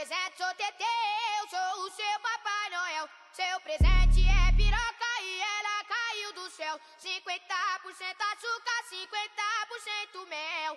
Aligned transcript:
apresento, 0.00 0.32
sou 0.38 0.46
Teteu, 0.56 1.44
sou 1.50 1.84
o 1.84 1.90
seu 1.90 2.16
Papai 2.22 2.70
Noel. 2.72 3.06
Seu 3.34 3.60
presente 3.60 4.26
é 4.26 4.50
piroca 4.52 5.10
e 5.22 5.40
ela 5.58 5.84
caiu 5.92 6.32
do 6.32 6.48
céu. 6.50 6.80
50% 6.98 8.16
açúcar, 8.32 8.80
50% 10.16 10.24
mel. 10.30 10.72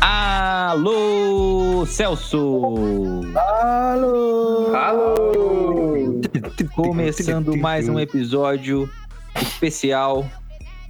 Alô, 0.00 1.86
Celso! 1.86 3.22
Alô! 3.38 4.74
Alô! 4.74 6.20
Começando 6.74 7.56
mais 7.56 7.88
um 7.88 8.00
episódio 8.00 8.90
especial 9.40 10.28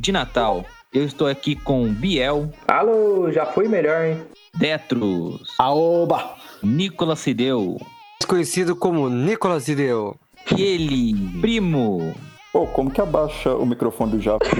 de 0.00 0.12
Natal. 0.12 0.64
Eu 0.90 1.04
estou 1.04 1.26
aqui 1.26 1.56
com 1.56 1.92
Biel, 1.92 2.50
Alô, 2.68 3.30
já 3.30 3.44
foi 3.44 3.68
melhor, 3.68 4.06
hein? 4.06 4.26
Detros, 4.54 5.54
Aoba! 5.58 6.43
Nicolas 6.64 7.18
Cideu 7.20 7.78
conhecido 8.26 8.74
como 8.74 9.08
Nicolas 9.10 9.68
Ideu. 9.68 10.16
e 10.56 10.62
ele, 10.62 11.14
Primo. 11.40 12.14
Pô, 12.52 12.66
como 12.68 12.90
que 12.90 13.00
abaixa 13.00 13.54
o 13.54 13.66
microfone 13.66 14.12
do 14.12 14.20
Japa? 14.20 14.46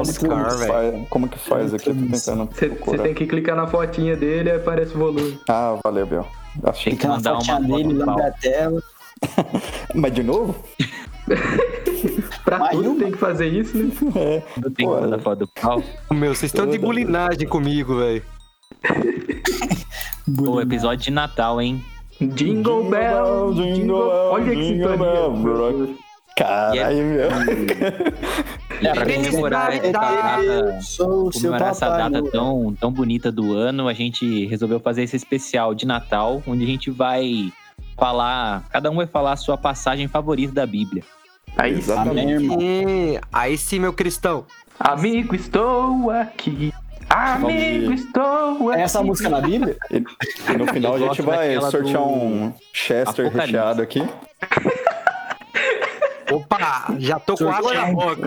Oscar, 0.00 0.28
Como 0.30 0.44
que 0.48 0.54
velho. 0.56 0.72
faz- 0.72 1.08
Como 1.08 1.28
que 1.28 1.38
faz 1.38 1.74
aqui? 1.74 1.84
Tô 1.84 1.94
tentando 1.94 2.48
Você 2.84 2.98
tem 2.98 3.14
que 3.14 3.26
clicar 3.26 3.56
na 3.56 3.66
fotinha 3.66 4.16
dele 4.16 4.50
e 4.50 4.52
aparece 4.52 4.94
o 4.94 4.98
volume. 4.98 5.38
Ah, 5.48 5.78
valeu, 5.82 6.06
Biel. 6.06 6.26
Achei 6.64 6.92
Tem 6.92 6.98
que... 7.00 7.06
mandar 7.06 7.36
fotinha 7.36 7.56
uma 7.58 7.76
dele, 7.76 7.82
foto 7.84 7.98
lembra 7.98 8.14
pau. 8.14 8.26
a 8.26 8.30
tela. 8.32 8.82
Mas 9.94 10.14
de 10.14 10.22
novo? 10.22 10.54
Pra 12.44 12.58
Mais 12.58 12.76
tudo 12.76 12.98
tem 12.98 13.12
que 13.12 13.18
fazer 13.18 13.46
isso, 13.46 13.76
né? 13.78 13.90
É. 14.16 14.42
Eu 14.56 14.70
tenho 14.72 14.92
que 14.94 15.00
mandar 15.00 15.18
foto 15.20 15.38
do 15.40 15.48
pau. 15.48 15.82
Meu, 16.10 16.34
vocês 16.34 16.52
estão 16.52 16.66
de 16.66 16.76
bulinagem 16.78 17.46
comigo, 17.48 17.98
velho. 17.98 18.22
Pô, 20.36 20.60
episódio 20.60 21.04
de 21.04 21.10
Natal, 21.10 21.60
hein? 21.60 21.84
Jingle 22.20 22.84
Bell, 22.88 23.52
Jingle 23.54 23.74
Jingle 23.74 24.08
Bell, 24.08 24.30
Olha 24.30 24.44
que 24.54 24.62
Jingle 24.62 24.92
sintonia. 24.92 25.96
Caralho, 26.36 27.04
meu. 27.04 27.28
É, 28.82 28.92
pra 28.92 29.04
comemorar 29.06 29.72
essa 29.72 29.92
data, 29.92 30.80
o 31.04 31.30
comemorar 31.30 31.70
essa 31.70 31.88
data 31.88 32.20
tão, 32.32 32.74
tão 32.80 32.90
bonita 32.90 33.30
do 33.30 33.54
ano, 33.54 33.86
a 33.86 33.94
gente 33.94 34.44
resolveu 34.46 34.80
fazer 34.80 35.04
esse 35.04 35.14
especial 35.14 35.72
de 35.72 35.86
Natal, 35.86 36.42
onde 36.48 36.64
a 36.64 36.66
gente 36.66 36.90
vai 36.90 37.52
falar, 37.96 38.64
cada 38.70 38.90
um 38.90 38.96
vai 38.96 39.06
falar 39.06 39.32
a 39.32 39.36
sua 39.36 39.56
passagem 39.56 40.08
favorita 40.08 40.52
da 40.52 40.66
Bíblia. 40.66 41.04
Aí, 41.56 41.74
irmão. 41.74 42.58
Hum, 42.58 43.18
aí 43.32 43.56
sim, 43.56 43.78
meu 43.78 43.92
cristão. 43.92 44.46
amigo, 44.80 45.36
estou 45.36 46.10
aqui. 46.10 46.72
Amigo, 47.14 47.92
estou 47.92 48.70
aqui. 48.70 48.80
É 48.80 48.84
essa 48.84 49.00
a 49.00 49.02
música 49.02 49.28
na 49.28 49.40
Bíblia? 49.40 49.76
E 49.90 50.00
no 50.56 50.66
final 50.66 50.94
a 50.94 50.98
gente 50.98 51.22
vai 51.22 51.60
sortear 51.60 52.02
do 52.02 52.08
um 52.08 52.54
Chester 52.72 53.26
Apocalipse. 53.26 53.38
recheado 53.38 53.82
aqui. 53.82 54.02
Opa, 56.30 56.86
já 56.98 57.18
tô 57.20 57.36
com 57.36 57.50
água 57.50 57.74
na 57.74 57.86
boca. 57.92 58.26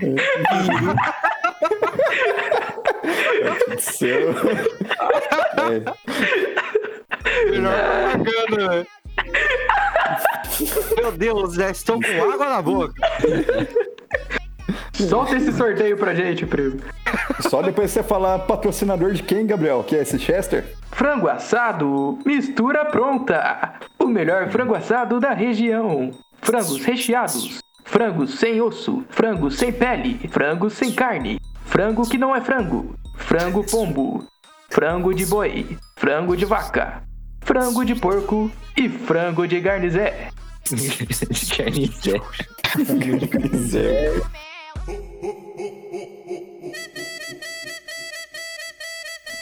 Seu. 3.79 4.35
É, 5.57 7.49
Melhor 7.49 7.73
propaganda, 8.11 8.69
velho. 8.69 8.87
Meu 10.97 11.11
Deus, 11.11 11.53
já 11.55 11.69
estou 11.71 11.99
com 11.99 12.31
água 12.31 12.49
na 12.49 12.61
boca. 12.61 12.93
Solta 15.03 15.35
esse 15.35 15.51
sorteio 15.51 15.97
pra 15.97 16.15
gente, 16.15 16.45
primo. 16.45 16.79
só 17.41 17.61
depois 17.61 17.91
você 17.91 18.01
falar 18.01 18.39
patrocinador 18.39 19.11
de 19.11 19.23
quem, 19.23 19.45
Gabriel? 19.45 19.83
Que 19.83 19.97
é 19.97 20.01
esse 20.01 20.17
Chester? 20.17 20.63
Frango 20.91 21.27
assado, 21.27 22.17
mistura 22.25 22.85
pronta. 22.85 23.73
O 23.99 24.07
melhor 24.07 24.49
frango 24.49 24.73
assado 24.73 25.19
da 25.19 25.33
região. 25.33 26.11
Frangos 26.41 26.83
recheados, 26.85 27.59
frangos 27.83 28.39
sem 28.39 28.61
osso, 28.61 29.03
frangos 29.09 29.57
sem 29.57 29.71
pele, 29.71 30.19
frangos 30.29 30.73
sem 30.73 30.91
carne, 30.91 31.39
frango 31.65 32.07
que 32.07 32.17
não 32.17 32.35
é 32.35 32.39
frango, 32.39 32.95
frango 33.17 33.63
pombo, 33.65 34.23
frango 34.69 35.13
de 35.13 35.25
boi, 35.25 35.77
frango 35.97 36.37
de 36.37 36.45
vaca, 36.45 37.01
frango 37.41 37.83
de 37.83 37.95
porco 37.95 38.51
e 38.77 38.87
frango 38.87 39.47
de 39.47 39.59
garnizé. 39.59 40.29
Carnicé. 41.57 42.21
Zé. 43.55 44.21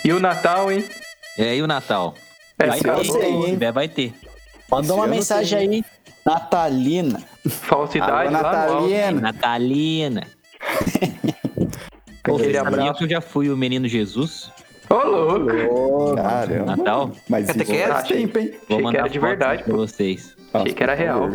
E 0.06 0.12
o 0.12 0.20
Natal, 0.20 0.72
hein? 0.72 0.86
É, 1.38 1.56
e 1.56 1.62
o 1.62 1.68
Natal? 1.68 2.14
É, 2.59 2.68
Vai 2.68 2.80
ter, 2.80 2.90
ano 2.90 3.02
tem, 3.02 3.12
se 3.12 3.20
hein? 3.26 3.44
tiver, 3.46 3.72
vai 3.72 3.88
ter. 3.88 4.14
Manda 4.70 4.94
uma 4.94 5.08
mensagem 5.08 5.58
aí, 5.58 5.86
natalina. 6.26 7.22
Falsidade 7.48 8.28
Alô. 8.28 8.31
Natalina. 8.31 9.22
Natalina. 9.22 10.28
Pô, 12.24 12.36
Aquele 12.38 12.58
abraço. 12.58 13.04
eu 13.04 13.10
já 13.10 13.22
fui 13.22 13.50
o 13.50 13.58
menino 13.58 13.88
Jesus? 13.88 14.52
Ô, 14.90 14.96
louco. 14.96 16.16
Caramba. 16.16 16.75
Natal? 16.75 17.12
Mas 17.28 17.50
Até 17.50 17.64
isso 17.64 17.72
que 17.72 17.78
é, 17.78 17.88
faz 17.88 18.08
tempo, 18.08 18.40
hein? 18.40 18.52
Vou 18.52 18.58
Achei 18.60 18.78
que 18.78 18.84
mandar 18.84 19.00
era 19.00 19.10
de 19.10 19.20
verdade, 19.20 19.64
pra 19.64 19.75
vocês. 19.75 20.36
Achei 20.54 20.74
que 20.74 20.84
era 20.84 20.94
real. 20.94 21.30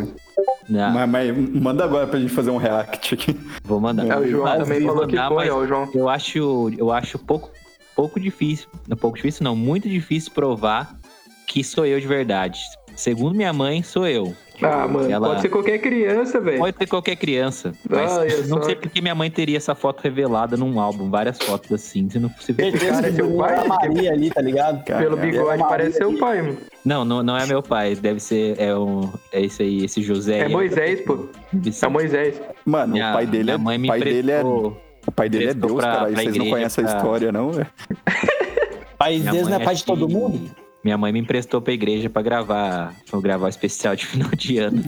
Não, 0.68 0.92
Mas, 0.92 1.08
mas 1.08 1.38
manda 1.62 1.84
agora 1.84 2.06
pra 2.06 2.20
gente 2.20 2.32
fazer 2.32 2.50
um 2.50 2.58
react 2.58 3.14
aqui. 3.14 3.38
vou 3.64 3.80
mandar. 3.80 4.06
É, 4.06 4.18
o 4.18 4.28
João 4.28 4.44
Mas 4.44 4.62
também 4.62 4.82
falou 4.84 5.06
que 5.06 5.16
mandar, 5.16 5.28
foi, 5.28 5.46
mas 5.46 5.50
ó, 5.50 5.58
o 5.58 5.66
João. 5.66 5.90
Eu 5.94 6.08
acho, 6.08 6.70
eu 6.76 6.92
acho 6.92 7.18
pouco, 7.18 7.50
pouco 7.96 8.20
difícil. 8.20 8.68
Não 8.86 8.96
pouco 8.96 9.16
difícil, 9.16 9.44
não. 9.44 9.56
Muito 9.56 9.88
difícil 9.88 10.32
provar 10.32 10.94
que 11.46 11.64
sou 11.64 11.86
eu 11.86 11.98
de 11.98 12.06
verdade. 12.06 12.60
Segundo 12.94 13.34
minha 13.34 13.52
mãe, 13.52 13.82
sou 13.82 14.06
eu. 14.06 14.34
Ah, 14.62 14.88
mano, 14.88 15.10
Ela- 15.10 15.28
pode 15.28 15.40
ser 15.42 15.48
qualquer 15.48 15.78
criança, 15.78 16.40
velho. 16.40 16.58
Pode 16.58 16.76
ter 16.76 16.86
qualquer 16.86 17.16
criança. 17.16 17.72
Mas 17.88 18.12
Olha 18.12 18.36
não 18.48 18.58
só. 18.58 18.62
sei 18.64 18.74
porque 18.74 19.00
minha 19.00 19.14
mãe 19.14 19.30
teria 19.30 19.56
essa 19.56 19.74
foto 19.74 20.00
revelada 20.02 20.56
num 20.56 20.80
álbum, 20.80 21.08
várias 21.10 21.38
fotos 21.38 21.70
assim. 21.72 22.08
Se 22.10 22.18
não 22.18 22.28
fosse 22.30 22.52
certeza 22.54 22.90
cara 22.90 23.08
é 23.08 23.12
seu 23.12 23.32
o 23.34 23.38
pai? 23.38 23.56
da 23.56 23.64
Maria 23.64 24.12
ali, 24.12 24.30
tá 24.30 24.40
ligado? 24.40 24.82
Pelo 24.84 25.16
Caramba. 25.16 25.16
bigode 25.16 25.62
parece 25.68 25.96
seu 25.98 26.18
pai, 26.18 26.42
mano. 26.42 26.56
Não, 26.84 27.04
não, 27.04 27.22
não 27.22 27.36
é 27.36 27.46
meu 27.46 27.62
pai. 27.62 27.94
Deve 27.94 28.18
ser. 28.20 28.58
É, 28.58 28.74
um, 28.76 29.08
é 29.32 29.42
esse 29.42 29.62
aí, 29.62 29.84
esse 29.84 30.02
José. 30.02 30.38
É. 30.40 30.48
Moisés, 30.48 31.00
pô. 31.02 31.26
Ser. 31.70 31.86
É 31.86 31.88
Moisés. 31.88 32.40
Mano, 32.64 32.92
Minha- 32.94 33.10
o 33.10 33.14
pai 33.14 33.26
dele 33.26 33.50
é, 33.52 33.56
mãe 33.56 33.78
me 33.78 33.88
o 33.88 33.90
pai 33.92 34.00
dele 34.00 34.32
é, 34.32 34.42
o 34.44 34.72
pai 35.14 35.28
dele 35.28 35.46
é 35.50 35.54
Deus, 35.54 35.72
pra- 35.74 35.82
cara. 35.82 35.96
pra 35.98 36.06
Vocês 36.08 36.16
não 36.16 36.32
igreja 36.34 36.50
conhecem 36.50 36.84
pra- 36.84 36.92
a 36.92 36.96
história, 36.96 37.32
não, 37.32 37.50
velho? 37.52 37.66
País 38.98 39.20
Minha 39.20 39.32
deles 39.32 39.48
não 39.48 39.56
é 39.60 39.64
pai 39.64 39.74
de 39.76 39.84
todo 39.84 40.08
mundo? 40.08 40.50
Minha 40.88 40.96
mãe 40.96 41.12
me 41.12 41.18
emprestou 41.18 41.60
pra 41.60 41.74
igreja 41.74 42.08
pra 42.08 42.22
gravar, 42.22 42.94
pra 43.10 43.20
gravar 43.20 43.44
o 43.44 43.50
especial 43.50 43.94
de 43.94 44.06
final 44.08 44.30
de 44.30 44.56
ano. 44.56 44.82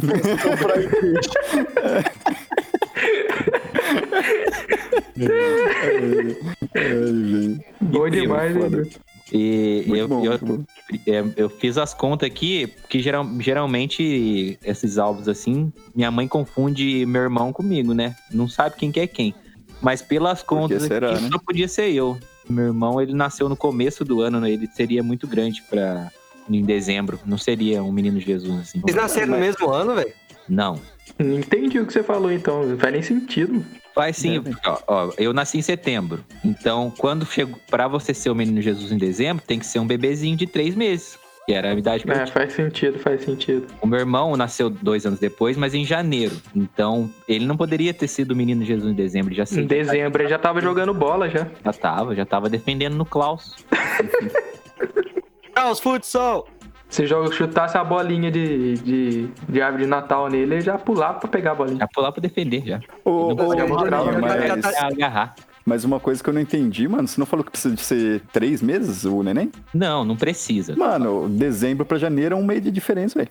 Bom 7.83 8.09
demais, 8.09 8.57
hein, 8.57 8.63
foda. 8.63 8.77
Bruno? 8.77 8.91
E 9.31 9.85
Muito 9.87 10.01
eu, 10.01 10.09
bom, 10.09 10.39
bom. 10.41 10.65
é, 11.07 11.23
eu 11.37 11.51
fiz 11.51 11.77
as 11.77 11.93
contas 11.93 12.27
aqui, 12.27 12.67
porque 12.67 13.01
geral, 13.01 13.29
geralmente 13.39 14.59
esses 14.65 14.97
álbuns 14.97 15.29
assim, 15.29 15.71
minha 15.95 16.11
mãe 16.11 16.27
confunde 16.27 17.05
meu 17.05 17.21
irmão 17.21 17.53
comigo, 17.53 17.93
né? 17.93 18.17
Não 18.33 18.49
sabe 18.49 18.77
quem 18.77 18.91
que 18.91 19.01
é 19.01 19.07
quem. 19.07 19.35
Mas 19.83 20.01
pelas 20.01 20.43
contas 20.43 20.85
será, 20.85 21.13
aqui, 21.13 21.25
né? 21.25 21.29
só 21.31 21.39
podia 21.39 21.69
ser 21.69 21.93
eu. 21.93 22.19
Meu 22.51 22.67
irmão, 22.67 23.01
ele 23.01 23.15
nasceu 23.15 23.49
no 23.49 23.57
começo 23.57 24.05
do 24.05 24.21
ano, 24.21 24.41
né? 24.41 24.51
ele 24.51 24.67
seria 24.67 25.03
muito 25.03 25.27
grande 25.27 25.63
pra 25.63 26.11
em 26.49 26.65
dezembro. 26.65 27.21
Não 27.25 27.39
seria 27.39 27.83
um 27.83 27.93
menino 27.93 28.19
Jesus 28.19 28.61
assim. 28.61 28.81
Vocês 28.81 28.97
nasceram 28.97 29.35
no 29.35 29.39
mesmo 29.39 29.71
ano, 29.71 29.95
velho? 29.95 30.13
Não. 30.49 30.81
Não 31.19 31.39
entendi 31.39 31.79
o 31.79 31.87
que 31.87 31.93
você 31.93 32.03
falou, 32.03 32.33
então. 32.33 32.67
Não 32.67 32.79
faz 32.79 32.93
nem 32.93 33.03
sentido. 33.03 33.65
Faz 33.95 34.17
sim, 34.17 34.43
ó, 34.65 34.79
ó, 34.87 35.13
eu 35.19 35.33
nasci 35.33 35.59
em 35.59 35.63
setembro. 35.63 36.25
Então, 36.45 36.93
quando 36.97 37.27
chego 37.27 37.59
para 37.69 37.89
você 37.89 38.15
ser 38.15 38.31
o 38.31 38.35
menino 38.35 38.63
Jesus 38.63 38.93
em 38.93 38.99
dezembro, 38.99 39.45
tem 39.45 39.59
que 39.59 39.67
ser 39.67 39.81
um 39.81 39.87
bebezinho 39.87 40.37
de 40.37 40.47
três 40.47 40.75
meses. 40.75 41.19
Que 41.51 41.55
era 41.55 41.71
a 41.71 41.75
idade 41.75 42.05
que 42.05 42.11
eu 42.11 42.15
É, 42.15 42.27
faz 42.29 42.53
sentido, 42.53 42.97
faz 43.01 43.25
sentido. 43.25 43.67
O 43.83 43.87
meu 43.89 43.99
irmão 43.99 44.37
nasceu 44.37 44.71
dois 44.71 45.05
anos 45.05 45.19
depois, 45.19 45.57
mas 45.57 45.75
em 45.75 45.85
janeiro. 45.85 46.37
Então, 46.55 47.11
ele 47.27 47.45
não 47.45 47.57
poderia 47.57 47.93
ter 47.93 48.07
sido 48.07 48.31
o 48.31 48.37
menino 48.37 48.65
Jesus 48.65 48.89
em 48.89 48.95
dezembro. 48.95 49.35
Já, 49.35 49.43
Em 49.51 49.67
dezembro 49.67 50.23
ele 50.23 50.29
já 50.29 50.39
tava 50.39 50.61
jogando 50.61 50.95
bola 50.95 51.29
já. 51.29 51.49
já 51.65 51.73
tava, 51.73 52.15
já 52.15 52.25
tava 52.25 52.49
defendendo 52.49 52.95
no 52.95 53.05
Klaus. 53.05 53.57
Caos 55.53 55.81
Futsal! 55.81 56.47
Se 56.89 57.05
joga, 57.07 57.33
chutasse 57.33 57.77
a 57.77 57.83
bolinha 57.85 58.31
de, 58.31 58.75
de, 58.75 59.29
de 59.49 59.61
árvore 59.63 59.85
de 59.85 59.89
Natal 59.91 60.29
nele, 60.29 60.55
ele 60.55 60.61
já 60.61 60.79
pulava 60.79 61.19
pra 61.21 61.29
pegar 61.29 61.53
a 61.53 61.55
bolinha. 61.57 61.79
Já 61.79 61.89
pular 61.89 62.13
pra 62.13 62.21
defender, 62.21 62.63
já. 62.65 62.81
Mostrar, 63.05 63.67
Bruninho, 63.67 64.21
mas- 64.21 64.49
mas, 64.51 64.61
Pra 64.77 64.87
agarrar. 64.87 65.35
Mas 65.71 65.85
uma 65.85 66.01
coisa 66.01 66.21
que 66.21 66.29
eu 66.29 66.35
não 66.35 66.41
entendi, 66.41 66.89
mano, 66.89 67.07
você 67.07 67.21
não 67.21 67.25
falou 67.25 67.45
que 67.45 67.53
precisa 67.53 67.73
de 67.73 67.81
ser 67.81 68.23
três 68.33 68.61
meses 68.61 69.05
o 69.05 69.23
neném? 69.23 69.53
Não, 69.73 70.05
não 70.05 70.17
precisa. 70.17 70.75
Mano, 70.75 71.29
dezembro 71.29 71.87
pra 71.87 71.97
janeiro 71.97 72.35
é 72.35 72.37
um 72.37 72.45
mês 72.45 72.61
de 72.61 72.73
diferença, 72.73 73.17
velho. 73.17 73.31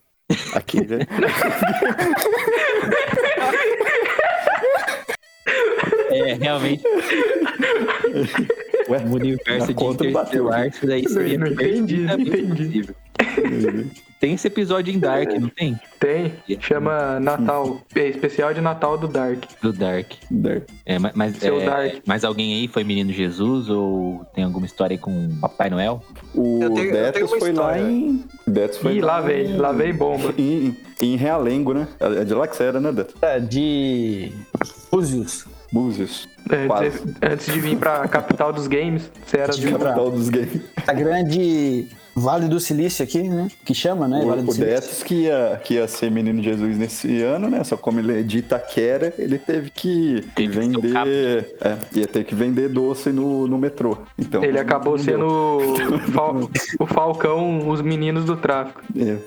Aqui, 0.53 0.79
né? 0.87 0.99
É, 6.11 6.33
realmente. 6.33 6.83
Ué, 8.89 8.99
No 8.99 9.15
universo 9.15 9.67
de 9.67 9.73
conta 9.75 10.03
não 10.03 10.11
bateu. 10.11 10.47
Interestelar, 10.47 10.67
isso 10.67 10.87
daí 10.87 11.07
seria 11.07 11.37
Não 11.37 11.47
entendi, 11.47 11.97
não 11.97 12.19
entendi. 12.19 12.89
Tem 14.19 14.33
esse 14.33 14.47
episódio 14.47 14.93
em 14.93 14.99
Dark, 14.99 15.29
não 15.39 15.47
tem? 15.47 15.79
Tem, 15.97 16.33
chama 16.59 17.19
Natal. 17.21 17.79
É 17.95 18.07
especial 18.07 18.53
de 18.53 18.59
Natal 18.59 18.97
do 18.97 19.07
Dark. 19.07 19.45
Do 19.61 19.71
Dark. 19.71 20.11
É, 20.85 20.99
ma- 20.99 21.11
mas, 21.15 21.37
Seu 21.37 21.61
é, 21.61 21.65
Dark. 21.65 21.93
mas 22.05 22.25
alguém 22.25 22.53
aí 22.53 22.67
foi 22.67 22.83
Menino 22.83 23.13
Jesus 23.13 23.69
ou 23.69 24.25
tem 24.35 24.43
alguma 24.43 24.65
história 24.65 24.95
aí 24.95 24.97
com 24.97 25.29
Papai 25.39 25.69
Noel? 25.69 26.03
O 26.35 26.59
Eu 26.61 26.73
tenho- 26.73 26.91
Detos 26.91 27.29
foi 27.39 27.53
lá 27.53 27.79
em. 27.79 28.23
Detos 28.45 28.77
foi 28.79 28.95
Ih, 28.97 29.01
lá 29.01 29.21
vem, 29.21 29.55
lá 29.55 29.71
vem 29.71 29.93
bomba. 29.93 30.33
Em, 30.37 30.75
em 31.01 31.15
Realengo, 31.15 31.73
né? 31.73 31.87
É 31.99 32.25
de 32.25 32.33
lá 32.33 32.45
que 32.45 32.55
você 32.57 32.63
era, 32.63 32.79
né, 32.81 32.91
Detos? 32.91 33.15
É, 33.21 33.39
de 33.39 34.33
Búzios. 34.91 35.45
Búzios. 35.71 36.27
Antes, 36.51 37.03
antes 37.21 37.53
de 37.53 37.59
vir 37.59 37.77
pra 37.77 38.07
capital 38.07 38.51
dos 38.51 38.65
games, 38.67 39.09
você 39.25 39.37
era 39.37 39.53
De 39.53 39.61
de 39.61 39.71
capital 39.71 40.09
dos 40.11 40.27
games. 40.27 40.61
A 40.87 40.93
grande 40.93 41.87
Vale 42.15 42.47
do 42.47 42.59
Silício 42.59 43.03
aqui, 43.03 43.23
né? 43.23 43.47
Que 43.63 43.73
chama, 43.73 44.07
né? 44.07 44.23
Vale 44.25 44.41
O, 44.41 44.43
do 44.45 44.49
o 44.51 44.53
Silício. 44.53 45.05
Que 45.05 45.15
ia, 45.23 45.61
que 45.63 45.73
ia 45.75 45.87
ser 45.87 46.11
menino 46.11 46.41
Jesus 46.43 46.77
nesse 46.77 47.21
ano, 47.21 47.49
né? 47.49 47.63
Só 47.63 47.77
como 47.77 47.99
ele 47.99 48.19
é 48.19 48.23
de 48.23 48.39
Itaquera, 48.39 49.13
ele 49.17 49.37
teve 49.37 49.69
que 49.69 50.23
Teve 50.35 50.59
vender. 50.59 51.55
É, 51.61 51.77
ia 51.93 52.07
ter 52.07 52.23
que 52.25 52.35
vender 52.35 52.69
doce 52.69 53.11
no, 53.11 53.47
no 53.47 53.57
metrô. 53.57 53.97
Então, 54.17 54.43
Ele 54.43 54.59
acabou 54.59 54.97
sendo 54.97 55.25
o, 55.59 55.99
Fal- 56.11 56.49
o 56.79 56.85
Falcão, 56.85 57.69
os 57.69 57.81
meninos 57.81 58.25
do 58.25 58.35
tráfico. 58.35 58.81
É. 58.97 59.17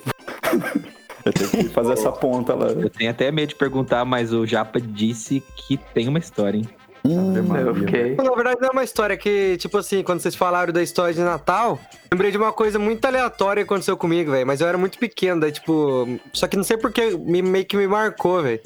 Ia 1.25 1.33
ter 1.33 1.49
que 1.51 1.69
fazer 1.69 1.93
essa 1.93 2.11
ponta 2.11 2.53
lá. 2.53 2.67
Eu 2.67 2.91
tenho 2.91 3.09
até 3.09 3.31
medo 3.31 3.51
de 3.51 3.55
perguntar, 3.55 4.05
mas 4.05 4.33
o 4.33 4.45
Japa 4.45 4.81
disse 4.81 5.41
que 5.55 5.77
tem 5.95 6.09
uma 6.09 6.19
história, 6.19 6.59
hein? 6.59 6.69
Eu 7.05 7.75
fiquei. 7.75 8.15
Na 8.15 8.35
verdade, 8.35 8.61
não 8.61 8.69
é 8.69 8.73
uma 8.73 8.85
história 8.85 9.17
que, 9.17 9.57
tipo 9.57 9.77
assim, 9.77 10.05
quando 10.05 10.21
vocês 10.21 10.37
falaram 10.37 10.73
da 10.73 10.81
história 10.83 11.13
de 11.13 11.21
Natal, 11.21 11.81
lembrei 12.11 12.31
de 12.31 12.37
uma 12.37 12.53
coisa 12.53 12.79
muito 12.79 13.05
aleatória 13.05 13.65
que 13.65 13.67
aconteceu 13.67 13.97
comigo, 13.97 14.31
velho. 14.31 14.47
Mas 14.47 14.61
eu 14.61 14.69
era 14.69 14.79
muito 14.79 14.99
pequeno, 14.99 15.41
daí, 15.41 15.51
tipo. 15.51 16.07
Só 16.33 16.47
que 16.47 16.57
não 16.57 16.63
sei 16.63 16.77
porque 16.77 17.11
me, 17.17 17.43
meio 17.43 17.65
que 17.65 17.77
me 17.77 17.89
marcou, 17.89 18.41
velho. 18.43 18.61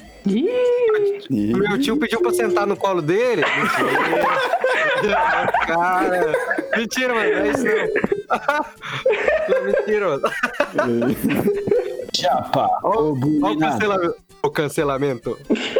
Meu 1.29 1.79
tio 1.79 1.97
pediu 1.97 2.21
pra 2.21 2.31
sentar 2.31 2.67
no 2.67 2.77
colo 2.77 3.01
dele. 3.01 3.43
Mentira. 3.43 5.51
Cara. 5.65 6.33
Mentira, 6.77 7.13
mano. 7.15 7.27
É 7.27 7.47
isso 7.49 7.63
não. 7.63 8.27
Não, 9.47 9.63
mentira, 9.63 10.09
mano. 10.09 10.21
Japa. 12.13 12.69
Olha 12.83 13.53
o 13.53 13.57
cancelamento. 13.57 14.26
O 14.47 14.51
cancelamento. 14.51 15.37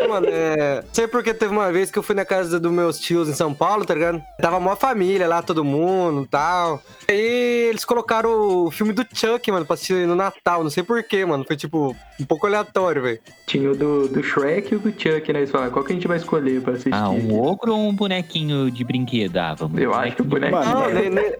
Mano, 0.09 0.27
é. 0.29 0.83
Sei 0.91 1.07
porque 1.07 1.33
teve 1.33 1.53
uma 1.53 1.71
vez 1.71 1.89
que 1.89 1.97
eu 1.97 2.03
fui 2.03 2.13
na 2.13 2.25
casa 2.25 2.59
dos 2.59 2.71
meus 2.71 2.99
tios 2.99 3.29
em 3.29 3.33
São 3.33 3.53
Paulo, 3.53 3.85
tá 3.85 3.93
ligado? 3.93 4.21
Tava 4.41 4.59
mó 4.59 4.75
família 4.75 5.27
lá, 5.27 5.41
todo 5.41 5.63
mundo 5.63 6.23
e 6.23 6.27
tal. 6.27 6.81
Aí 7.09 7.69
eles 7.69 7.85
colocaram 7.85 8.65
o 8.65 8.71
filme 8.71 8.91
do 8.91 9.05
Chuck, 9.13 9.51
mano, 9.51 9.65
pra 9.65 9.75
assistir 9.75 10.05
no 10.05 10.15
Natal. 10.15 10.63
Não 10.63 10.69
sei 10.69 10.83
porquê, 10.83 11.25
mano. 11.25 11.45
Foi 11.45 11.55
tipo 11.55 11.95
um 12.19 12.25
pouco 12.25 12.45
aleatório, 12.45 13.01
velho. 13.01 13.19
tinha 13.45 13.71
o 13.71 13.75
do, 13.75 14.07
do 14.07 14.21
Shrek 14.21 14.73
e 14.73 14.75
o 14.77 14.79
do 14.79 14.89
Chuck, 14.91 15.31
né? 15.31 15.39
Eles 15.39 15.51
falaram, 15.51 15.71
qual 15.71 15.85
que 15.85 15.93
a 15.93 15.95
gente 15.95 16.07
vai 16.07 16.17
escolher 16.17 16.61
pra 16.61 16.73
assistir? 16.73 16.93
Ah, 16.93 17.09
um 17.09 17.39
ogro 17.41 17.73
ou 17.73 17.87
um 17.87 17.95
bonequinho 17.95 18.69
de 18.69 18.83
brinquedo? 18.83 19.37
Ah, 19.37 19.55
vamos. 19.55 19.79
Eu 19.81 19.93
acho 19.93 20.15
que 20.15 20.21
o 20.21 20.25
bonequinho. 20.25 20.59
Mano, 20.59 20.79
Não, 20.81 20.93
nem, 20.93 21.09
nem, 21.09 21.33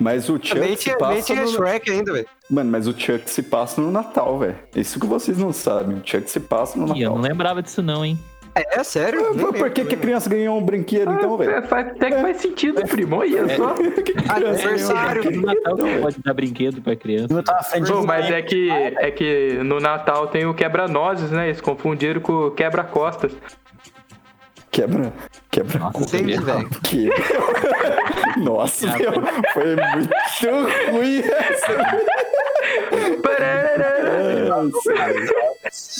Mas 0.00 0.28
o 0.28 0.34
Chuck 0.42 0.58
nem 0.58 0.76
se 0.76 0.84
tinha, 0.84 0.96
nem 1.08 1.22
tinha 1.22 1.42
no... 1.42 1.48
Shrek 1.48 1.90
ainda, 1.90 2.12
velho. 2.12 2.26
Mano, 2.50 2.70
mas 2.70 2.86
o 2.86 2.92
Chuck 2.92 3.30
se 3.30 3.42
passa 3.42 3.80
no 3.80 3.90
Natal, 3.90 4.38
velho. 4.38 4.56
Isso 4.76 5.00
que 5.00 5.06
vocês 5.06 5.38
não 5.38 5.52
sabem. 5.52 5.96
O 5.96 6.02
Chuck 6.04 6.30
se 6.30 6.40
passa 6.40 6.78
no 6.78 6.86
Ih, 6.88 7.02
eu 7.02 7.10
Natal. 7.10 7.14
não 7.16 7.22
lembrava 7.22 7.62
disso 7.62 7.82
não, 7.82 8.04
hein? 8.04 8.18
É, 8.54 8.80
é 8.80 8.84
sério? 8.84 9.34
Nem 9.34 9.52
Por, 9.52 9.70
que, 9.70 9.84
que 9.84 9.94
a 9.96 9.98
criança 9.98 10.30
ganhou 10.30 10.56
um 10.56 10.62
brinquedo, 10.62 11.10
então, 11.12 11.36
velho? 11.36 11.50
É, 11.50 11.58
até 11.58 12.10
que 12.10 12.20
faz 12.20 12.36
sentido, 12.36 12.86
primo. 12.86 13.16
Olha 13.16 13.56
só. 13.56 13.74
Criança 13.74 14.30
ganhou 14.30 14.92
um 14.92 14.98
Aniversário. 14.98 15.30
No 15.32 15.42
Natal 15.42 15.76
você 15.76 15.98
pode 15.98 16.22
dar 16.22 16.34
brinquedo 16.34 16.80
pra 16.80 16.94
criança. 16.94 17.34
Eu 17.34 17.42
tava 17.42 17.80
do 17.80 18.06
mas 18.06 18.30
é 18.30 18.42
que, 18.42 18.70
é 18.70 19.10
que 19.10 19.54
no 19.64 19.80
Natal 19.80 20.28
tem 20.28 20.46
o 20.46 20.54
quebra-nozes, 20.54 21.30
né? 21.32 21.48
Eles 21.48 21.60
confundiram 21.60 22.20
com 22.20 22.46
o 22.46 22.50
quebra-costas. 22.52 23.32
Quebra. 24.70 25.12
Quebra. 25.50 25.78
Nossa. 25.78 26.16
Entendi, 26.16 26.36
velho. 26.36 26.68
Que... 26.82 27.08
Nossa, 28.38 28.86
meu, 28.98 29.12
foi 29.52 29.76
muito 29.76 30.90
ruim 30.92 31.20
essa. 31.20 31.72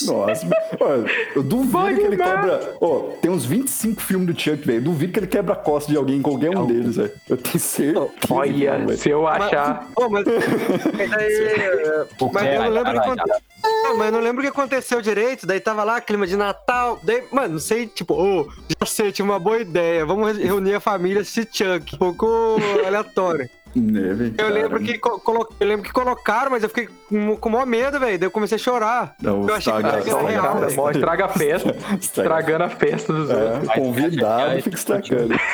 Nossa, 0.06 0.47
Olha, 0.81 1.05
eu 1.35 1.43
duvido 1.43 1.73
Pode 1.73 1.94
que 1.97 2.03
ele 2.03 2.17
dar. 2.17 2.41
quebra. 2.41 2.76
Ó, 2.81 2.99
tem 3.21 3.31
uns 3.31 3.44
25 3.44 4.00
filmes 4.00 4.26
do 4.35 4.41
Chuck, 4.41 4.65
velho. 4.67 4.79
Eu 4.79 4.82
Duvido 4.82 5.12
que 5.12 5.19
ele 5.19 5.26
quebra 5.26 5.55
a 5.55 5.56
costa 5.56 5.91
de 5.91 5.97
alguém, 5.99 6.21
qualquer 6.21 6.56
um 6.56 6.67
deles, 6.67 6.97
velho. 6.97 7.12
Eu 7.29 7.37
tenho 7.37 7.59
certeza. 7.59 8.09
Olha, 8.31 8.79
velho. 8.79 8.99
se 8.99 9.09
eu 9.11 9.26
achar. 9.26 9.88
Mas. 9.99 10.25
mas 10.25 11.11
daí, 11.11 12.06
mas 12.32 12.47
eu 12.47 12.61
não 12.61 12.71
lembro 12.71 12.91
o 12.91 12.93
que 12.93 12.99
aconteceu. 12.99 13.41
Não, 13.82 13.97
mas 13.97 14.06
eu 14.06 14.12
não 14.12 14.21
lembro 14.21 14.38
o 14.41 14.43
que 14.43 14.49
aconteceu 14.50 15.00
direito. 15.03 15.47
Daí 15.47 15.61
tava 15.61 15.82
lá, 15.85 16.00
clima 16.00 16.26
de 16.26 16.37
Natal. 16.37 16.99
Daí, 17.03 17.25
mano, 17.32 17.55
não 17.55 17.59
sei, 17.61 17.87
tipo, 17.87 18.15
ô, 18.15 18.49
já 18.81 18.87
sei, 18.87 19.11
tive 19.12 19.29
uma 19.29 19.38
boa 19.38 19.59
ideia. 19.59 20.05
Vamos 20.05 20.37
re- 20.37 20.44
reunir 20.44 20.75
a 20.75 20.81
família 20.81 21.23
assistir 21.23 21.49
Chuck. 21.50 21.94
Um 21.94 21.99
pouco 21.99 22.56
aleatório. 22.87 23.49
Velho, 23.81 24.35
Eu 24.38 24.49
lembro, 24.50 24.81
que 24.81 24.99
co- 24.99 25.19
colo- 25.19 25.49
eu 25.59 25.67
lembro 25.67 25.85
que 25.85 25.93
colocaram, 25.93 26.50
mas 26.50 26.62
eu 26.62 26.69
fiquei 26.69 26.88
com, 27.09 27.37
com 27.37 27.49
maior 27.50 27.67
medo, 27.67 27.99
velho. 27.99 28.19
Daí 28.19 28.26
eu 28.26 28.31
comecei 28.31 28.56
a 28.56 28.59
chorar. 28.59 29.15
Não, 29.21 29.49
eu 29.49 29.55
achei 29.55 29.73
que 29.73 29.79
era 29.87 29.99
estraga- 29.99 30.29
real. 30.29 30.55
Cara, 30.55 30.71
mó 30.75 30.91
estraga 30.91 31.25
a 31.25 31.29
festa. 31.29 31.76
Estragando 32.00 32.65
a 32.65 32.69
festa 32.71 33.12
dos 33.12 33.31
outros. 33.31 33.69
É, 33.69 33.75
convidado 33.81 34.62
fica 34.62 34.76
estragando. 34.76 35.35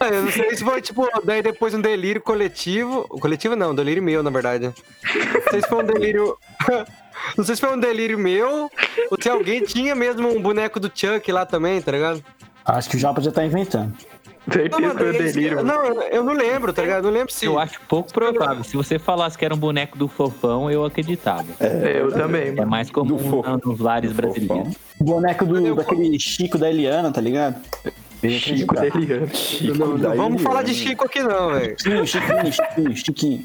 Eu 0.00 0.22
não 0.24 0.32
sei 0.32 0.56
se 0.56 0.64
foi, 0.64 0.82
tipo, 0.82 1.08
daí 1.22 1.42
depois 1.42 1.74
um 1.74 1.80
delírio 1.80 2.20
coletivo. 2.20 3.02
Coletivo 3.20 3.54
não, 3.54 3.72
delírio 3.72 4.02
meu, 4.02 4.20
na 4.20 4.30
verdade. 4.30 4.64
Não 4.66 5.42
sei 5.50 5.60
se 5.60 5.68
foi 5.68 5.82
um 5.82 5.86
delírio. 5.86 6.36
Não 7.38 7.44
sei 7.44 7.54
se 7.54 7.60
foi 7.60 7.72
um 7.72 7.78
delírio 7.78 8.18
meu 8.18 8.68
ou 9.10 9.18
se 9.20 9.28
alguém 9.28 9.62
tinha 9.62 9.94
mesmo 9.94 10.28
um 10.28 10.42
boneco 10.42 10.80
do 10.80 10.90
Chuck 10.92 11.30
lá 11.30 11.46
também, 11.46 11.80
tá 11.80 11.92
ligado? 11.92 12.24
Acho 12.64 12.90
que 12.90 12.96
o 12.96 12.98
Japa 12.98 13.20
já 13.20 13.30
tá 13.30 13.44
inventando. 13.44 13.94
Certeza 14.50 14.90
que 14.94 15.04
daí- 15.04 15.32
delírio. 15.32 15.62
Não, 15.62 15.84
eu- 15.84 16.02
eu 16.02 16.24
não 16.24 16.32
lembro, 16.32 16.72
tá 16.72 16.82
ligado? 16.82 17.04
Eu 17.06 17.12
não 17.12 17.18
lembro 17.18 17.32
se. 17.32 17.46
Eu 17.46 17.58
acho 17.58 17.80
pouco 17.88 18.12
provável. 18.12 18.64
Se 18.64 18.76
você 18.76 18.98
falasse 18.98 19.38
que 19.38 19.44
era 19.44 19.54
um 19.54 19.58
boneco 19.58 19.96
do 19.96 20.08
fofão, 20.08 20.70
eu 20.70 20.84
acreditava. 20.84 21.46
É, 21.60 22.00
eu 22.00 22.10
também, 22.10 22.48
É 22.58 22.64
mais 22.64 22.90
comum 22.90 23.16
Do 23.16 23.18
fofão. 23.18 23.60
nos 23.64 23.78
lares 23.78 24.10
Do 24.10 24.16
brasileiros. 24.16 24.74
O 25.00 25.04
boneco 25.04 25.44
do, 25.46 25.64
Eu- 25.64 25.74
daquele 25.76 26.18
Chico 26.18 26.58
da 26.58 26.68
Eliana, 26.68 27.12
tá 27.12 27.20
ligado? 27.20 27.60
Chico 28.28 28.74
delirando. 28.74 29.36
Chico 29.36 29.78
Não, 29.78 29.86
não 29.88 29.98
da 29.98 30.14
vamos 30.14 30.42
falar 30.42 30.62
de 30.62 30.70
Eliana. 30.72 30.88
Chico 30.90 31.04
aqui, 31.04 31.22
não, 31.22 31.50
velho. 31.50 31.76
Chiquinho, 31.78 32.06
Chiquinho, 32.06 32.52
Chiquinho, 32.52 32.96
Chiquinho. 32.96 33.44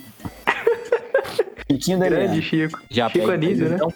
Chiquinho 1.72 2.00
da 2.00 2.06
Grande 2.10 2.24
Eliana. 2.26 2.42
Chico. 2.42 2.80
Já 2.90 3.10
Chico 3.10 3.32
Anísio, 3.32 3.70
né? 3.70 3.76
então, 3.76 3.94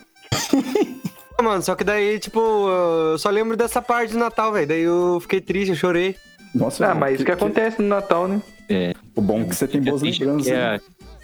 Mano, 1.43 1.61
só 1.63 1.73
que 1.73 1.83
daí, 1.83 2.19
tipo, 2.19 2.39
eu 2.39 3.17
só 3.17 3.29
lembro 3.31 3.57
dessa 3.57 3.81
parte 3.81 4.13
do 4.13 4.19
Natal, 4.19 4.51
velho. 4.51 4.67
Daí 4.67 4.81
eu 4.83 5.17
fiquei 5.21 5.41
triste, 5.41 5.71
eu 5.71 5.75
chorei. 5.75 6.15
Nossa, 6.53 6.87
Ah, 6.91 6.95
mas 6.95 7.15
isso 7.15 7.25
que 7.25 7.31
acontece 7.31 7.81
no 7.81 7.87
Natal, 7.87 8.27
né? 8.27 8.41
É, 8.69 8.93
O 9.15 9.21
bom 9.21 9.41
é 9.41 9.45
que 9.45 9.55
você 9.55 9.67
tem 9.67 9.81
boas 9.81 10.01
triste 10.01 10.23
lembranças. 10.23 10.47
que 10.51 10.53
né? 10.57 10.75
é 10.75 10.79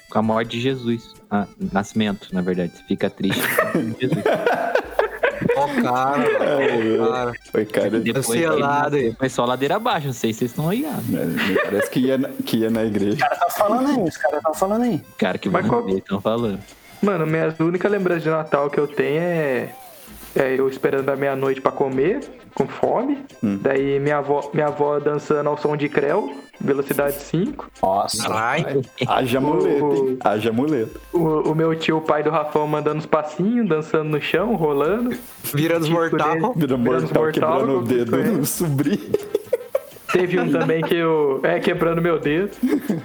com 0.10 0.20
a 0.20 0.22
morte 0.22 0.52
de 0.52 0.62
Jesus. 0.62 1.14
Ah, 1.30 1.46
nascimento, 1.72 2.30
na 2.34 2.42
verdade. 2.42 2.72
Você 2.76 2.84
fica 2.84 3.10
triste. 3.10 3.42
com 3.74 3.82
Jesus. 4.00 4.24
Ó, 5.56 5.68
cara, 5.82 6.24
cara. 6.40 7.34
Foi, 7.52 7.66
cara. 7.66 8.00
Depois 8.00 8.30
aí. 8.32 8.60
nasceu, 8.60 9.14
foi 9.18 9.30
só 9.30 9.46
ladeira 9.46 9.76
abaixo. 9.76 10.08
Não 10.08 10.14
sei 10.14 10.32
se 10.34 10.40
vocês 10.40 10.52
estão 10.52 10.72
ligados. 10.72 11.06
né, 11.08 11.22
Parece 11.64 11.90
que 11.90 12.00
ia, 12.00 12.18
na- 12.18 12.30
que 12.30 12.58
ia 12.58 12.70
na 12.70 12.84
igreja. 12.86 13.18
Tá 13.28 13.50
falando 13.50 13.88
aí, 13.90 14.04
os 14.04 14.18
caras 14.18 14.42
tá 14.42 14.54
falando 14.54 14.84
aí. 14.84 15.02
Cara, 15.18 15.38
que 15.38 15.50
vão 15.50 15.64
qual- 15.64 15.90
estão 15.90 16.22
falando. 16.22 16.60
Mano, 17.02 17.26
minhas 17.28 17.60
únicas 17.60 17.92
lembranças 17.92 18.24
de 18.24 18.30
Natal 18.30 18.70
que 18.70 18.80
eu 18.80 18.88
tenho 18.88 19.20
é, 19.22 19.70
é 20.38 20.56
eu 20.60 20.68
esperando 20.70 21.10
a 21.10 21.16
meia-noite 21.16 21.60
pra 21.62 21.72
comer, 21.72 22.22
com 22.54 22.68
fome. 22.68 23.20
Daí 23.42 24.00
minha 24.00 24.18
avó, 24.18 24.50
minha 24.54 24.68
avó 24.68 25.00
dançando 25.00 25.50
ao 25.50 25.58
som 25.58 25.76
de 25.78 25.88
Creu, 25.90 26.36
velocidade 26.60 27.16
5. 27.16 27.70
Nossa. 27.82 28.28
Haja 29.08 29.40
muleta, 29.40 29.70
hein? 29.96 30.18
O- 30.24 30.28
Haja 30.28 30.52
muleta. 30.52 31.00
O, 31.14 31.52
o 31.52 31.56
meu 31.56 31.76
tio, 31.76 31.98
o 31.98 32.02
pai 32.02 32.24
do 32.24 32.30
Rafão, 32.30 32.68
mandando 32.68 33.00
os 33.00 33.06
passinhos, 33.06 33.68
dançando 33.68 34.10
no 34.10 34.22
chão, 34.22 34.56
rolando. 34.56 35.16
Virando 35.54 35.84
os 35.84 35.90
mortal. 35.90 36.54
Virando 36.56 36.84
mortal, 36.84 37.32
quebrando 37.32 37.80
o 37.80 37.82
dedo 37.84 38.18
no 38.18 38.46
sobrinho. 38.46 39.12
Teve 40.20 40.40
um 40.40 40.50
também 40.52 40.82
que 40.82 40.96
eu. 40.96 41.40
É, 41.44 41.60
quebrando 41.60 42.02
meu 42.02 42.20
dedo. 42.20 42.50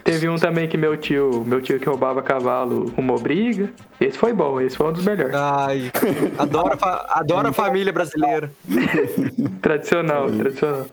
Teve 0.03 0.29
um 0.29 0.37
também 0.37 0.69
que 0.69 0.77
meu 0.77 0.97
tio, 0.97 1.45
meu 1.47 1.61
tio 1.61 1.79
que 1.79 1.87
roubava 1.87 2.23
cavalo, 2.23 2.91
arrumou 2.93 3.19
briga. 3.19 3.71
Esse 4.01 4.19
foi 4.19 4.33
bom, 4.33 4.61
esse 4.61 4.77
foi 4.77 4.89
um 4.89 4.93
dos 4.93 5.05
melhores. 5.05 5.35
Ai, 5.35 5.91
adoro, 6.39 6.79
adoro 7.09 7.49
a 7.49 7.53
família 7.53 7.93
brasileira. 7.93 8.51
Tradicional, 9.61 10.31
tradicional. 10.31 10.87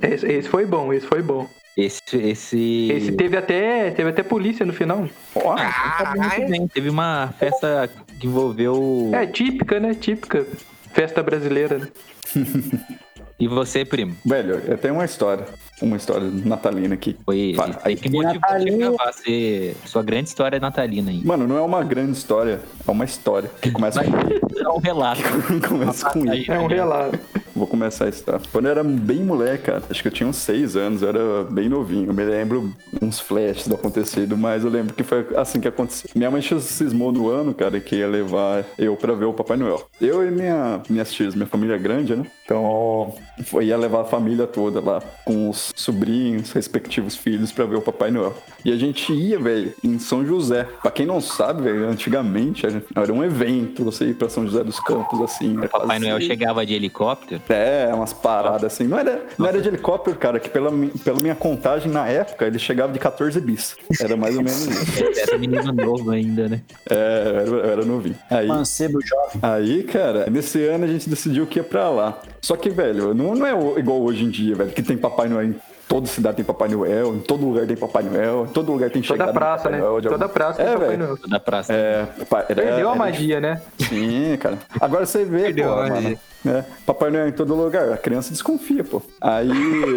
Esse, 0.00 0.26
esse 0.26 0.48
foi 0.48 0.64
bom, 0.64 0.92
esse 0.92 1.06
foi 1.06 1.22
bom. 1.22 1.48
Esse. 1.76 2.16
Esse. 2.16 2.90
Esse 2.92 3.12
teve 3.12 3.36
até, 3.36 3.90
teve 3.90 4.10
até 4.10 4.22
polícia 4.22 4.64
no 4.64 4.72
final. 4.72 5.08
Ó, 5.34 5.56
Tá 5.56 6.14
muito 6.16 6.50
bem. 6.50 6.68
Teve 6.68 6.90
uma 6.90 7.32
festa 7.38 7.88
que 8.20 8.26
envolveu. 8.26 9.10
É 9.12 9.26
típica, 9.26 9.80
né? 9.80 9.94
Típica 9.94 10.46
festa 10.92 11.22
brasileira, 11.22 11.78
né? 11.78 11.88
E 13.42 13.48
você, 13.48 13.84
primo? 13.84 14.14
Velho, 14.24 14.62
eu 14.68 14.78
tenho 14.78 14.94
uma 14.94 15.04
história. 15.04 15.44
Uma 15.80 15.96
história 15.96 16.30
natalina 16.44 16.94
aqui. 16.94 17.16
Foi. 17.24 17.54
Fala, 17.56 17.74
Tem 17.74 17.96
que 17.96 18.08
gravar. 18.08 19.12
Ser 19.14 19.74
sua 19.84 20.00
grande 20.00 20.28
história 20.28 20.60
natalina 20.60 21.10
aí. 21.10 21.24
Mano, 21.24 21.48
não 21.48 21.58
é 21.58 21.60
uma 21.60 21.82
grande 21.82 22.12
história, 22.12 22.60
é 22.86 22.90
uma 22.90 23.04
história 23.04 23.50
que 23.60 23.72
começa 23.72 24.00
com 24.04 24.12
É 24.12 24.68
um 24.68 24.78
relato. 24.78 25.22
começa 25.66 26.08
com 26.10 26.32
I. 26.32 26.44
É 26.48 26.56
um 26.56 26.68
relato. 26.68 27.18
Vou 27.54 27.66
começar 27.66 28.06
a 28.06 28.08
história. 28.08 28.40
Quando 28.50 28.66
eu 28.66 28.70
era 28.70 28.84
bem 28.84 29.24
moleque, 29.24 29.64
cara, 29.64 29.82
acho 29.90 30.00
que 30.00 30.08
eu 30.08 30.12
tinha 30.12 30.28
uns 30.28 30.36
seis 30.36 30.76
anos, 30.76 31.02
eu 31.02 31.08
era 31.08 31.44
bem 31.44 31.68
novinho. 31.68 32.06
Eu 32.10 32.14
me 32.14 32.24
lembro 32.24 32.72
uns 33.00 33.18
flashes 33.20 33.66
do 33.66 33.74
acontecido, 33.74 34.36
mas 34.36 34.64
eu 34.64 34.70
lembro 34.70 34.94
que 34.94 35.02
foi 35.02 35.26
assim 35.36 35.60
que 35.60 35.68
aconteceu. 35.68 36.08
Minha 36.14 36.30
mãe 36.30 36.40
cismou 36.40 37.12
no 37.12 37.28
ano, 37.28 37.52
cara, 37.52 37.78
que 37.80 37.96
ia 37.96 38.06
levar 38.08 38.64
eu 38.78 38.96
pra 38.96 39.12
ver 39.14 39.26
o 39.26 39.32
Papai 39.32 39.56
Noel. 39.56 39.86
Eu 40.00 40.26
e 40.26 40.30
minha, 40.30 40.80
minhas 40.88 41.12
tias, 41.12 41.34
minha 41.34 41.46
família 41.46 41.74
é 41.74 41.78
grande, 41.78 42.16
né? 42.16 42.24
Então, 42.44 43.14
foi, 43.42 43.66
ia 43.66 43.76
levar 43.76 44.02
a 44.02 44.04
família 44.04 44.46
toda 44.46 44.80
lá, 44.80 45.02
com 45.24 45.48
os 45.50 45.72
sobrinhos, 45.74 46.52
respectivos 46.52 47.16
filhos, 47.16 47.52
pra 47.52 47.64
ver 47.64 47.76
o 47.76 47.82
Papai 47.82 48.10
Noel. 48.10 48.34
E 48.64 48.72
a 48.72 48.76
gente 48.76 49.12
ia, 49.12 49.38
velho, 49.38 49.72
em 49.82 49.98
São 49.98 50.24
José. 50.24 50.66
Pra 50.80 50.90
quem 50.90 51.04
não 51.06 51.20
sabe, 51.20 51.62
velho, 51.62 51.88
antigamente 51.88 52.66
era 52.66 53.12
um 53.12 53.24
evento 53.24 53.84
você 53.84 54.06
ir 54.06 54.14
pra 54.14 54.28
São 54.28 54.46
José 54.46 54.62
dos 54.62 54.78
Campos, 54.80 55.20
assim. 55.20 55.58
O 55.58 55.68
Papai 55.68 55.98
Noel 55.98 56.20
chegava 56.20 56.64
de 56.64 56.74
helicóptero. 56.74 57.42
é, 57.48 57.90
umas 57.92 58.12
paradas 58.12 58.72
assim. 58.72 58.84
Não 58.84 58.98
era, 58.98 59.22
não 59.38 59.46
era 59.46 59.60
de 59.60 59.68
helicóptero, 59.68 60.16
cara, 60.16 60.38
que 60.38 60.48
pela, 60.48 60.70
pela 61.04 61.20
minha 61.20 61.34
contagem 61.34 61.90
na 61.90 62.06
época 62.06 62.46
ele 62.46 62.58
chegava 62.58 62.92
de 62.92 62.98
14 62.98 63.40
bis. 63.40 63.76
Era 64.00 64.16
mais 64.16 64.36
ou 64.36 64.42
menos 64.42 64.66
isso. 64.66 65.02
Era 65.22 65.38
menino 65.38 65.72
novo 65.72 66.10
ainda, 66.10 66.48
né? 66.48 66.60
É, 66.88 67.22
eu 67.24 67.36
era, 67.36 67.48
eu 67.48 67.70
era 67.72 67.84
novinho. 67.84 68.16
Aí, 68.30 68.46
Mancebo 68.46 68.98
jovem. 69.00 69.40
aí, 69.42 69.82
cara, 69.84 70.28
nesse 70.30 70.64
ano 70.64 70.84
a 70.84 70.88
gente 70.88 71.08
decidiu 71.08 71.46
que 71.46 71.58
ia 71.58 71.64
pra 71.64 71.88
lá. 71.90 72.20
Só 72.40 72.56
que, 72.56 72.70
velho, 72.70 73.14
não, 73.14 73.31
não 73.34 73.46
é 73.46 73.80
igual 73.80 74.02
hoje 74.02 74.24
em 74.24 74.30
dia, 74.30 74.54
velho, 74.54 74.70
que 74.70 74.82
tem 74.82 74.96
Papai 74.96 75.28
Noel 75.28 75.48
em 75.48 75.56
toda 75.92 76.06
cidade 76.06 76.36
tem 76.36 76.44
Papai 76.44 76.68
Noel, 76.68 77.14
em 77.14 77.18
todo 77.18 77.44
lugar 77.44 77.66
tem 77.66 77.76
Papai 77.76 78.02
Noel, 78.02 78.46
em 78.48 78.52
todo 78.52 78.72
lugar 78.72 78.88
tem 78.88 79.02
Toda 79.02 79.30
praça, 79.30 79.64
Papai 79.64 79.72
né? 79.72 79.78
Noel 79.86 80.00
Toda 80.02 80.24
algum- 80.24 80.28
praça 80.34 80.62
É, 80.62 80.64
tem 80.64 80.72
Papai 80.74 80.88
velho. 80.88 81.02
Noel. 81.06 81.18
Da 81.28 81.38
praça. 81.40 81.72
É, 81.74 82.06
era- 82.30 82.44
Perdeu 82.46 82.64
a 82.88 82.92
era- 82.92 82.94
magia, 82.94 83.40
né? 83.40 83.60
Sim, 83.78 84.38
cara. 84.40 84.56
Agora 84.80 85.04
você 85.04 85.22
vê, 85.24 85.42
Perdeu 85.42 85.68
pô, 85.68 85.74
a 85.74 85.76
magia. 85.88 86.00
mano. 86.02 86.18
né? 86.44 86.64
Papai 86.86 87.10
Noel 87.10 87.28
em 87.28 87.32
todo 87.32 87.54
lugar. 87.54 87.92
A 87.92 87.98
criança 87.98 88.30
desconfia, 88.30 88.82
pô. 88.82 89.02
Aí. 89.20 89.50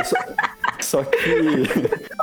Só, 0.04 0.16
só 0.82 1.04
que. 1.04 1.18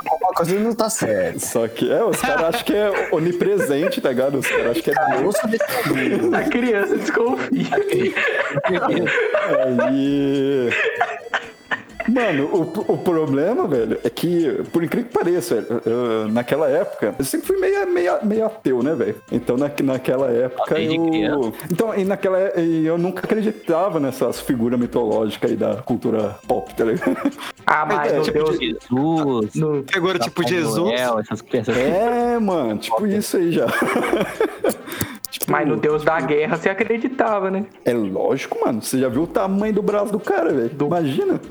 Alguma 0.05 0.33
coisa 0.35 0.59
não 0.59 0.73
tá 0.75 0.89
certa. 0.89 1.39
Só 1.39 1.67
que. 1.67 1.91
É, 1.91 2.03
os 2.03 2.21
caras 2.21 2.43
acham 2.43 2.63
que 2.63 2.75
é 2.75 3.09
onipresente, 3.11 3.99
tá 3.99 4.09
ligado? 4.09 4.37
Os 4.37 4.47
caras 4.47 4.67
acham 4.77 4.83
que 4.83 4.91
é 4.91 4.93
Deus. 5.17 6.33
A 6.33 6.43
criança 6.43 6.95
desconfia. 6.95 7.67
Aí. 9.75 10.69
Mano, 12.13 12.45
o, 12.53 12.93
o 12.93 12.97
problema, 12.99 13.67
velho, 13.67 13.99
é 14.03 14.09
que, 14.09 14.61
por 14.71 14.83
incrível 14.83 15.09
que 15.09 15.17
pareça, 15.17 15.55
velho, 15.55 15.81
eu- 15.85 16.27
naquela 16.27 16.69
época, 16.69 17.15
eu 17.17 17.25
sempre 17.25 17.47
fui 17.47 17.57
meio, 17.57 17.87
meio, 17.91 18.13
meio 18.23 18.45
ateu, 18.45 18.83
né, 18.83 18.93
velho? 18.93 19.15
Então, 19.31 19.57
na, 19.57 19.71
naquela 19.83 20.29
época, 20.29 20.79
eu... 20.79 21.53
Então, 21.71 21.95
e 21.97 22.03
naquela 22.05 22.59
e 22.59 22.85
eu 22.85 22.97
nunca 22.97 23.25
acreditava 23.25 23.99
nessas 23.99 24.39
figuras 24.39 24.79
mitológicas 24.79 25.49
aí 25.51 25.57
da 25.57 25.77
cultura 25.77 26.37
pop, 26.47 26.73
tá 26.75 26.83
ligado? 26.83 27.17
Ah, 27.65 27.85
mas 27.85 28.11
É, 28.13 28.19
tipo 28.21 28.33
Deus. 28.43 28.59
Jesus. 28.59 29.55
No... 29.55 29.83
Figura 29.91 30.19
tipo 30.19 30.47
Jesus. 30.47 30.75
Noel, 30.75 31.19
essas. 31.19 31.43
É, 31.69 32.37
mano, 32.39 32.77
tipo 32.77 33.07
isso 33.07 33.37
aí 33.37 33.51
já. 33.51 33.65
Tipo, 35.33 35.51
Mas 35.51 35.67
no 35.67 35.75
Deus 35.75 36.03
da 36.03 36.21
guerra 36.21 36.55
você 36.55 36.69
acreditava, 36.69 37.49
né? 37.49 37.65
É 37.83 37.91
lógico, 37.91 38.63
mano. 38.63 38.83
Você 38.83 38.99
já 38.99 39.09
viu 39.09 39.23
o 39.23 39.27
tamanho 39.27 39.73
do 39.73 39.81
braço 39.81 40.11
do 40.11 40.19
cara, 40.19 40.53
velho? 40.53 40.71
Imagina. 40.79 41.41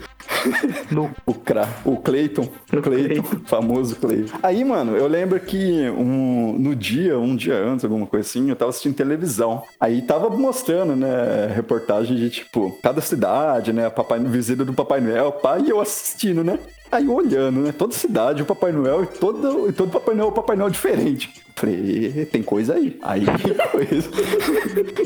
No... 0.89 1.11
O, 1.27 1.35
Cra... 1.35 1.69
o 1.85 1.97
Clayton. 1.97 2.49
O 2.73 2.81
Clayton, 2.81 3.23
Clayton. 3.23 3.41
famoso 3.45 3.97
Clayton. 3.97 4.39
Aí, 4.41 4.65
mano, 4.65 4.97
eu 4.97 5.09
lembro 5.09 5.39
que 5.41 5.91
um, 5.91 6.57
no 6.57 6.77
dia, 6.77 7.19
um 7.19 7.35
dia 7.35 7.57
antes, 7.57 7.85
alguma 7.85 8.07
coisa 8.07 8.29
assim, 8.29 8.49
eu 8.49 8.55
tava 8.55 8.71
assistindo 8.71 8.95
televisão. 8.95 9.65
Aí 9.81 10.01
tava 10.03 10.31
mostrando, 10.31 10.95
né, 10.95 11.53
reportagem 11.53 12.17
de, 12.17 12.31
tipo, 12.31 12.79
cada 12.83 13.01
cidade, 13.01 13.73
né, 13.73 13.91
papai, 13.91 14.21
visita 14.21 14.65
do 14.65 14.73
Papai 14.73 15.01
Noel, 15.01 15.33
pai, 15.33 15.63
e 15.63 15.71
eu 15.71 15.81
assistindo, 15.81 16.45
né? 16.45 16.57
Aí 16.93 17.09
olhando, 17.09 17.61
né? 17.61 17.73
Toda 17.73 17.95
cidade, 17.95 18.43
o 18.43 18.47
Papai 18.47 18.71
Noel 18.71 19.03
e 19.05 19.07
todo, 19.07 19.69
e 19.69 19.73
todo 19.73 19.91
Papai 19.91 20.15
Noel, 20.15 20.29
o 20.29 20.33
Papai 20.33 20.55
Noel 20.57 20.69
diferente. 20.71 21.33
Falei, 21.57 22.13
"Ê, 22.17 22.25
tem 22.27 22.43
coisa 22.43 22.75
aí. 22.75 22.99
Aí 23.03 23.25
tem 23.25 23.55
coisa. 23.71 24.11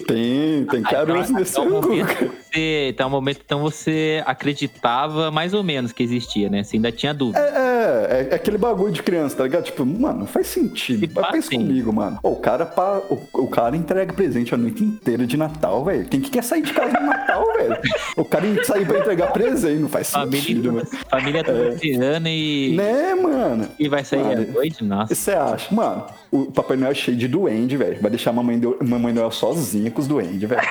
tem, 0.06 0.64
tem 0.64 0.82
caroço 0.82 1.32
nesse 1.32 1.52
Então, 1.52 1.64
um 1.64 1.76
angu, 1.78 1.88
momento 1.88 2.32
você, 2.52 2.94
um 3.04 3.10
momento 3.10 3.40
então 3.44 3.60
você 3.60 4.22
acreditava 4.26 5.30
mais 5.30 5.52
ou 5.54 5.62
menos 5.62 5.92
que 5.92 6.02
existia, 6.02 6.48
né? 6.48 6.62
Você 6.64 6.76
ainda 6.76 6.90
tinha 6.92 7.12
dúvida. 7.12 7.38
É, 7.40 8.20
é, 8.22 8.28
é 8.30 8.34
aquele 8.34 8.58
bagulho 8.58 8.92
de 8.92 9.02
criança, 9.02 9.36
tá 9.36 9.44
ligado? 9.44 9.64
Tipo, 9.64 9.84
mano, 9.84 10.26
faz 10.26 10.46
sentido. 10.46 11.00
Se 11.00 11.06
Vai 11.06 11.24
pá, 11.24 11.32
pensa 11.32 11.50
comigo, 11.50 11.92
mano. 11.92 12.18
O 12.22 12.36
cara 12.36 12.64
pa- 12.66 13.02
o, 13.10 13.18
o 13.42 13.48
cara 13.48 13.76
entrega 13.76 14.12
presente 14.12 14.54
a 14.54 14.58
noite 14.58 14.82
inteira 14.82 15.26
de 15.26 15.36
Natal, 15.36 15.84
velho. 15.84 16.04
Quem 16.06 16.20
que 16.20 16.30
quer 16.30 16.42
sair 16.42 16.62
de 16.62 16.72
casa 16.72 16.98
no 17.00 17.06
Natal, 17.06 17.44
velho? 17.56 17.76
O 18.16 18.24
cara 18.24 18.46
sair 18.64 18.86
pra 18.86 18.98
entregar 19.00 19.32
presente, 19.32 19.80
não 19.80 19.88
faz 19.88 20.06
sentido, 20.08 20.70
Família, 20.70 20.72
mano. 20.72 20.86
família 21.10 21.44
toda 21.44 21.68
esse 21.68 21.75
ano 22.00 22.28
e, 22.28 22.74
Né, 22.76 23.14
mano? 23.14 23.68
e 23.78 23.88
vai 23.88 24.04
sair 24.04 24.22
Mano, 24.22 24.42
à 24.42 24.52
noite? 24.52 24.84
Nossa. 24.84 25.14
Você 25.14 25.32
acha? 25.32 25.74
Mano, 25.74 26.06
o 26.30 26.46
Papai 26.46 26.76
Noel 26.76 26.92
é 26.92 26.94
cheio 26.94 27.16
de 27.16 27.28
duende, 27.28 27.76
velho. 27.76 28.00
Vai 28.00 28.10
deixar 28.10 28.30
a 28.30 28.32
mamãe, 28.32 28.58
do, 28.58 28.76
mamãe 28.82 29.12
Noel 29.12 29.30
sozinha 29.30 29.90
com 29.90 30.00
os 30.00 30.08
duendes, 30.08 30.48
velho. 30.48 30.60
Né? 30.62 30.68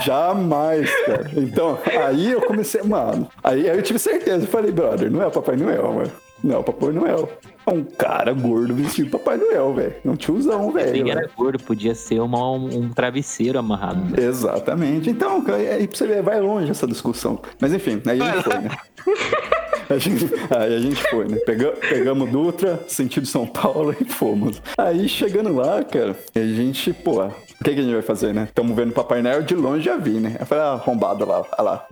Jamais, 0.00 0.90
cara. 1.06 1.30
Então, 1.36 1.78
aí 2.06 2.32
eu 2.32 2.40
comecei, 2.42 2.82
mano. 2.82 3.28
Aí, 3.42 3.68
aí 3.68 3.76
eu 3.76 3.82
tive 3.82 3.98
certeza. 3.98 4.44
Eu 4.44 4.48
falei, 4.48 4.70
brother, 4.70 5.10
não 5.10 5.22
é 5.22 5.26
o 5.26 5.30
Papai 5.30 5.56
Noel, 5.56 5.92
mano. 5.92 6.12
Não 6.42 6.56
é 6.56 6.58
o 6.58 6.62
Papai 6.64 6.90
Noel. 6.90 7.28
É 7.66 7.70
um 7.72 7.82
cara 7.84 8.32
gordo 8.32 8.74
vestido 8.74 9.10
Papai 9.10 9.36
Noel, 9.38 9.72
velho. 9.74 9.94
Um 10.04 10.16
tiozão, 10.16 10.70
velho. 10.70 10.90
Velho. 10.92 11.10
era 11.10 11.30
gordo, 11.36 11.58
podia 11.62 11.94
ser 11.94 12.20
uma, 12.20 12.50
um, 12.52 12.90
travesseiro 12.90 13.58
amarrado. 13.58 14.00
né? 14.04 14.22
Exatamente. 14.26 15.08
Então, 15.10 15.42
cara, 15.42 15.58
aí 15.58 15.86
pra 15.88 15.96
você 15.96 16.06
ver, 16.06 16.22
vai 16.22 16.40
longe 16.40 16.70
essa 16.70 16.86
discussão. 16.86 17.40
Mas 17.60 17.72
enfim, 17.72 18.02
aí 18.06 18.20
a 18.20 18.24
gente 18.32 18.42
foi, 18.42 18.58
né? 18.58 18.70
A 19.86 19.98
gente- 19.98 20.24
aí 20.50 20.76
a 20.76 20.80
gente 20.80 21.02
foi, 21.10 21.28
né? 21.28 21.36
Pega- 21.44 21.72
pegamos 21.72 22.30
Dutra, 22.30 22.80
sentido 22.88 23.26
São 23.26 23.46
Paulo 23.46 23.94
e 24.00 24.04
fomos. 24.06 24.62
Aí 24.78 25.06
chegando 25.10 25.54
lá, 25.54 25.84
cara, 25.84 26.16
a 26.34 26.38
gente, 26.40 26.90
pô, 26.94 27.22
o 27.22 27.28
que, 27.62 27.74
que 27.74 27.80
a 27.80 27.82
gente 27.82 27.92
vai 27.92 28.00
fazer, 28.00 28.32
né? 28.32 28.44
Estamos 28.44 28.74
vendo 28.74 28.92
Papai 28.94 29.20
Noel 29.20 29.42
de 29.42 29.54
longe 29.54 29.84
já 29.84 29.96
vi, 29.98 30.12
né? 30.20 30.36
Eu 30.40 30.46
falei, 30.46 30.64
ah, 30.64 30.68
arrombado 30.72 31.26
lá, 31.26 31.40
olha 31.40 31.62
lá. 31.62 31.86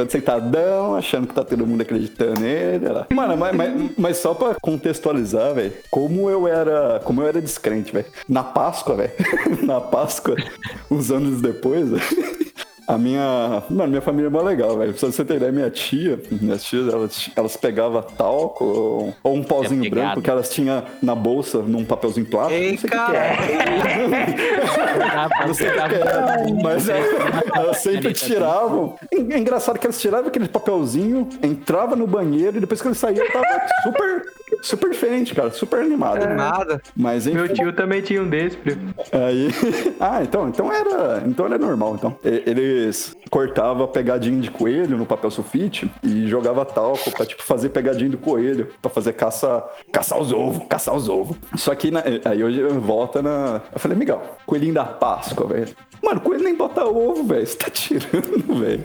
Todo 0.00 0.12
sentadão, 0.12 0.94
achando 0.94 1.26
que 1.26 1.34
tá 1.34 1.44
todo 1.44 1.66
mundo 1.66 1.82
acreditando 1.82 2.40
nele. 2.40 2.88
lá. 2.88 3.06
Mano, 3.12 3.36
mas, 3.36 3.54
mas, 3.54 3.90
mas 3.98 4.16
só 4.16 4.32
pra 4.32 4.54
contextualizar, 4.54 5.54
velho, 5.54 5.72
como 5.90 6.30
eu 6.30 6.48
era. 6.48 7.00
Como 7.04 7.20
eu 7.20 7.28
era 7.28 7.40
descrente, 7.40 7.92
velho. 7.92 8.06
Na 8.26 8.42
Páscoa, 8.42 8.96
velho. 8.96 9.12
Na 9.62 9.78
Páscoa, 9.80 10.36
uns 10.90 11.10
anos 11.10 11.42
depois, 11.42 11.90
a 12.94 12.98
minha. 12.98 13.62
Mano, 13.70 13.88
minha 13.88 14.00
família 14.02 14.26
é 14.26 14.30
mó 14.30 14.42
legal, 14.42 14.76
velho. 14.76 14.92
Pra 14.92 15.10
você 15.10 15.24
ter 15.24 15.36
ideia, 15.36 15.52
minha 15.52 15.70
tia, 15.70 16.20
minhas 16.30 16.64
tias, 16.64 16.92
elas, 16.92 17.30
elas 17.36 17.56
pegavam 17.56 18.02
talco 18.02 18.64
ou, 18.64 19.14
ou 19.22 19.34
um 19.34 19.42
pauzinho 19.42 19.82
pegado. 19.82 20.00
branco 20.00 20.22
que 20.22 20.30
elas 20.30 20.50
tinham 20.50 20.82
na 21.02 21.14
bolsa, 21.14 21.58
num 21.58 21.84
papelzinho 21.84 22.26
plástico. 22.26 22.60
Ei, 22.60 22.72
não 22.72 22.78
sei 22.78 22.88
o 22.88 22.92
que 22.92 23.16
é. 23.16 23.36
Não 25.46 25.54
sei 25.54 25.68
o 25.68 25.72
que 25.72 25.78
é, 25.78 26.62
mas 26.62 26.88
elas, 26.88 27.44
elas 27.54 27.76
sempre 27.78 28.12
tiravam. 28.12 28.96
É 29.12 29.38
engraçado 29.38 29.78
que 29.78 29.86
elas 29.86 30.00
tiravam 30.00 30.28
aquele 30.28 30.48
papelzinho, 30.48 31.28
entrava 31.42 31.94
no 31.96 32.06
banheiro 32.06 32.56
e 32.56 32.60
depois 32.60 32.80
que 32.82 32.88
eles 32.88 32.98
saíam, 32.98 33.26
tava 33.30 33.46
super, 33.82 34.22
super 34.62 34.90
diferente, 34.90 35.34
cara, 35.34 35.50
super 35.50 35.80
animado. 35.80 36.26
Nada. 36.26 36.80
Mas 36.96 37.26
enfim. 37.26 37.36
Meu 37.36 37.48
tio 37.52 37.72
também 37.72 38.00
tinha 38.02 38.22
um 38.22 38.28
desse, 38.28 38.56
primo. 38.56 38.94
Aí. 39.12 39.48
Ah, 40.00 40.22
então, 40.22 40.48
então 40.48 40.72
era. 40.72 41.22
Então 41.26 41.44
era 41.46 41.58
normal, 41.58 41.94
então. 41.94 42.16
Eles 42.24 43.14
cortavam 43.30 43.86
pegadinho 43.86 44.40
de 44.40 44.50
coelho 44.50 44.96
no 44.96 45.04
papel 45.04 45.30
sulfite 45.30 45.90
e 46.02 46.26
jogava 46.26 46.64
talco 46.64 47.10
pra, 47.10 47.26
tipo, 47.26 47.42
fazer 47.42 47.68
pegadinho 47.68 48.10
do 48.10 48.18
coelho. 48.18 48.68
Pra 48.80 48.90
fazer 48.90 49.12
caça. 49.12 49.62
Caçar 49.92 50.18
os 50.18 50.32
ovos, 50.32 50.62
caçar 50.68 50.94
os 50.94 51.08
ovos. 51.08 51.36
Só 51.56 51.74
que 51.74 51.90
na- 51.90 52.02
aí 52.24 52.42
hoje 52.42 52.62
volta 52.62 53.20
na. 53.20 53.60
Eu 53.72 53.78
falei, 53.78 53.96
Miguel, 53.96 54.22
coelhinho 54.46 54.74
da 54.74 54.84
Páscoa, 54.84 55.46
velho. 55.46 55.68
Mano, 56.02 56.20
coelho 56.20 56.42
nem 56.44 56.54
bota 56.54 56.84
ovo, 56.84 57.22
velho. 57.24 57.46
Você 57.46 57.56
tá 57.56 57.68
tirando, 57.70 58.54
velho. 58.58 58.84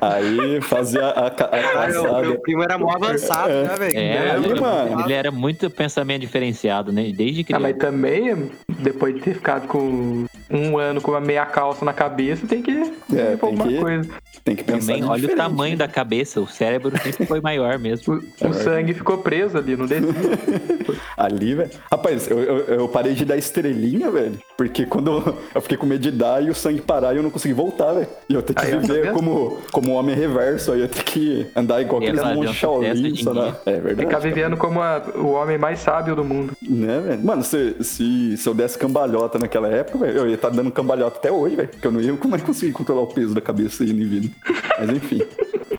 Aí 0.00 0.60
fazia 0.60 1.04
a, 1.06 1.26
a 1.26 1.30
Caralho, 1.30 2.02
caçada. 2.02 2.20
meu 2.22 2.40
primo 2.40 2.62
era 2.62 2.76
mó 2.78 2.90
avançado, 2.92 3.50
É. 3.52 3.62
né, 3.64 3.74
velho? 3.76 3.98
É, 3.98 4.30
Aí, 4.32 4.44
ele, 4.44 4.60
mano. 4.60 5.00
ele 5.02 5.12
era 5.12 5.30
muito 5.30 5.70
pensamento 5.70 6.20
diferenciado, 6.22 6.92
né? 6.92 7.12
Desde 7.14 7.42
Ah, 7.42 7.44
criança. 7.44 7.62
mas 7.62 7.76
também, 7.76 8.50
depois 8.68 9.14
de 9.14 9.20
ter 9.20 9.34
ficado 9.34 9.66
com 9.68 10.26
um 10.50 10.78
ano 10.78 11.00
com 11.00 11.10
uma 11.12 11.20
meia 11.20 11.44
calça 11.46 11.84
na 11.84 11.92
cabeça, 11.92 12.46
tem 12.46 12.62
que 12.62 12.70
É, 12.70 12.74
ir 12.74 12.90
pra 13.10 13.14
tem 13.14 13.32
alguma 13.42 13.66
que- 13.68 13.78
coisa. 13.80 14.08
Tem 14.44 14.54
que 14.54 14.62
pensar 14.62 14.92
Também, 14.92 15.04
olha 15.08 15.26
o 15.32 15.36
tamanho 15.36 15.72
né? 15.72 15.78
da 15.78 15.88
cabeça, 15.88 16.40
o 16.40 16.46
cérebro 16.46 16.92
sempre 17.02 17.26
foi 17.26 17.40
maior 17.40 17.78
mesmo. 17.78 18.22
O, 18.46 18.48
o 18.48 18.54
sangue 18.54 18.94
ficou 18.94 19.18
preso 19.18 19.56
ali, 19.58 19.76
não 19.76 19.86
descia. 19.86 20.06
Ali, 21.16 21.54
velho. 21.54 21.70
Rapaz, 21.90 22.30
eu, 22.30 22.38
eu, 22.38 22.58
eu 22.80 22.88
parei 22.88 23.14
de 23.14 23.24
dar 23.24 23.36
estrelinha, 23.36 24.10
velho. 24.10 24.38
Porque 24.56 24.84
quando 24.86 25.36
eu 25.54 25.60
fiquei 25.60 25.76
com 25.76 25.86
medo 25.86 26.00
de 26.02 26.10
dar 26.10 26.42
e 26.44 26.50
o 26.50 26.54
sangue 26.54 26.80
parar 26.80 27.14
e 27.14 27.16
eu 27.16 27.22
não 27.22 27.30
consegui 27.30 27.54
voltar, 27.54 27.92
velho. 27.94 28.06
E 28.28 28.34
eu 28.34 28.42
ter 28.42 28.54
que 28.54 28.62
Aí, 28.64 28.70
tá 28.72 28.78
viver 28.78 29.12
como, 29.12 29.58
como 29.72 29.92
homem 29.94 30.14
reverso. 30.14 30.72
Aí 30.72 30.80
eu 30.82 30.88
ter 30.88 31.02
que 31.02 31.46
andar 31.56 31.80
igual 31.80 32.00
aqueles 32.02 32.20
um 32.22 32.52
Shaolin, 32.52 33.14
só 33.16 33.32
de 33.32 33.38
na... 33.40 33.56
É 33.66 33.80
verdade. 33.80 33.96
Ficar 34.08 34.18
vivendo 34.18 34.56
como 34.56 34.80
a- 34.80 35.02
o 35.16 35.28
homem 35.32 35.58
mais 35.58 35.78
sábio 35.80 36.14
do 36.14 36.22
mundo. 36.24 36.52
Né, 36.62 37.00
velho? 37.00 37.24
Mano, 37.24 37.42
se, 37.42 37.76
se, 37.82 38.36
se 38.36 38.48
eu 38.48 38.54
desse 38.54 38.78
cambalhota 38.78 39.38
naquela 39.38 39.68
época, 39.68 39.98
velho, 39.98 40.18
eu 40.18 40.28
ia 40.28 40.35
estar 40.36 40.50
dando 40.50 40.70
cambalhota 40.70 41.18
até 41.18 41.30
hoje, 41.30 41.56
velho. 41.56 41.68
Porque 41.68 41.86
eu 41.86 41.92
não 41.92 42.00
ia 42.00 42.16
mais 42.26 42.42
conseguir 42.42 42.72
controlar 42.72 43.02
o 43.02 43.06
peso 43.06 43.34
da 43.34 43.40
cabeça 43.40 43.84
indo 43.84 44.00
e 44.00 44.04
vindo. 44.04 44.30
Mas 44.78 44.90
enfim. 44.90 45.22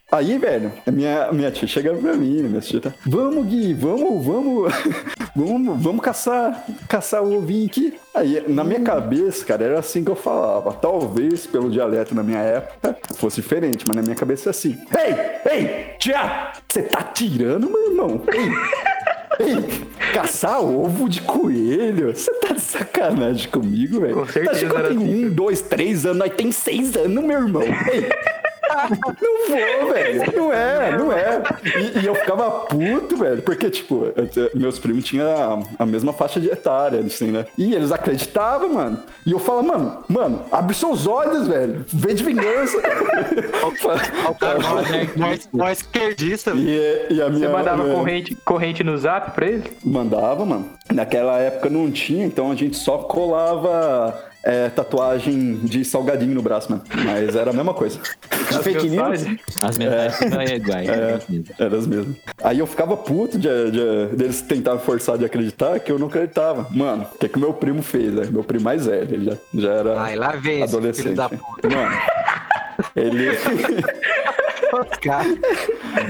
Aí, 0.10 0.38
velho, 0.38 0.72
minha, 0.88 1.32
minha 1.34 1.52
tia 1.52 1.68
chega 1.68 1.94
pra 1.94 2.14
mim, 2.14 2.42
minha 2.44 2.62
tia 2.62 2.80
tá. 2.80 2.94
Vamos, 3.06 3.46
Gui, 3.46 3.74
vamos, 3.74 4.26
vamos, 4.26 4.74
vamos, 5.36 5.84
vamos 5.84 6.02
caçar, 6.02 6.66
caçar 6.88 7.22
o 7.22 7.38
ovinho 7.38 7.66
aqui. 7.66 7.94
Aí, 8.16 8.42
na 8.48 8.64
minha 8.64 8.80
cabeça, 8.80 9.44
cara, 9.44 9.66
era 9.66 9.80
assim 9.80 10.06
que 10.06 10.10
eu 10.10 10.16
falava. 10.16 10.72
Talvez 10.72 11.46
pelo 11.46 11.70
dialeto 11.70 12.16
na 12.16 12.24
minha 12.24 12.40
época 12.40 12.98
fosse 13.16 13.42
diferente, 13.42 13.84
mas 13.86 13.98
na 13.98 14.02
minha 14.02 14.16
cabeça 14.16 14.48
é 14.48 14.52
assim. 14.52 14.78
Ei, 14.98 15.52
ei, 15.52 15.86
tia, 16.00 16.54
você 16.68 16.84
tá 16.84 17.04
tirando, 17.04 17.70
meu 17.70 17.90
irmão? 17.92 18.22
Ei, 18.34 18.50
caçar 20.13 20.62
ovo 20.62 21.08
de 21.10 21.22
coelho? 21.22 22.13
Você 22.15 22.32
tá 22.39 22.53
de 22.53 22.62
sacanagem 22.62 23.50
comigo, 23.50 24.01
velho? 24.01 24.15
Com 24.15 24.25
certeza 24.25 24.46
Tá 24.46 24.51
achando 24.51 24.74
que 24.74 24.79
eu 24.79 24.88
tenho 24.88 25.01
assim, 25.01 25.25
um, 25.25 25.29
dois, 25.29 25.62
três 25.62 26.06
anos, 26.06 26.17
nós 26.17 26.34
tem 26.34 26.51
seis 26.51 26.96
anos, 26.96 27.24
meu 27.24 27.39
irmão. 27.39 27.63
Não 29.21 29.47
vou, 29.47 29.93
velho. 29.93 30.31
Não 30.36 30.53
é, 30.53 30.97
não 30.97 31.12
é. 31.12 31.41
E, 31.63 32.00
e 32.00 32.05
eu 32.05 32.15
ficava 32.15 32.50
puto, 32.65 33.17
velho, 33.17 33.41
porque, 33.41 33.69
tipo, 33.69 34.12
eu 34.15 34.50
meus 34.55 34.79
primos 34.79 35.03
tinham 35.05 35.27
a, 35.79 35.83
a 35.83 35.86
mesma 35.86 36.13
faixa 36.13 36.39
de 36.39 36.47
etária, 36.50 37.00
assim, 37.00 37.31
né? 37.31 37.45
E 37.57 37.74
eles 37.74 37.91
acreditavam, 37.91 38.69
mano. 38.74 39.00
E 39.25 39.31
eu 39.31 39.39
falava, 39.39 39.67
mano, 39.67 40.03
mano, 40.07 40.45
abre 40.51 40.75
seus 40.75 41.07
olhos, 41.07 41.47
velho. 41.47 41.86
Vê 41.88 42.13
de 42.13 42.24
vingança. 42.24 42.77
Nós, 45.15 45.50
nós 45.53 45.77
esquerdista, 45.79 46.53
velho. 46.53 46.67
e, 46.69 47.13
e 47.15 47.21
a 47.21 47.29
minha. 47.29 47.47
Você 47.47 47.53
mandava 47.53 47.83
minha- 47.83 47.95
corrente, 47.95 48.36
corrente 48.45 48.83
no 48.83 48.97
zap 48.97 49.31
pra 49.31 49.47
ele? 49.47 49.63
Mandava, 49.83 50.45
mano. 50.45 50.69
Naquela 50.93 51.38
época 51.39 51.69
não 51.69 51.91
tinha, 51.91 52.25
então 52.25 52.51
a 52.51 52.55
gente 52.55 52.77
só 52.77 52.97
colava 53.00 54.17
é, 54.44 54.70
tatuagem 54.70 55.56
de 55.63 55.84
salgadinho 55.84 56.34
no 56.34 56.41
braço, 56.41 56.72
mano. 56.72 56.84
Mas 57.06 57.36
era 57.36 57.50
a 57.50 57.53
mesma 57.53 57.74
coisa. 57.74 58.00
As 58.50 58.58
Fake 58.58 58.88
news? 58.89 59.25
As 59.62 59.77
mensagens 59.77 60.51
iguais. 60.51 60.88
É, 60.89 61.12
mesmo. 61.29 61.46
era 61.60 61.77
as 61.77 61.86
mesmas. 61.88 62.15
Aí 62.44 62.60
eu 62.60 62.67
ficava 62.67 62.96
puto 62.96 63.38
de, 63.38 63.48
de- 63.72 64.15
deles 64.15 64.41
tentarem 64.41 64.79
forçar 64.79 65.17
de 65.17 65.25
acreditar 65.25 65.79
que 65.79 65.91
eu 65.91 66.00
não 66.00 66.08
acreditava. 66.08 66.67
Mano, 66.72 67.06
o 67.13 67.17
que 67.17 67.27
que 67.27 67.39
meu 67.39 67.53
primo 67.53 67.82
fez, 67.82 68.13
né? 68.13 68.27
Meu 68.32 68.44
primo 68.44 68.63
mais 68.63 68.86
velho, 68.86 69.13
ele 69.13 69.25
já, 69.32 69.38
já 69.53 69.72
era 69.74 70.00
Ai, 70.01 70.15
lá 70.15 70.32
vem 70.32 70.63
adolescente. 70.63 71.03
filho 71.03 71.15
da 71.15 71.27
puta. 71.29 71.67
Mano, 71.70 71.98
ele... 72.96 73.27
Cara, 75.01 75.25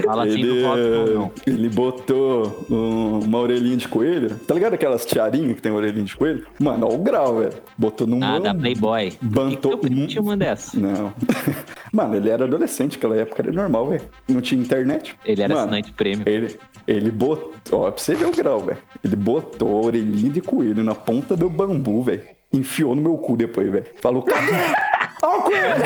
Fala 0.04 0.26
assim 0.26 0.42
do 0.42 0.62
voto 0.62 0.80
ou 0.82 1.14
não. 1.14 1.32
ele 1.46 1.70
botou 1.70 2.66
um- 2.70 3.20
uma 3.20 3.40
orelhinha 3.40 3.78
de 3.78 3.88
coelho. 3.88 4.36
Tá 4.48 4.54
ligado 4.54 4.74
aquelas 4.74 5.06
tiarinhas 5.06 5.56
que 5.56 5.62
tem 5.62 5.72
orelhinha 5.72 6.06
de 6.06 6.16
coelho? 6.16 6.46
Mano, 6.60 6.88
olha 6.88 6.96
o 6.96 7.00
grau, 7.04 7.38
velho. 7.38 7.54
Botou 7.78 8.06
num. 8.08 8.24
Ah, 8.24 8.40
da 8.40 8.54
Playboy. 8.54 9.14
Bantou- 9.22 9.74
Então, 9.84 9.98
eu 10.02 10.08
tinha 10.08 10.22
uma 10.22 10.36
dessa. 10.38 10.80
Não. 10.80 11.14
Mano, 11.94 12.16
ele 12.16 12.30
era 12.30 12.44
adolescente 12.46 12.94
naquela 12.96 13.16
época, 13.16 13.42
era 13.42 13.52
normal, 13.52 13.88
velho. 13.88 14.02
Não 14.28 14.42
tinha 14.42 14.62
internet. 14.62 15.16
Ele 15.26 15.42
era 15.42 15.54
Mano, 15.54 15.66
assinante 15.68 15.92
prêmio. 15.94 16.24
Ele, 16.28 16.58
ele 16.88 17.12
botou. 17.12 17.82
Ó, 17.82 17.92
pra 17.92 18.02
você 18.04 18.14
ver 18.16 18.26
o 18.26 18.32
grau, 18.32 18.60
velho. 18.60 18.78
Ele 19.04 19.16
botou 19.16 19.78
a 19.84 19.86
orelhinha 19.88 20.30
de 20.32 20.42
coelho 20.42 20.84
na 20.84 20.94
ponta 20.96 21.36
do 21.36 21.50
bambu, 21.50 22.04
velho. 22.04 22.22
Enfiou 22.52 22.96
no 22.96 23.02
meu 23.02 23.18
cu 23.18 23.36
depois, 23.36 23.70
velho. 23.72 23.86
Falou, 24.02 24.22
cadê? 24.24 24.52
Ó 25.24 25.38
o 25.40 25.42
coelho! 25.44 25.84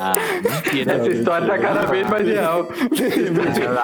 Ah, 0.00 0.14
mentira. 0.42 0.92
Essa 0.94 1.08
história 1.08 1.46
tá 1.46 1.58
cada 1.58 1.86
vez 1.86 2.08
mais 2.08 2.26
real. 2.26 2.68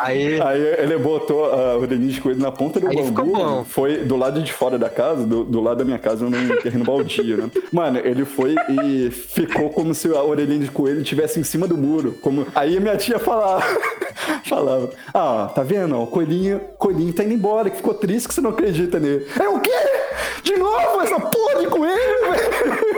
aí, 0.00 0.40
Aí 0.40 0.60
ele 0.78 0.98
botou 0.98 1.46
a 1.46 1.76
orelhinha 1.76 2.12
de 2.12 2.20
coelho 2.20 2.40
na 2.40 2.52
ponta 2.52 2.80
do 2.80 2.88
Aí 2.88 3.04
ficou 3.04 3.24
bambu. 3.24 3.64
Foi 3.64 3.98
do 3.98 4.16
lado 4.16 4.42
de 4.42 4.52
fora 4.52 4.78
da 4.78 4.88
casa, 4.88 5.26
do, 5.26 5.44
do 5.44 5.60
lado 5.60 5.78
da 5.78 5.84
minha 5.84 5.98
casa, 5.98 6.24
num 6.24 6.56
terreno 6.62 6.84
baldio, 6.84 7.36
né? 7.36 7.50
Mano, 7.72 7.98
ele 7.98 8.24
foi 8.24 8.54
e 8.68 9.10
ficou 9.10 9.70
como 9.70 9.94
se 9.94 10.08
a 10.08 10.22
orelhinha 10.22 10.60
de 10.60 10.70
coelho 10.70 11.00
estivesse 11.00 11.40
em 11.40 11.44
cima 11.44 11.66
do 11.66 11.76
muro. 11.76 12.18
Como... 12.20 12.46
Aí 12.54 12.76
a 12.76 12.80
minha 12.80 12.96
tia 12.96 13.18
falava, 13.18 13.64
falava, 14.44 14.90
ah, 15.12 15.50
tá 15.54 15.62
vendo? 15.62 16.00
O 16.00 16.06
coelhinho, 16.06 16.60
coelhinho 16.78 17.12
tá 17.12 17.24
indo 17.24 17.34
embora, 17.34 17.70
que 17.70 17.76
ficou 17.76 17.94
triste 17.94 18.28
que 18.28 18.34
você 18.34 18.40
não 18.40 18.50
acredita 18.50 18.98
nele. 18.98 19.26
É 19.38 19.48
o 19.48 19.60
quê? 19.60 19.70
De 20.42 20.56
novo 20.56 21.00
essa 21.00 21.20
porra 21.20 21.60
de 21.60 21.66
coelho, 21.66 22.20
velho? 22.22 22.92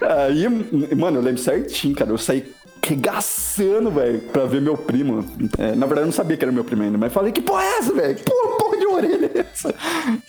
Aí, 0.00 0.48
mano, 0.96 1.18
eu 1.18 1.22
lembro 1.22 1.40
certinho, 1.40 1.94
cara. 1.94 2.10
Eu 2.10 2.18
saí 2.18 2.44
regaçando, 2.82 3.90
velho, 3.90 4.20
pra 4.32 4.46
ver 4.46 4.60
meu 4.60 4.76
primo. 4.76 5.24
É, 5.58 5.74
na 5.74 5.86
verdade, 5.86 6.02
eu 6.02 6.06
não 6.06 6.12
sabia 6.12 6.36
que 6.36 6.44
era 6.44 6.52
meu 6.52 6.64
primo 6.64 6.82
ainda, 6.82 6.98
mas 6.98 7.12
falei, 7.12 7.32
que 7.32 7.40
porra 7.42 7.62
é 7.62 7.78
essa, 7.78 7.92
velho? 7.92 8.18
Porra, 8.24 8.56
porra 8.56 8.69
de 8.80 8.86
orelha 8.86 9.30
é 9.34 9.38
essa? 9.40 9.74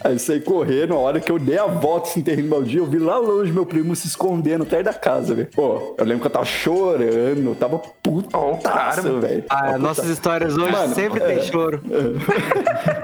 Aí 0.03 0.19
saí 0.19 0.41
correndo, 0.41 0.93
a 0.93 0.97
hora 0.99 1.19
que 1.19 1.31
eu 1.31 1.39
dei 1.39 1.57
a 1.57 1.65
volta 1.65 2.09
assim, 2.09 2.21
terreno 2.21 2.49
baldio, 2.49 2.83
eu 2.83 2.85
vi 2.87 2.99
lá 2.99 3.17
longe 3.17 3.51
meu 3.51 3.65
primo 3.65 3.95
se 3.95 4.07
escondendo 4.07 4.63
atrás 4.63 4.83
da 4.85 4.93
casa, 4.93 5.33
velho. 5.33 5.47
Pô, 5.55 5.95
eu 5.97 6.05
lembro 6.05 6.21
que 6.21 6.27
eu 6.27 6.31
tava 6.31 6.45
chorando, 6.45 7.45
eu 7.49 7.55
tava 7.55 7.79
puto, 7.79 8.37
o 8.37 8.59
mano. 8.63 9.19
velho. 9.21 9.43
ah, 9.49 9.71
Ó, 9.75 9.77
nossas 9.77 10.05
histórias 10.09 10.55
hoje 10.57 10.71
Mano, 10.71 10.93
sempre 10.93 11.19
tem 11.19 11.41
choro. 11.43 11.81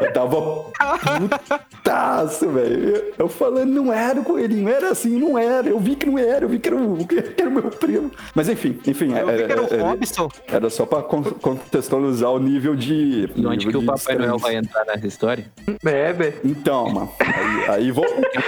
eu 0.02 0.14
tava 0.14 0.66
putaço, 1.70 2.50
velho. 2.50 3.14
Eu- 3.18 3.28
falando, 3.30 3.70
não 3.72 3.94
era 3.94 4.20
o 4.20 4.24
coelhinho, 4.24 4.68
era 4.70 4.90
assim, 4.92 5.20
não 5.20 5.38
era. 5.38 5.68
Eu 5.68 5.80
vi 5.80 5.96
que 5.96 6.06
não 6.06 6.18
era, 6.18 6.46
eu 6.46 6.50
vi 6.50 6.60
que 6.60 6.70
era 6.70 6.76
o, 6.78 7.06
que 7.06 7.16
era 7.38 7.50
o 7.50 7.54
meu 7.54 7.64
primo. 7.64 8.10
Mas 8.34 8.50
enfim, 8.50 8.80
enfim. 8.88 9.14
Eu 9.16 9.28
vi 9.28 9.46
que 9.46 9.52
era 9.52 9.62
o 9.62 9.66
é- 9.66 9.78
é- 9.78 9.82
Robson. 9.82 10.30
era 10.48 10.70
só 10.70 10.86
pra 10.86 11.02
con- 11.04 11.24
contextualizar 11.24 12.32
o 12.32 12.40
nível 12.40 12.76
de. 12.76 13.30
E 13.36 13.46
onde 13.46 13.66
nível 13.68 13.72
que 13.72 13.78
o 13.78 13.80
de 13.82 13.86
Papai 14.04 14.16
Noel 14.18 14.38
vai 14.40 14.56
entrar 14.56 14.86
nessa 14.86 15.06
história? 15.06 15.37
É, 15.86 16.14
velho. 16.14 16.34
Então, 16.44 16.90
mano. 16.90 17.12
Aí, 17.20 17.70
aí 17.70 17.92
vou. 17.92 18.06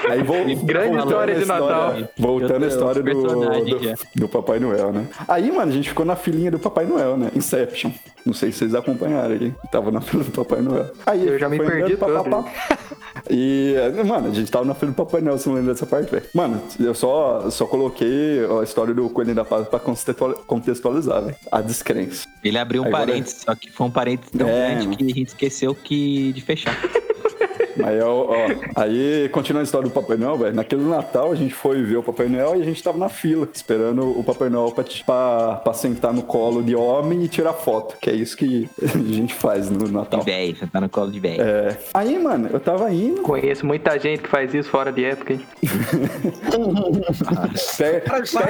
Aí 0.09 0.23
vou 0.23 0.37
Grande 0.63 0.97
voltando 0.97 1.09
história 1.09 1.35
à 1.35 1.39
de 1.39 1.45
Natal. 1.45 1.95
Voltando 2.17 2.65
à 2.65 2.67
história 2.67 3.03
do, 3.03 3.23
do, 3.23 3.95
do 4.15 4.29
Papai 4.29 4.59
Noel, 4.59 4.91
né? 4.91 5.07
Aí, 5.27 5.51
mano, 5.51 5.71
a 5.71 5.75
gente 5.75 5.89
ficou 5.89 6.05
na 6.05 6.15
filinha 6.15 6.51
do 6.51 6.59
Papai 6.59 6.85
Noel, 6.85 7.17
né? 7.17 7.31
Inception. 7.35 7.91
Não 8.25 8.33
sei 8.33 8.51
se 8.51 8.59
vocês 8.59 8.75
acompanharam 8.75 9.33
aí. 9.33 9.53
Tava 9.71 9.91
na 9.91 10.01
fila 10.01 10.23
do 10.23 10.31
Papai 10.31 10.61
Noel. 10.61 10.91
Aí, 11.05 11.27
Eu 11.27 11.39
já 11.39 11.47
me 11.49 11.57
perdi 11.57 11.95
pá, 11.97 12.07
pá, 12.07 12.23
pá. 12.23 12.45
E, 13.29 13.75
mano, 14.05 14.29
a 14.29 14.33
gente 14.33 14.51
tava 14.51 14.65
na 14.65 14.73
fila 14.75 14.91
do 14.91 14.95
Papai 14.95 15.21
Noel, 15.21 15.37
você 15.37 15.49
não 15.49 15.55
lembra 15.55 15.73
dessa 15.73 15.85
parte, 15.85 16.11
velho? 16.11 16.25
Mano, 16.33 16.61
eu 16.79 16.93
só, 16.93 17.49
só 17.49 17.65
coloquei 17.65 18.39
a 18.59 18.63
história 18.63 18.93
do 18.93 19.09
Coelhinho 19.09 19.35
da 19.35 19.45
Paz 19.45 19.67
pra 19.67 19.79
contextual- 19.79 20.33
contextualizar, 20.45 21.23
velho. 21.23 21.35
A 21.51 21.61
descrença. 21.61 22.27
Ele 22.43 22.57
abriu 22.57 22.81
um 22.83 22.85
Agora- 22.87 23.07
parênteses, 23.07 23.41
só 23.45 23.55
que 23.55 23.71
foi 23.71 23.87
um 23.87 23.91
parênteses 23.91 24.31
tão 24.37 24.47
É, 24.47 24.75
grande 24.75 24.95
que 24.97 25.03
a 25.03 25.07
gente 25.07 25.27
esqueceu 25.27 25.73
que 25.75 26.31
de 26.33 26.41
fechar. 26.41 26.75
Aí, 27.83 27.99
ó, 28.01 28.25
ó, 28.27 28.35
aí, 28.75 29.29
continuando 29.29 29.61
a 29.61 29.63
história 29.65 29.87
do 29.87 29.93
Papai 29.93 30.17
Noel, 30.17 30.37
velho. 30.37 30.55
Naquele 30.55 30.83
Natal, 30.83 31.31
a 31.31 31.35
gente 31.35 31.53
foi 31.53 31.81
ver 31.83 31.97
o 31.97 32.03
Papai 32.03 32.27
Noel 32.27 32.55
e 32.57 32.61
a 32.61 32.65
gente 32.65 32.81
tava 32.83 32.97
na 32.97 33.09
fila, 33.09 33.47
esperando 33.53 34.17
o 34.19 34.23
Papai 34.23 34.49
Noel 34.49 34.71
pra, 34.71 34.83
pra, 35.05 35.55
pra 35.63 35.73
sentar 35.73 36.13
no 36.13 36.23
colo 36.23 36.61
de 36.63 36.75
homem 36.75 37.23
e 37.23 37.27
tirar 37.27 37.53
foto, 37.53 37.95
que 38.01 38.09
é 38.09 38.13
isso 38.13 38.35
que 38.37 38.69
a 38.83 38.87
gente 39.13 39.33
faz 39.33 39.69
no 39.69 39.85
De 39.85 39.91
Natal. 39.93 40.21
velho, 40.21 40.55
você 40.57 40.67
tá 40.67 40.81
no 40.81 40.89
colo 40.89 41.11
de 41.11 41.19
velho. 41.19 41.41
É. 41.41 41.77
Aí, 41.93 42.17
mano, 42.19 42.49
eu 42.51 42.59
tava 42.59 42.91
indo, 42.91 43.21
Conheço 43.21 43.65
muita 43.65 43.97
gente 43.99 44.21
que 44.23 44.29
faz 44.29 44.53
isso 44.53 44.69
fora 44.69 44.91
de 44.91 45.05
época, 45.05 45.33
hein? 45.33 45.41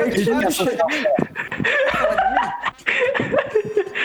de 0.10 0.52
che- 0.54 0.78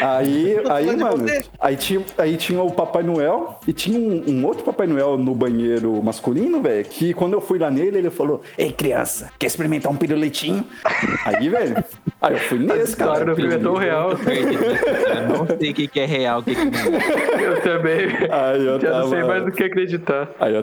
Aí, 0.04 0.56
aí, 0.68 0.96
mano, 0.96 1.24
aí 1.58 1.76
tinha, 1.76 2.04
aí 2.18 2.36
tinha 2.36 2.62
o 2.62 2.70
Papai 2.70 3.02
Noel 3.02 3.58
e 3.66 3.72
tinha 3.72 3.98
um, 3.98 4.22
um 4.28 4.44
outro 4.44 4.62
Papai 4.62 4.86
Noel 4.86 5.16
no 5.16 5.34
banheiro 5.34 6.02
masculino, 6.02 6.60
velho, 6.60 6.84
que 6.84 7.14
quando 7.14 7.32
eu 7.32 7.40
fui 7.40 7.58
lá 7.58 7.70
nele, 7.70 7.98
ele 7.98 8.10
falou, 8.10 8.42
ei, 8.58 8.70
criança, 8.70 9.30
quer 9.38 9.46
experimentar 9.46 9.90
um 9.90 9.96
pirulitinho? 9.96 10.64
Aí, 11.24 11.48
velho, 11.48 11.82
aí 12.20 12.34
eu 12.34 12.40
fui 12.40 12.58
nesse, 12.58 12.96
cara. 12.96 13.12
História 13.12 13.26
do 13.26 13.36
filme 13.36 13.54
é 13.54 13.58
tão 13.58 13.74
real. 13.74 14.10
Não 14.10 15.58
sei 15.58 15.70
o 15.70 15.74
que 15.74 15.88
que 15.88 16.00
é 16.00 16.06
real, 16.06 16.40
o 16.40 16.42
que 16.42 16.54
que 16.54 16.64
não 16.64 16.78
é. 16.78 17.44
Eu 17.46 17.62
também. 17.62 18.06
Aí 18.30 18.66
eu 18.66 18.80
Já 18.80 18.90
não 18.90 18.96
tava... 19.00 19.08
sei 19.08 19.24
mais 19.24 19.44
do 19.44 19.52
que 19.52 19.64
acreditar. 19.64 20.30
Aí, 20.38 20.54
eu, 20.54 20.60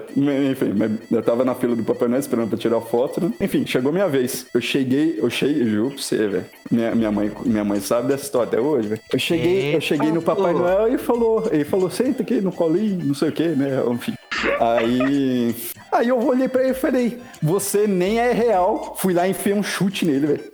enfim, 0.52 1.00
eu 1.10 1.24
tava 1.24 1.44
na 1.44 1.56
fila 1.56 1.76
do 1.76 1.84
Papai 1.84 2.08
Noel 2.08 2.20
esperando 2.20 2.50
pra 2.50 2.58
tirar 2.58 2.82
foto, 2.82 3.22
né? 3.22 3.34
Enfim, 3.42 3.66
chegou 3.66 3.92
minha 3.92 4.08
vez. 4.08 4.46
Eu 4.54 4.62
cheguei, 4.62 5.16
eu 5.18 5.30
cheguei, 5.30 5.66
juro 5.66 5.92
pra 5.92 5.98
você, 5.98 6.28
velho. 6.28 6.46
Minha, 6.70 6.96
minha, 6.96 7.12
mãe, 7.12 7.32
minha 7.46 7.64
mãe 7.64 7.80
sabe 7.80 8.08
dessa 8.08 8.24
história 8.24 8.48
até 8.48 8.60
hoje, 8.60 8.88
velho. 8.88 9.02
Eu 9.12 9.20
cheguei, 9.20 9.31
eu 9.36 9.82
cheguei 9.82 10.12
no 10.12 10.22
Papai. 10.22 10.54
Noel 10.54 10.94
e 10.94 10.98
falou, 10.98 11.48
ele 11.52 11.64
falou, 11.66 11.90
senta 11.90 12.22
aqui 12.24 12.42
no 12.42 12.52
colinho, 12.52 13.06
não 13.06 13.14
sei 13.16 13.30
o 13.30 13.32
que, 13.32 13.48
né? 13.50 13.82
Enfim. 13.90 14.14
Aí, 14.60 15.56
Aí 15.92 16.08
eu 16.08 16.18
olhei 16.26 16.48
pra 16.48 16.62
ele 16.64 16.72
e 16.72 16.74
falei, 16.76 17.20
você 17.42 17.86
nem 17.88 18.20
é 18.20 18.32
real. 18.32 18.96
Fui 18.98 19.14
lá 19.14 19.28
e 19.28 19.32
enfiei 19.32 19.54
um 19.56 19.62
chute 19.64 20.06
nele, 20.06 20.28
velho. 20.28 20.52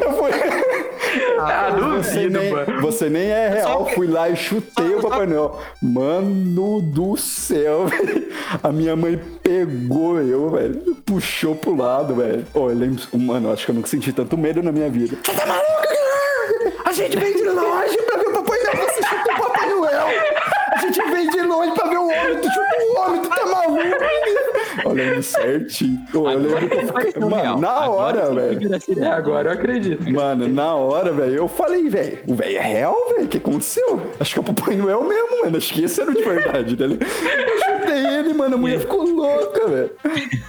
Eu 0.00 0.12
fui- 0.12 0.30
Ah, 1.40 1.70
você, 1.70 2.20
duvido, 2.26 2.38
nem, 2.40 2.50
mano. 2.52 2.80
você 2.82 3.08
nem 3.08 3.28
é 3.30 3.48
real. 3.48 3.86
Fui 3.94 4.06
lá 4.06 4.28
e 4.28 4.36
chutei 4.36 4.94
o 4.94 5.00
Papai 5.00 5.26
Noel. 5.26 5.58
Mano 5.82 6.80
do 6.80 7.16
céu, 7.16 7.86
velho. 7.86 8.28
A 8.62 8.72
minha 8.72 8.96
mãe 8.96 9.18
pegou 9.42 10.20
eu, 10.20 10.50
velho. 10.50 10.96
Puxou 11.06 11.54
pro 11.54 11.76
lado, 11.76 12.14
velho. 12.16 12.44
Lembro, 12.74 13.02
mano, 13.18 13.52
acho 13.52 13.64
que 13.66 13.70
eu 13.70 13.74
nunca 13.74 13.88
senti 13.88 14.12
tanto 14.12 14.36
medo 14.36 14.62
na 14.62 14.72
minha 14.72 14.88
vida. 14.90 15.16
Você 15.24 15.32
tá 15.32 15.46
maluco, 15.46 15.66
cara? 15.82 16.07
A 16.88 16.92
gente 16.92 17.18
veio 17.18 17.36
de 17.36 17.44
longe 17.44 17.98
pra 17.98 18.16
ver 18.16 18.28
o 18.28 18.32
Papai 18.32 18.58
Noel. 18.62 18.86
Você 18.86 19.02
chutou 19.02 19.34
o 19.34 19.36
Papai 19.36 19.68
Noel. 19.68 20.06
A 20.72 20.78
gente 20.78 21.02
veio 21.02 21.30
de 21.30 21.42
longe 21.42 21.72
pra 21.72 21.86
ver 21.86 21.98
o 21.98 22.04
homem. 22.04 22.40
Tu 22.40 22.48
chutou 22.48 22.80
o 22.80 22.98
homem, 22.98 23.20
tu 23.20 23.28
tá 23.28 23.46
maluco. 23.46 24.94
Lembro 24.94 25.22
certinho. 25.22 26.00
Eu 26.14 26.22
lembro 26.22 26.66
que 26.66 27.18
eu 27.18 27.28
mano, 27.28 27.60
na 27.60 27.90
hora, 27.90 28.32
velho. 28.32 28.70
É, 29.02 29.06
agora 29.06 29.50
eu 29.50 29.52
acredito. 29.52 30.10
Mano, 30.10 30.48
na 30.48 30.74
hora, 30.76 31.12
velho, 31.12 31.34
eu 31.34 31.46
falei, 31.46 31.90
velho, 31.90 32.20
o 32.26 32.34
velho 32.34 32.56
é 32.56 32.62
real, 32.62 32.96
velho? 33.10 33.24
O 33.26 33.28
que 33.28 33.36
aconteceu? 33.36 34.00
Acho 34.18 34.32
que 34.32 34.38
é 34.38 34.42
o 34.42 34.54
Papai 34.54 34.74
Noel 34.74 35.04
mesmo, 35.04 35.42
mano. 35.42 35.58
Acho 35.58 35.74
que 35.74 35.84
esse 35.84 36.00
era 36.00 36.10
o 36.10 36.14
de 36.14 36.22
verdade, 36.22 36.74
né? 36.74 36.96
Chutei 37.88 38.06
ele, 38.18 38.34
mano, 38.34 38.54
a 38.54 38.58
mulher 38.58 38.80
ficou 38.80 39.02
louca, 39.08 39.66
velho. 39.68 39.90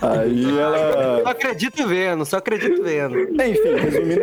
Aí 0.02 0.60
ela. 0.60 1.22
Só 1.24 1.30
acredito 1.30 1.88
vendo, 1.88 2.26
só 2.26 2.38
acredito 2.38 2.84
vendo. 2.84 3.18
Enfim, 3.20 3.76
resumindo, 3.80 4.22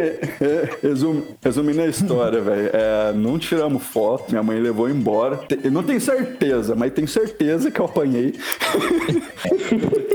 resum- 0.82 1.22
resumindo 1.42 1.80
a 1.82 1.86
história, 1.86 2.40
velho. 2.40 2.70
é, 2.72 3.12
não 3.14 3.38
tiramos 3.38 3.82
foto, 3.82 4.30
minha 4.30 4.42
mãe 4.42 4.58
levou 4.60 4.88
embora. 4.88 5.40
Eu 5.62 5.70
não 5.70 5.82
tenho 5.82 6.00
certeza, 6.00 6.74
mas 6.74 6.92
tenho 6.92 7.08
certeza 7.08 7.70
que 7.70 7.80
eu 7.80 7.86
apanhei. 7.86 8.34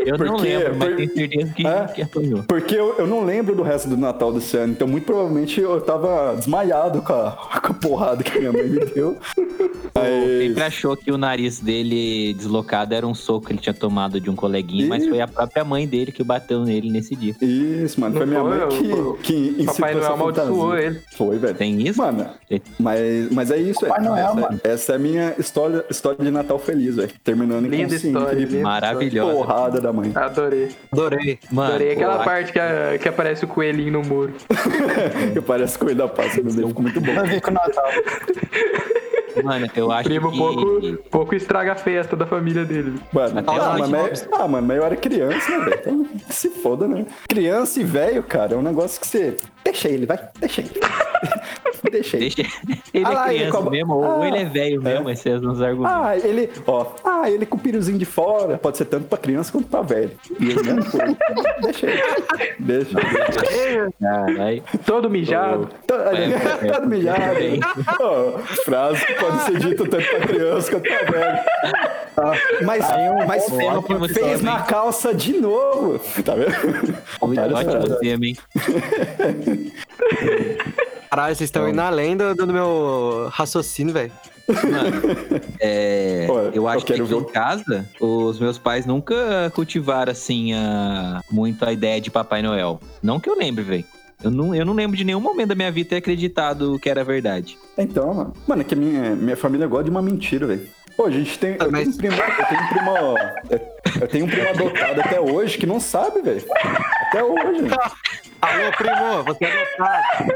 Eu 0.06 0.18
não 0.18 0.36
Porque- 0.36 0.42
lembro, 0.58 0.76
mas 0.78 0.88
por- 0.90 0.98
tenho 0.98 1.14
certeza 1.14 1.54
que, 1.54 1.68
É? 1.68 1.86
que 1.88 2.02
apanhou. 2.02 2.44
Porque 2.44 2.76
eu, 2.76 2.96
eu 2.98 3.08
não 3.08 3.24
lembro 3.26 3.56
do 3.56 3.64
resto 3.64 3.88
do 3.90 3.98
Natal 3.98 4.32
desse 4.34 4.58
ano, 4.58 4.74
então 4.74 4.88
muito 4.88 5.06
provavelmente 5.06 5.60
eu 5.60 5.80
tava 5.82 6.36
desmaiado 6.36 7.02
com 7.02 7.14
a, 7.14 7.32
com 7.62 7.72
a 7.72 7.74
porrada 7.76 8.24
que 8.24 8.38
minha 8.40 8.52
mãe 8.52 8.64
me 8.68 8.80
deu. 8.86 9.18
Mas... 9.94 10.48
Sempre 10.48 10.64
achou 10.64 10.98
que 10.98 11.12
o 11.12 11.18
nariz 11.18 11.60
dele 11.60 12.34
deslocado 12.34 12.91
era 12.94 13.08
um 13.08 13.14
soco 13.14 13.48
que 13.48 13.54
ele 13.54 13.60
tinha 13.60 13.74
tomado 13.74 14.20
de 14.20 14.30
um 14.30 14.36
coleguinha, 14.36 14.88
mas 14.88 15.08
foi 15.08 15.20
a 15.22 15.28
própria 15.28 15.64
mãe 15.64 15.88
dele 15.88 16.12
que 16.12 16.24
bateu 16.24 16.64
nele 16.64 16.90
nesse 16.90 17.16
dia. 17.16 17.36
Isso, 17.42 18.00
mano, 18.00 18.16
foi 18.18 18.26
Não 18.26 18.44
minha 18.44 18.68
foi, 18.70 18.90
mãe 18.90 19.02
o- 19.04 19.14
que, 19.16 19.24
que 19.24 19.34
incitou 19.64 19.74
Papai 19.76 19.94
Noel 19.96 20.14
amaldiçoou 20.14 20.78
ele. 20.78 21.02
Foi, 21.16 21.38
velho. 21.38 21.56
Tem 21.56 21.82
isso? 21.88 22.00
Mano, 22.02 22.28
mas, 22.80 23.00
mas 23.32 23.52
é 23.52 23.58
isso, 23.58 23.82
velho. 23.82 23.94
Papai 23.94 24.06
Noel, 24.08 24.26
essa, 24.26 24.36
mano. 24.36 24.62
essa 24.64 24.92
é 24.92 24.96
a 24.96 25.00
minha 25.00 25.36
história, 25.38 25.86
história 25.90 26.24
de 26.24 26.32
Natal 26.32 26.60
feliz, 26.60 26.96
velho. 26.96 27.12
Terminando 27.24 27.64
Linda 27.66 27.76
inconsciente 27.78 28.08
história, 28.08 28.36
de 28.40 28.46
linda 28.46 28.64
Maravilhosa. 28.64 29.34
porrada 29.34 29.82
da 29.82 29.92
mãe. 29.94 30.12
Adorei. 30.16 30.70
Adorei. 30.92 31.40
Mano, 31.52 31.70
Adorei 31.70 31.92
aquela 31.94 32.16
eu 32.18 32.24
parte 32.24 32.52
que, 32.52 32.60
a- 32.60 32.98
que 33.02 33.08
aparece 33.08 33.46
o 33.46 33.48
coelhinho 33.48 33.92
no 33.94 34.02
muro. 34.04 34.34
que 35.34 35.42
parece 35.42 35.78
coelho 35.78 35.98
da 35.98 36.08
Páscoa, 36.08 36.44
meu 36.44 36.54
Deus, 36.54 36.68
ficou 36.70 36.82
muito 36.84 37.00
bom. 37.02 37.14
Vai 37.14 37.28
ver 37.28 37.42
com 37.42 37.52
o 37.52 37.54
Natal. 37.54 37.86
Mano, 39.44 39.68
eu 39.76 39.92
acho 39.92 40.04
Primo 40.04 40.32
que... 40.32 40.38
pouco, 40.38 40.98
pouco 41.10 41.36
estraga 41.36 41.74
a 41.74 41.76
festa 41.76 42.16
da 42.16 42.26
família 42.26 42.66
dele. 42.66 43.00
Mano, 43.12 43.40
Até 43.40 43.52
ah, 43.52 43.76
mais 43.78 43.90
mas- 43.90 44.30
ah, 44.34 44.48
mano, 44.48 44.68
mas 44.68 44.78
eu 44.78 44.86
era 44.86 44.96
criança, 44.96 45.50
né, 45.50 45.66
velho? 45.66 45.80
Então, 45.80 46.08
se 46.30 46.50
foda, 46.50 46.88
né? 46.88 47.06
Criança 47.28 47.80
e 47.80 47.84
velho, 47.84 48.24
cara, 48.24 48.54
é 48.54 48.58
um 48.58 48.62
negócio 48.62 49.00
que 49.00 49.08
você. 49.08 49.38
Deixa 49.64 49.88
ele, 49.90 50.06
vai, 50.06 50.20
deixa 50.40 50.62
ele. 50.62 50.72
Deixa 51.90 52.18
ele. 52.18 52.30
Deixa... 52.36 52.52
Ele 52.94 53.06
Ah 53.06 53.10
lá, 53.10 53.28
é 53.28 53.30
ele 53.30 53.38
criança 53.40 53.58
cobra- 53.58 53.72
mesmo, 53.72 53.94
ou 53.96 54.22
Ah, 54.22 54.28
ele 54.28 54.38
é 54.38 54.46
velho 54.46 54.82
mesmo, 54.82 55.10
esses 55.10 55.42
são 55.42 55.52
os 55.52 55.62
argumentos. 55.62 55.96
Ah, 55.98 56.18
ele, 56.18 56.50
ó, 56.68 56.86
ah, 57.06 57.30
ele 57.30 57.46
com 57.46 57.56
o 57.56 57.60
piruzinho 57.60 57.98
de 57.98 58.04
fora, 58.06 58.58
pode 58.58 58.78
ser 58.78 58.86
tanto 58.86 59.06
pra 59.08 59.18
criança 59.18 59.50
quanto 59.52 59.68
pra 59.70 59.82
velho. 59.82 60.12
E 60.40 60.50
ele 60.50 60.62
mesmo 60.62 60.92
coisa. 60.92 61.18
Deixa 61.64 61.90
ele. 61.90 62.02
Deixa. 62.60 62.98
Todo 64.86 65.10
mijado. 65.10 65.70
Tô- 65.88 65.96
É, 65.96 66.26
é, 66.26 66.72
Tá 66.72 66.82
mijado. 66.82 67.20
frase 68.66 69.06
que 69.06 69.14
pode 69.14 69.42
ser 69.44 69.58
dita 69.60 69.88
tanto 69.88 70.06
pra 70.10 70.20
criança 70.28 70.72
quanto 70.72 70.84
pra 70.84 71.12
velho. 71.12 71.40
Ah, 72.18 72.34
mas 72.66 72.90
mas 73.26 73.50
ótimo 73.52 74.08
fez 74.10 74.42
na 74.42 74.58
hein? 74.60 74.64
calça 74.68 75.14
de 75.14 75.34
novo. 75.40 75.98
Tá 76.24 76.36
vendo? 76.36 76.98
Várias 77.22 77.54
Ótimo 77.54 78.00
tema, 78.00 78.26
hein? 78.26 78.36
Caralho, 81.12 81.36
vocês 81.36 81.50
estão 81.50 81.68
indo 81.68 81.82
além 81.82 82.16
do, 82.16 82.34
do 82.34 82.48
meu 82.48 83.28
raciocínio, 83.34 83.94
velho. 83.94 84.14
Mano, 84.48 85.42
é, 85.60 86.26
eu 86.54 86.66
acho 86.70 86.80
eu 86.80 86.88
quero 86.88 87.04
que 87.04 87.10
ver 87.10 87.16
aqui 87.16 87.26
o- 87.26 87.30
em 87.30 87.32
casa, 87.34 87.86
os 88.00 88.40
meus 88.40 88.58
pais 88.58 88.86
nunca 88.86 89.52
cultivaram, 89.54 90.10
assim, 90.14 90.54
a- 90.54 91.22
muito 91.30 91.66
a 91.66 91.74
ideia 91.74 92.00
de 92.00 92.10
Papai 92.10 92.42
Noel. 92.42 92.80
Não 93.04 93.20
que 93.20 93.30
eu 93.30 93.36
lembre, 93.38 93.62
velho. 93.62 93.84
Eu 94.24 94.32
não, 94.32 94.56
eu 94.56 94.66
não 94.66 94.72
lembro 94.72 94.96
de 94.96 95.04
nenhum 95.04 95.20
momento 95.20 95.50
da 95.50 95.56
minha 95.56 95.70
vida 95.70 95.90
ter 95.90 95.96
acreditado 95.98 96.80
que 96.80 96.90
era 96.90 97.04
verdade. 97.04 97.58
Então, 97.78 98.14
mano. 98.14 98.34
Mano, 98.48 98.62
é 98.62 98.64
que 98.64 98.76
minha, 98.76 99.10
minha 99.14 99.36
família 99.36 99.68
gosta 99.68 99.84
de 99.84 99.90
uma 99.90 100.02
mentira, 100.02 100.48
velho. 100.48 100.66
Pô, 100.96 101.08
a 101.08 101.12
gente 101.12 101.38
tem. 101.38 101.58
Eu 101.60 101.70
Mas- 101.70 101.98
tenho 101.98 102.14
um 102.14 102.16
primo. 102.16 102.16
Eu 102.40 102.46
tenho 102.48 102.62
um 102.62 102.68
primo. 102.70 102.92
eu- 103.50 104.02
Eu 104.02 104.08
tenho 104.08 104.26
um 104.26 104.30
primo 104.30 104.50
adotado 104.50 105.02
até 105.02 105.20
hoje 105.20 105.58
que 105.58 105.66
não 105.66 105.80
sabe, 105.82 106.22
velho. 106.22 106.42
Até 107.08 107.22
hoje. 107.22 107.68
Alô, 108.42 108.72
primo, 108.78 109.24
você 109.26 109.44
é 109.46 109.62
adotado. 109.62 110.34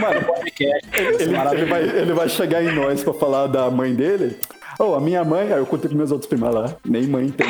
Mano, 0.00 0.20
no 0.20 0.26
podcast. 0.26 0.88
ele, 0.94 1.22
ele 1.22 1.64
vai, 1.66 1.82
ele 1.82 2.12
vai 2.12 2.28
chegar 2.28 2.62
em 2.62 2.72
nós 2.74 3.02
pra 3.02 3.14
falar 3.14 3.46
da 3.46 3.70
mãe 3.70 3.94
dele. 3.94 4.36
Ô, 4.78 4.94
a 4.94 5.00
minha 5.00 5.24
mãe, 5.24 5.52
aí 5.52 5.58
eu 5.58 5.66
contei 5.66 5.88
pros 5.88 5.96
meus 5.96 6.10
outros 6.10 6.28
primos 6.28 6.52
lá. 6.54 6.74
Nem 6.84 7.06
mãe 7.06 7.28
tem. 7.30 7.46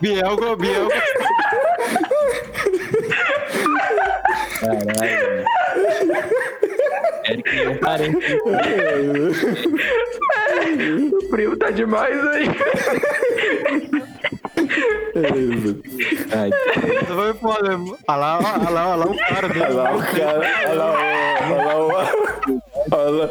Bielgo, 0.00 0.56
Bielgo. 0.56 0.90
Caralho. 4.60 5.44
Espero 7.26 7.42
que 7.42 7.64
não 7.64 7.76
parente. 7.78 8.36
O 11.14 11.28
primo 11.28 11.56
tá 11.56 11.70
demais 11.70 12.26
aí. 12.28 12.46
É 15.16 15.38
isso. 15.38 15.82
Ai, 16.36 16.50
vai 17.14 17.32
foda. 17.34 17.78
Olha 18.08 18.16
lá, 18.16 18.38
olha 18.38 18.70
lá, 18.70 18.88
olha 18.88 18.96
lá 18.96 19.06
o 19.06 19.16
cara 19.16 19.48
dele. 19.48 19.64
Olha 19.64 19.74
lá 19.74 19.96
o 19.96 19.98
cara. 20.00 20.40
Olha 20.68 20.74
lá 20.74 20.92
o. 20.92 20.94
Olha 21.44 21.64
lá 21.64 21.76
o. 21.76 22.62
Olha 22.92 23.10
lá. 23.10 23.30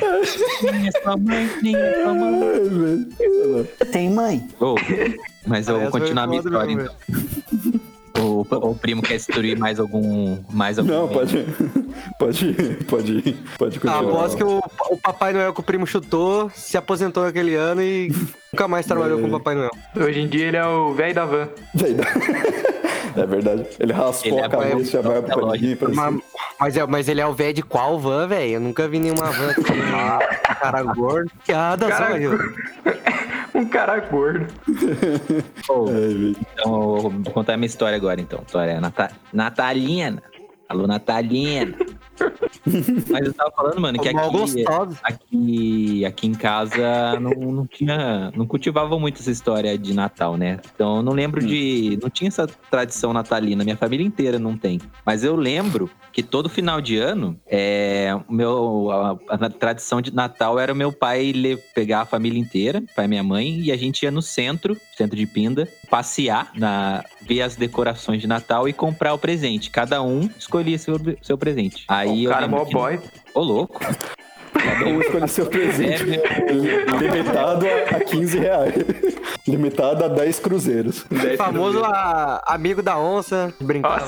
é 0.00 0.92
sua 1.02 1.16
mãe, 1.16 1.50
é 1.76 2.02
sua 2.02 2.14
mãe. 2.14 3.08
Tem 3.92 4.10
mãe? 4.10 4.48
Ô, 4.60 4.74
mas 5.46 5.68
eu 5.68 5.74
vou 5.74 5.82
Essa 5.82 5.90
foi 5.90 6.00
continuar 6.00 6.22
a 6.24 6.26
minha 6.26 6.40
história, 6.40 6.76
mesmo, 6.76 6.90
então. 7.08 7.80
O, 8.20 8.40
o 8.70 8.74
primo 8.74 9.00
quer 9.02 9.14
destruir 9.14 9.56
mais 9.58 9.78
algum. 9.78 10.38
Mais 10.50 10.78
algum 10.78 10.90
Não, 10.92 11.08
pode. 11.08 11.44
Pode 12.18 12.46
ir. 12.48 12.84
Pode 12.84 13.12
ir. 13.18 13.36
Pode 13.56 13.78
Ah, 13.78 13.80
continuar. 13.80 13.98
aposto 14.00 14.36
que 14.36 14.44
o, 14.44 14.58
o 14.90 14.96
Papai 14.98 15.32
Noel 15.32 15.52
que 15.54 15.60
o 15.60 15.62
primo 15.62 15.86
chutou 15.86 16.50
se 16.54 16.76
aposentou 16.76 17.22
naquele 17.24 17.54
ano 17.54 17.80
e 17.82 18.10
nunca 18.58 18.66
mais 18.68 18.86
trabalhou 18.86 19.20
com 19.20 19.28
o 19.28 19.30
Papai 19.30 19.54
Noel. 19.54 19.70
Hoje 19.96 20.20
em 20.20 20.26
dia 20.26 20.46
ele 20.48 20.56
é 20.56 20.66
o 20.66 20.92
velho 20.92 21.14
da 21.14 21.24
van. 21.24 21.48
É 23.16 23.24
verdade. 23.26 23.66
Ele 23.78 23.92
raspou 23.92 24.32
Ele 24.32 24.40
é 24.40 24.44
a 24.44 24.48
cabeça 24.48 24.98
e 24.98 25.02
vai 25.02 25.18
é 25.18 25.22
pra 25.22 25.36
ninguém. 25.46 25.76
pra 25.76 25.88
Mas, 25.88 25.96
cima. 26.08 26.22
mas, 26.60 26.76
é, 26.76 26.86
mas 26.86 27.08
ele 27.08 27.20
é 27.20 27.26
o 27.26 27.32
velho 27.32 27.54
de 27.54 27.62
qual 27.62 27.98
van, 28.00 28.26
velho? 28.26 28.54
Eu 28.54 28.60
nunca 28.60 28.88
vi 28.88 28.98
nenhuma 28.98 29.30
van 29.30 29.54
com 29.54 29.62
um 29.72 30.54
cara 30.60 30.82
gordo. 30.82 31.30
Piada 31.46 31.86
só, 31.88 31.96
Cara, 31.96 32.18
viu? 32.18 32.38
um 33.54 33.64
cara 33.66 34.00
gordo. 34.00 34.46
Ai, 34.68 36.14
velho. 36.14 36.36
Então, 36.52 36.96
eu 36.96 37.10
vou 37.10 37.32
contar 37.32 37.54
a 37.54 37.56
minha 37.56 37.66
história 37.66 37.96
agora, 37.96 38.20
então. 38.20 38.42
História 38.44 38.80
nata 38.80 39.10
natalina. 39.32 40.20
Alô, 40.68 40.86
Natalina. 40.86 41.74
Mas 43.10 43.26
eu 43.26 43.32
tava 43.34 43.50
falando, 43.50 43.80
mano, 43.80 43.98
que 44.00 44.08
aqui, 44.08 44.64
aqui, 45.02 46.04
aqui 46.04 46.26
em 46.26 46.34
casa 46.34 47.18
não, 47.20 47.30
não 47.52 47.66
tinha. 47.66 48.30
Não 48.36 48.46
cultivava 48.46 48.98
muito 48.98 49.20
essa 49.20 49.30
história 49.30 49.76
de 49.78 49.94
Natal, 49.94 50.36
né? 50.36 50.60
Então 50.74 50.96
eu 50.96 51.02
não 51.02 51.12
lembro 51.12 51.40
de. 51.44 51.98
Não 52.02 52.10
tinha 52.10 52.28
essa 52.28 52.46
tradição 52.70 53.12
natalina. 53.12 53.64
Minha 53.64 53.76
família 53.76 54.06
inteira 54.06 54.38
não 54.38 54.56
tem. 54.56 54.80
Mas 55.04 55.24
eu 55.24 55.36
lembro 55.36 55.90
que 56.12 56.22
todo 56.22 56.48
final 56.48 56.80
de 56.80 56.96
ano, 56.96 57.38
é, 57.46 58.18
meu, 58.28 58.90
a, 58.90 59.18
a 59.46 59.50
tradição 59.50 60.00
de 60.00 60.12
Natal 60.14 60.58
era 60.58 60.72
o 60.72 60.76
meu 60.76 60.92
pai 60.92 61.32
le- 61.32 61.56
pegar 61.74 62.00
a 62.02 62.06
família 62.06 62.38
inteira, 62.38 62.82
pai 62.96 63.04
e 63.04 63.08
minha 63.08 63.22
mãe, 63.22 63.60
e 63.60 63.70
a 63.70 63.76
gente 63.76 64.02
ia 64.02 64.10
no 64.10 64.20
centro, 64.22 64.76
centro 64.96 65.16
de 65.16 65.26
Pinda, 65.26 65.68
passear, 65.90 66.50
na, 66.54 67.04
ver 67.22 67.42
as 67.42 67.56
decorações 67.56 68.20
de 68.20 68.26
Natal 68.26 68.68
e 68.68 68.72
comprar 68.72 69.14
o 69.14 69.18
presente. 69.18 69.70
Cada 69.70 70.02
um 70.02 70.28
escolhia 70.38 70.78
seu, 70.78 70.96
seu 71.22 71.36
presente. 71.38 71.84
Aí 71.88 72.26
o 72.26 72.28
eu 72.28 72.30
cara 72.30 72.46
lembro 72.46 72.58
mó 72.60 72.64
que- 72.66 72.72
boy. 72.72 73.00
Ô, 73.34 73.40
louco. 73.40 73.80
Cada 74.52 74.86
um 74.86 75.00
escolhe 75.00 75.28
seu 75.28 75.46
presente. 75.46 76.02
É, 76.02 76.52
meu. 76.52 76.98
Limitado 76.98 77.66
a, 77.66 77.96
a 77.96 78.00
15 78.00 78.38
reais. 78.38 78.74
Limitado 79.46 80.04
a 80.04 80.08
10 80.08 80.38
cruzeiros. 80.40 81.04
O 81.10 81.36
famoso 81.36 81.82
a- 81.84 82.42
amigo 82.48 82.82
da 82.82 82.98
onça, 82.98 83.52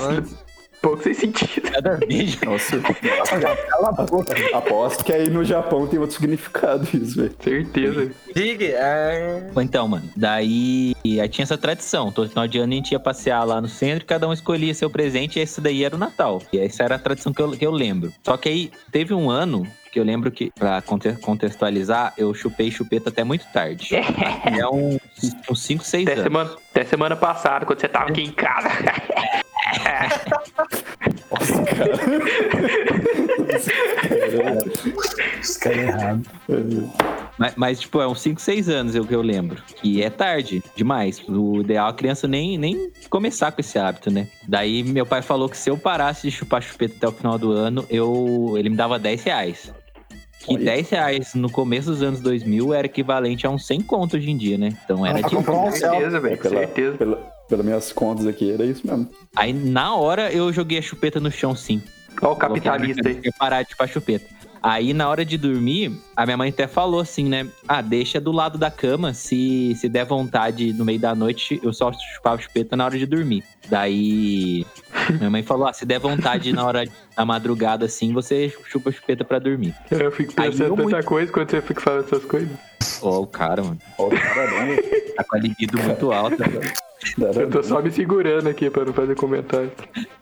antes. 0.08 0.34
Pouco 0.80 1.02
sem 1.02 1.14
sentido. 1.14 1.70
Nada 1.70 1.94
a 1.94 1.96
ver, 1.96 2.10
gente. 2.26 2.44
Nossa, 2.44 2.78
Cala 2.80 3.88
a 3.96 4.02
boca. 4.02 4.34
aposto 4.56 5.04
que 5.04 5.12
aí 5.12 5.28
no 5.28 5.44
Japão 5.44 5.86
tem 5.86 5.98
outro 5.98 6.16
significado 6.16 6.84
isso, 6.94 7.16
velho. 7.16 7.34
Certeza. 7.42 8.10
Diga, 8.34 8.64
é... 8.66 9.50
Então, 9.60 9.86
mano, 9.88 10.08
daí 10.16 10.94
aí 11.04 11.28
tinha 11.28 11.42
essa 11.44 11.58
tradição. 11.58 12.10
Todo 12.10 12.28
final 12.28 12.46
de 12.48 12.58
ano 12.58 12.72
a 12.72 12.76
gente 12.76 12.92
ia 12.92 13.00
passear 13.00 13.44
lá 13.44 13.60
no 13.60 13.68
centro 13.68 14.04
e 14.04 14.06
cada 14.06 14.26
um 14.28 14.32
escolhia 14.32 14.72
seu 14.74 14.88
presente 14.90 15.38
e 15.38 15.42
esse 15.42 15.60
daí 15.60 15.84
era 15.84 15.94
o 15.94 15.98
Natal. 15.98 16.40
E 16.52 16.58
essa 16.58 16.82
era 16.84 16.94
a 16.96 16.98
tradição 16.98 17.32
que 17.32 17.40
eu, 17.42 17.50
que 17.52 17.66
eu 17.66 17.70
lembro. 17.72 18.12
Só 18.24 18.36
que 18.36 18.48
aí 18.48 18.70
teve 18.90 19.12
um 19.14 19.30
ano 19.30 19.66
que 19.92 19.98
eu 19.98 20.04
lembro 20.04 20.30
que, 20.30 20.52
pra 20.56 20.80
conte- 20.82 21.14
contextualizar, 21.20 22.14
eu 22.16 22.32
chupei 22.32 22.70
chupeta 22.70 23.08
até 23.08 23.24
muito 23.24 23.44
tarde. 23.52 23.88
É 24.56 24.66
uns 24.68 25.00
5, 25.54 25.84
6 25.84 26.02
Até 26.04 26.12
anos. 26.12 26.22
semana, 26.24 26.50
até 26.70 26.84
semana 26.84 27.16
passada, 27.16 27.64
quando 27.66 27.80
você 27.80 27.88
tava 27.88 28.10
aqui 28.10 28.22
em 28.22 28.30
casa. 28.30 28.68
Nossa, 31.30 31.62
cara. 31.64 31.92
Os 35.40 35.56
caras 35.56 35.78
errados. 35.78 36.26
Mas, 37.38 37.52
mas, 37.56 37.80
tipo, 37.80 38.00
é 38.00 38.06
uns 38.06 38.20
5, 38.20 38.40
6 38.40 38.68
anos 38.68 38.94
eu, 38.94 39.04
que 39.04 39.14
eu 39.14 39.22
lembro. 39.22 39.62
Que 39.76 40.02
é 40.02 40.10
tarde 40.10 40.62
demais. 40.76 41.22
O 41.28 41.60
ideal 41.60 41.86
é 41.86 41.90
a 41.90 41.94
criança 41.94 42.28
nem, 42.28 42.58
nem 42.58 42.90
começar 43.08 43.52
com 43.52 43.60
esse 43.60 43.78
hábito, 43.78 44.10
né? 44.10 44.28
Daí 44.46 44.82
meu 44.82 45.06
pai 45.06 45.22
falou 45.22 45.48
que 45.48 45.56
se 45.56 45.70
eu 45.70 45.78
parasse 45.78 46.22
de 46.28 46.30
chupar 46.30 46.62
chupeta 46.62 46.94
até 46.96 47.08
o 47.08 47.12
final 47.12 47.38
do 47.38 47.52
ano, 47.52 47.86
eu, 47.88 48.54
ele 48.58 48.68
me 48.68 48.76
dava 48.76 48.98
10 48.98 49.22
reais. 49.24 49.72
Que 50.40 50.54
Olha. 50.54 50.64
10 50.64 50.90
reais 50.90 51.34
no 51.34 51.50
começo 51.50 51.90
dos 51.90 52.02
anos 52.02 52.20
2000 52.20 52.72
era 52.72 52.86
equivalente 52.86 53.46
a 53.46 53.50
uns 53.50 53.66
100 53.66 53.82
conto 53.82 54.16
hoje 54.16 54.30
em 54.30 54.36
dia, 54.36 54.56
né? 54.56 54.76
Então 54.84 55.04
era 55.04 55.18
Pra 55.20 55.28
de... 55.28 55.36
um 55.36 55.70
céu. 55.70 55.90
Certeza, 55.92 56.20
velho. 56.20 56.38
Pela, 56.38 56.58
Certeza. 56.58 56.96
pela, 56.96 57.32
pelas 57.50 57.64
minhas 57.66 57.92
contas 57.92 58.26
aqui, 58.26 58.50
era 58.50 58.64
isso 58.64 58.86
mesmo. 58.86 59.08
Aí 59.36 59.52
na 59.52 59.94
hora 59.94 60.32
eu 60.32 60.50
joguei 60.52 60.78
a 60.78 60.82
chupeta 60.82 61.20
no 61.20 61.30
chão, 61.30 61.54
sim. 61.54 61.82
Ó 62.22 62.32
o 62.32 62.36
capitalista 62.36 63.08
aí. 63.08 63.20
Eu 63.22 63.32
parar 63.38 63.62
de 63.62 63.70
chupar 63.72 63.88
chupeta. 63.88 64.40
Aí, 64.62 64.92
na 64.92 65.08
hora 65.08 65.24
de 65.24 65.38
dormir, 65.38 65.90
a 66.14 66.26
minha 66.26 66.36
mãe 66.36 66.50
até 66.50 66.66
falou 66.66 67.00
assim, 67.00 67.24
né? 67.24 67.46
Ah, 67.66 67.80
deixa 67.80 68.20
do 68.20 68.30
lado 68.30 68.58
da 68.58 68.70
cama. 68.70 69.14
Se, 69.14 69.74
se 69.74 69.88
der 69.88 70.04
vontade 70.04 70.74
no 70.74 70.84
meio 70.84 70.98
da 70.98 71.14
noite, 71.14 71.58
eu 71.62 71.72
só 71.72 71.90
chupava 72.14 72.42
chupeta 72.42 72.76
na 72.76 72.84
hora 72.84 72.98
de 72.98 73.06
dormir. 73.06 73.42
Daí, 73.70 74.66
minha 75.16 75.30
mãe 75.30 75.42
falou: 75.42 75.66
ah, 75.66 75.72
se 75.72 75.86
der 75.86 75.98
vontade 75.98 76.52
na 76.52 76.62
hora 76.62 76.84
da 77.16 77.24
madrugada, 77.24 77.86
assim, 77.86 78.12
você 78.12 78.52
chupa 78.66 78.92
chupeta 78.92 79.24
pra 79.24 79.38
dormir. 79.38 79.74
Eu 79.90 80.12
fico 80.12 80.34
Aí 80.36 80.50
pensando 80.50 80.64
eu 80.66 80.76
tanta 80.76 80.82
muito- 80.82 81.06
coisa 81.06 81.32
quando 81.32 81.50
você 81.50 81.62
fica 81.62 81.80
falando 81.80 82.04
essas 82.04 82.24
coisas. 82.26 82.50
Ó, 83.00 83.20
o 83.22 83.26
cara, 83.26 83.62
mano. 83.64 83.78
Ó, 83.96 84.10
caramba. 84.10 84.82
Tá 85.16 85.24
com 85.24 85.36
a 85.36 85.38
libido 85.40 85.78
muito 85.82 86.12
alta. 86.12 86.44
Eu 87.18 87.50
tô 87.50 87.62
só 87.62 87.80
me 87.80 87.90
segurando 87.90 88.48
aqui 88.48 88.68
pra 88.68 88.84
não 88.84 88.92
fazer 88.92 89.14
comentário. 89.14 89.72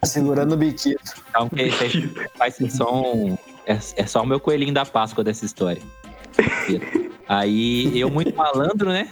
Segurando 0.05 0.53
o 0.53 0.57
biquito. 0.57 1.15
Então, 1.29 1.49
que, 1.49 1.71
que 1.89 2.29
faz 2.37 2.57
só 2.71 3.03
um, 3.03 3.37
é, 3.67 3.79
é 3.97 4.07
só 4.07 4.23
o 4.23 4.27
meu 4.27 4.41
coelhinho 4.41 4.73
da 4.73 4.87
Páscoa 4.87 5.23
dessa 5.23 5.45
história. 5.45 5.83
Aí 7.29 7.99
eu, 7.99 8.09
muito 8.11 8.35
malandro, 8.35 8.89
né? 8.89 9.11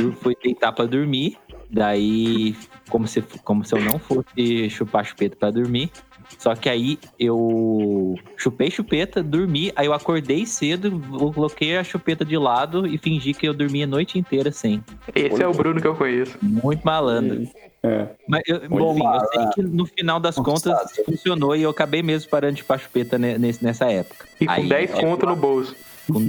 Eu 0.00 0.12
fui 0.12 0.36
deitar 0.42 0.72
pra 0.72 0.84
dormir. 0.84 1.36
Daí, 1.68 2.54
como 2.88 3.08
se, 3.08 3.20
como 3.42 3.64
se 3.64 3.74
eu 3.74 3.80
não 3.80 3.98
fosse 3.98 4.70
chupar 4.70 5.04
chupeta 5.04 5.36
pra 5.36 5.50
dormir. 5.50 5.90
Só 6.38 6.54
que 6.54 6.68
aí 6.68 6.98
eu 7.18 8.14
chupei 8.36 8.70
chupeta, 8.70 9.22
dormi, 9.22 9.72
aí 9.74 9.86
eu 9.86 9.92
acordei 9.92 10.44
cedo, 10.46 11.00
coloquei 11.34 11.76
a 11.76 11.84
chupeta 11.84 12.24
de 12.24 12.36
lado 12.36 12.86
e 12.86 12.98
fingi 12.98 13.32
que 13.32 13.48
eu 13.48 13.54
dormia 13.54 13.84
a 13.84 13.88
noite 13.88 14.18
inteira 14.18 14.52
sem. 14.52 14.84
Esse 15.14 15.42
é 15.42 15.48
o 15.48 15.52
Bruno 15.52 15.80
que 15.80 15.86
eu 15.86 15.94
conheço. 15.94 16.36
Muito 16.42 16.82
malandro. 16.84 17.48
É. 17.82 18.08
Mas, 18.28 18.42
eu, 18.46 18.68
Bom, 18.68 18.92
enfim, 18.92 19.04
eu 19.04 19.08
mas, 19.08 19.28
sei 19.30 19.46
que 19.54 19.62
no 19.62 19.86
final 19.86 20.18
das 20.18 20.34
contas 20.36 20.74
funcionou 21.04 21.54
e 21.54 21.62
eu 21.62 21.70
acabei 21.70 22.02
mesmo 22.02 22.28
parando 22.28 22.54
de 22.54 22.60
chupar 22.60 22.78
chupeta 22.78 23.16
nessa 23.18 23.90
época. 23.90 24.26
E 24.40 24.46
com 24.46 24.52
Aí, 24.52 24.68
10 24.68 24.90
é, 24.90 25.00
conto 25.00 25.26
no 25.26 25.36
bolso. 25.36 25.76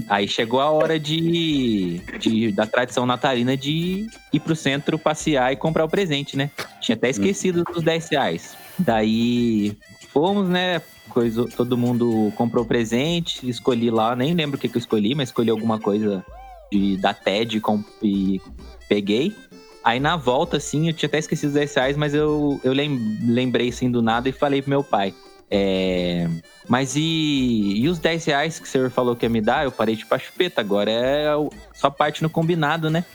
Aí 0.09 0.27
chegou 0.27 0.59
a 0.59 0.71
hora 0.71 0.99
de, 0.99 1.99
de- 2.19 2.51
da 2.51 2.65
tradição 2.65 3.05
natalina 3.05 3.55
de 3.55 4.07
ir 4.33 4.39
pro 4.39 4.55
centro 4.55 4.97
passear 4.97 5.53
e 5.53 5.55
comprar 5.55 5.85
o 5.85 5.89
presente, 5.89 6.35
né? 6.35 6.49
Tinha 6.81 6.95
até 6.95 7.09
esquecido 7.09 7.63
dos 7.63 7.83
10 7.83 8.09
reais. 8.09 8.57
Daí 8.79 9.77
fomos, 10.09 10.49
né? 10.49 10.81
Coisa, 11.09 11.45
todo 11.55 11.77
mundo 11.77 12.31
comprou 12.35 12.65
presente, 12.65 13.49
escolhi 13.49 13.89
lá, 13.89 14.15
nem 14.15 14.33
lembro 14.33 14.57
o 14.57 14.59
que, 14.59 14.67
que 14.67 14.77
eu 14.77 14.79
escolhi, 14.79 15.15
mas 15.15 15.29
escolhi 15.29 15.49
alguma 15.49 15.79
coisa 15.79 16.23
de, 16.71 16.97
da 16.97 17.13
TED 17.13 17.61
e 18.03 18.41
peguei. 18.89 19.35
Aí 19.83 19.99
na 19.99 20.17
volta, 20.17 20.57
assim, 20.57 20.87
eu 20.87 20.93
tinha 20.93 21.07
até 21.07 21.17
esquecido 21.17 21.49
os 21.49 21.53
10 21.55 21.73
reais, 21.75 21.97
mas 21.97 22.13
eu, 22.13 22.59
eu 22.63 22.73
lem- 22.73 23.17
lembrei 23.23 23.69
assim 23.69 23.89
do 23.89 24.01
nada 24.01 24.27
e 24.27 24.33
falei 24.33 24.61
pro 24.61 24.69
meu 24.69 24.83
pai. 24.83 25.13
É, 25.49 26.27
mas 26.67 26.95
e, 26.97 27.73
e 27.77 27.87
os 27.87 27.99
10 27.99 28.25
reais 28.25 28.59
que 28.59 28.65
o 28.67 28.69
senhor 28.69 28.91
falou 28.91 29.15
que 29.15 29.25
ia 29.25 29.29
me 29.29 29.39
dar? 29.39 29.63
Eu 29.63 29.71
parei 29.71 29.95
de 29.95 30.01
chupar 30.01 30.19
chupeta, 30.19 30.59
agora 30.59 30.91
é 30.91 31.27
só 31.73 31.89
parte 31.89 32.21
no 32.21 32.29
combinado, 32.29 32.89
né? 32.89 33.05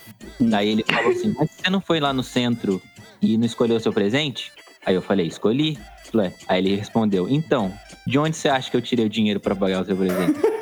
Daí 0.41 0.71
ele 0.71 0.85
falou 0.91 1.11
assim: 1.13 1.35
Mas 1.39 1.51
você 1.51 1.69
não 1.69 1.81
foi 1.81 2.01
lá 2.01 2.11
no 2.13 2.23
centro 2.23 2.81
e 3.21 3.37
não 3.37 3.45
escolheu 3.45 3.77
o 3.77 3.81
seu 3.81 3.93
presente? 3.93 4.51
Aí 4.85 4.95
eu 4.95 5.03
falei: 5.03 5.27
Escolhi. 5.27 5.79
Falei, 6.11 6.33
Aí 6.49 6.59
ele 6.59 6.77
respondeu: 6.77 7.29
Então, 7.29 7.73
de 8.07 8.19
onde 8.19 8.37
você 8.37 8.49
acha 8.49 8.71
que 8.71 8.77
eu 8.77 8.83
tirei 8.83 9.07
o 9.07 9.09
dinheiro 9.11 9.41
pra 9.41 9.55
pagar 9.55 9.83
o 9.83 9.85
seu 9.85 9.97
presente? 9.97 10.41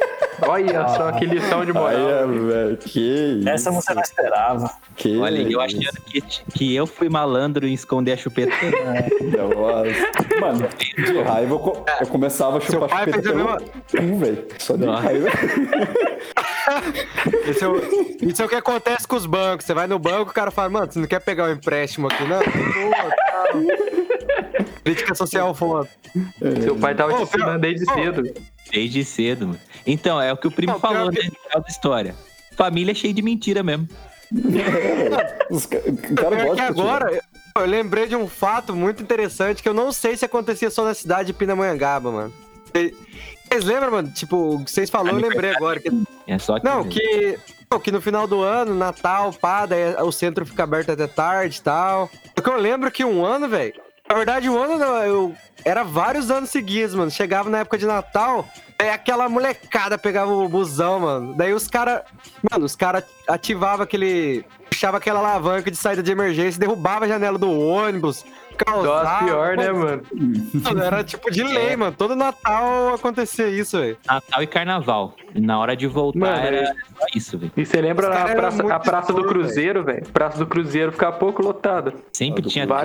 Olha 0.43 0.89
só 0.89 1.13
que 1.13 1.27
lição 1.27 1.67
de 1.67 1.73
moral. 1.73 1.93
é, 2.09 2.27
velho, 2.27 2.77
que 2.79 3.39
isso. 3.39 3.47
Essa 3.47 3.71
você 3.71 3.93
não 3.93 4.01
esperava. 4.01 4.71
Que 4.97 5.19
Olha, 5.19 5.39
eu 5.43 5.49
isso. 5.49 5.61
achando 5.61 6.01
que, 6.07 6.23
que 6.55 6.75
eu 6.75 6.87
fui 6.87 7.11
malandro 7.11 7.67
em 7.67 7.75
esconder 7.75 8.13
a 8.13 8.17
chupeta. 8.17 8.51
Nossa. 9.37 10.41
Mano, 10.41 10.67
de 10.97 11.21
raiva 11.23 11.53
eu, 11.55 11.85
eu 12.01 12.07
começava 12.07 12.57
a 12.57 12.61
Seu 12.63 12.73
chupar 12.81 12.89
pai 12.89 13.05
chupeta 13.05 13.29
a 13.29 13.33
pelo 13.33 14.11
cu, 14.11 14.19
velho. 14.19 14.47
Só 14.59 14.77
de 14.77 14.87
Nossa. 14.87 15.03
raiva. 15.03 15.29
Isso 17.47 17.65
é, 17.65 17.69
o, 17.69 17.77
isso 18.23 18.43
é 18.43 18.45
o 18.45 18.49
que 18.49 18.55
acontece 18.55 19.07
com 19.09 19.17
os 19.17 19.27
bancos. 19.27 19.67
Você 19.67 19.75
vai 19.75 19.87
no 19.87 19.99
banco, 19.99 20.31
o 20.31 20.35
cara 20.35 20.51
fala, 20.51 20.69
mano, 20.69 20.93
você 20.93 21.01
não 21.01 21.07
quer 21.07 21.21
pegar 21.21 21.47
um 21.47 21.53
empréstimo 21.53 22.07
aqui, 22.07 22.23
não? 22.23 22.39
Boa, 22.39 23.15
tal. 23.27 23.90
Crítica 24.85 25.15
social 25.15 25.55
foda. 25.55 25.89
Seu 26.63 26.77
pai 26.77 26.95
tava 26.95 27.15
te 27.15 27.23
ensinando 27.23 27.59
desde 27.59 27.85
cedo. 27.93 28.23
Desde 28.73 29.05
cedo, 29.05 29.47
mano. 29.49 29.61
Então, 29.87 30.21
é 30.21 30.33
o 30.33 30.37
que 30.37 30.47
o 30.47 30.51
primo 30.51 30.73
Não, 30.75 30.81
pior 30.81 30.93
falou, 30.95 31.11
que- 31.11 31.19
né? 31.23 31.29
No 31.29 31.35
final 31.49 31.63
da 31.63 31.69
história. 31.69 32.15
Família 32.57 32.93
é 32.93 32.95
cheia 32.95 33.13
de 33.15 33.23
mentira 33.23 33.63
mesmo. 33.63 33.89
Os 35.51 35.67
ca- 35.67 35.79
O 35.79 36.15
cara 36.15 36.37
Pior 36.37 36.55
que 36.55 36.61
agora, 36.63 37.13
eu, 37.13 37.63
eu 37.63 37.67
lembrei 37.67 38.07
de 38.07 38.17
um 38.17 38.29
fato 38.29 38.75
muito 38.75 39.03
interessante 39.03 39.63
que 39.63 39.69
eu 39.69 39.75
não 39.75 39.93
sei 39.93 40.17
se 40.17 40.25
acontecia 40.25 40.71
só 40.71 40.85
na 40.85 40.95
cidade 40.95 41.29
de 41.29 41.33
Pindamonhangaba, 41.33 42.11
mano. 42.11 42.33
Vocês- 42.73 42.93
Vocês 43.51 43.65
lembram, 43.65 43.91
mano? 43.91 44.11
Tipo, 44.13 44.55
o 44.55 44.65
que 44.65 44.71
vocês 44.71 44.89
falaram, 44.89 45.19
eu 45.19 45.29
lembrei 45.29 45.51
agora. 45.51 45.81
Que, 45.81 45.91
É 46.29 46.39
só 46.39 46.61
que. 46.61 46.65
não, 46.65 46.85
que, 46.85 47.37
não, 47.69 47.81
que 47.81 47.91
no 47.91 48.01
final 48.01 48.29
do 48.29 48.41
ano, 48.43 48.73
Natal, 48.77 49.33
pá, 49.33 49.67
daí 49.67 49.93
o 49.97 50.13
centro 50.13 50.47
fica 50.47 50.63
aberto 50.63 50.91
até 50.93 51.09
tarde 51.09 51.59
e 51.59 51.63
tal. 51.63 52.09
Porque 52.33 52.49
eu 52.49 52.57
lembro 52.57 52.89
que 52.93 53.05
um 53.05 53.25
ano, 53.25 53.49
velho. 53.49 53.75
Na 54.11 54.17
verdade, 54.17 54.51
um 54.51 54.61
ano 54.61 54.77
não, 54.77 54.97
eu. 55.05 55.37
Era 55.65 55.85
vários 55.85 56.33
anos 56.33 56.51
seguidos, 56.51 56.97
mano. 56.97 57.13
Chegava 57.13 57.49
na 57.49 57.61
época 57.61 57.79
de 57.79 57.87
Natal, 57.87 58.49
aí 58.77 58.91
aquela 58.91 59.29
molecada 59.29 59.97
pegava 59.97 60.33
o 60.33 60.49
busão, 60.49 60.99
mano. 60.99 61.35
Daí 61.35 61.55
os 61.55 61.69
caras. 61.69 62.03
Mano, 62.51 62.67
os 62.67 62.75
caras 62.75 63.05
ativavam 63.29 63.85
aquele. 63.85 64.45
Puxava 64.69 64.97
aquela 64.97 65.21
alavanca 65.21 65.71
de 65.71 65.77
saída 65.77 66.03
de 66.03 66.11
emergência, 66.11 66.59
derrubava 66.59 67.05
a 67.05 67.09
janela 67.09 67.39
do 67.39 67.49
ônibus. 67.53 68.25
Causava, 68.65 69.05
Nossa, 69.05 69.25
pior, 69.25 69.57
né, 69.57 69.73
mano? 69.73 70.03
Mano, 70.55 70.83
Era 70.83 71.05
tipo 71.05 71.31
de 71.31 71.43
lei, 71.43 71.77
mano. 71.77 71.95
Todo 71.97 72.15
Natal 72.15 72.95
acontecia 72.95 73.49
isso, 73.49 73.79
velho. 73.79 73.97
Natal 74.07 74.43
e 74.43 74.47
Carnaval. 74.47 75.15
Na 75.35 75.59
hora 75.59 75.77
de 75.77 75.87
voltar 75.87 76.19
Mano, 76.19 76.37
era 76.47 76.57
é- 76.57 76.73
isso, 77.15 77.39
velho. 77.39 77.53
E 77.57 77.65
você 77.65 77.81
lembra 77.81 78.09
a 78.09 78.29
praça, 78.35 78.75
a 78.75 78.81
praça 78.81 79.13
do 79.13 79.25
Cruzeiro, 79.25 79.85
velho? 79.85 80.07
Praça 80.13 80.39
do 80.39 80.47
Cruzeiro 80.47 80.93
ficava 80.93 81.17
pouco 81.17 81.43
lotada. 81.43 81.95
Sempre 82.13 82.43
tinha 82.43 82.67
lá. 82.67 82.83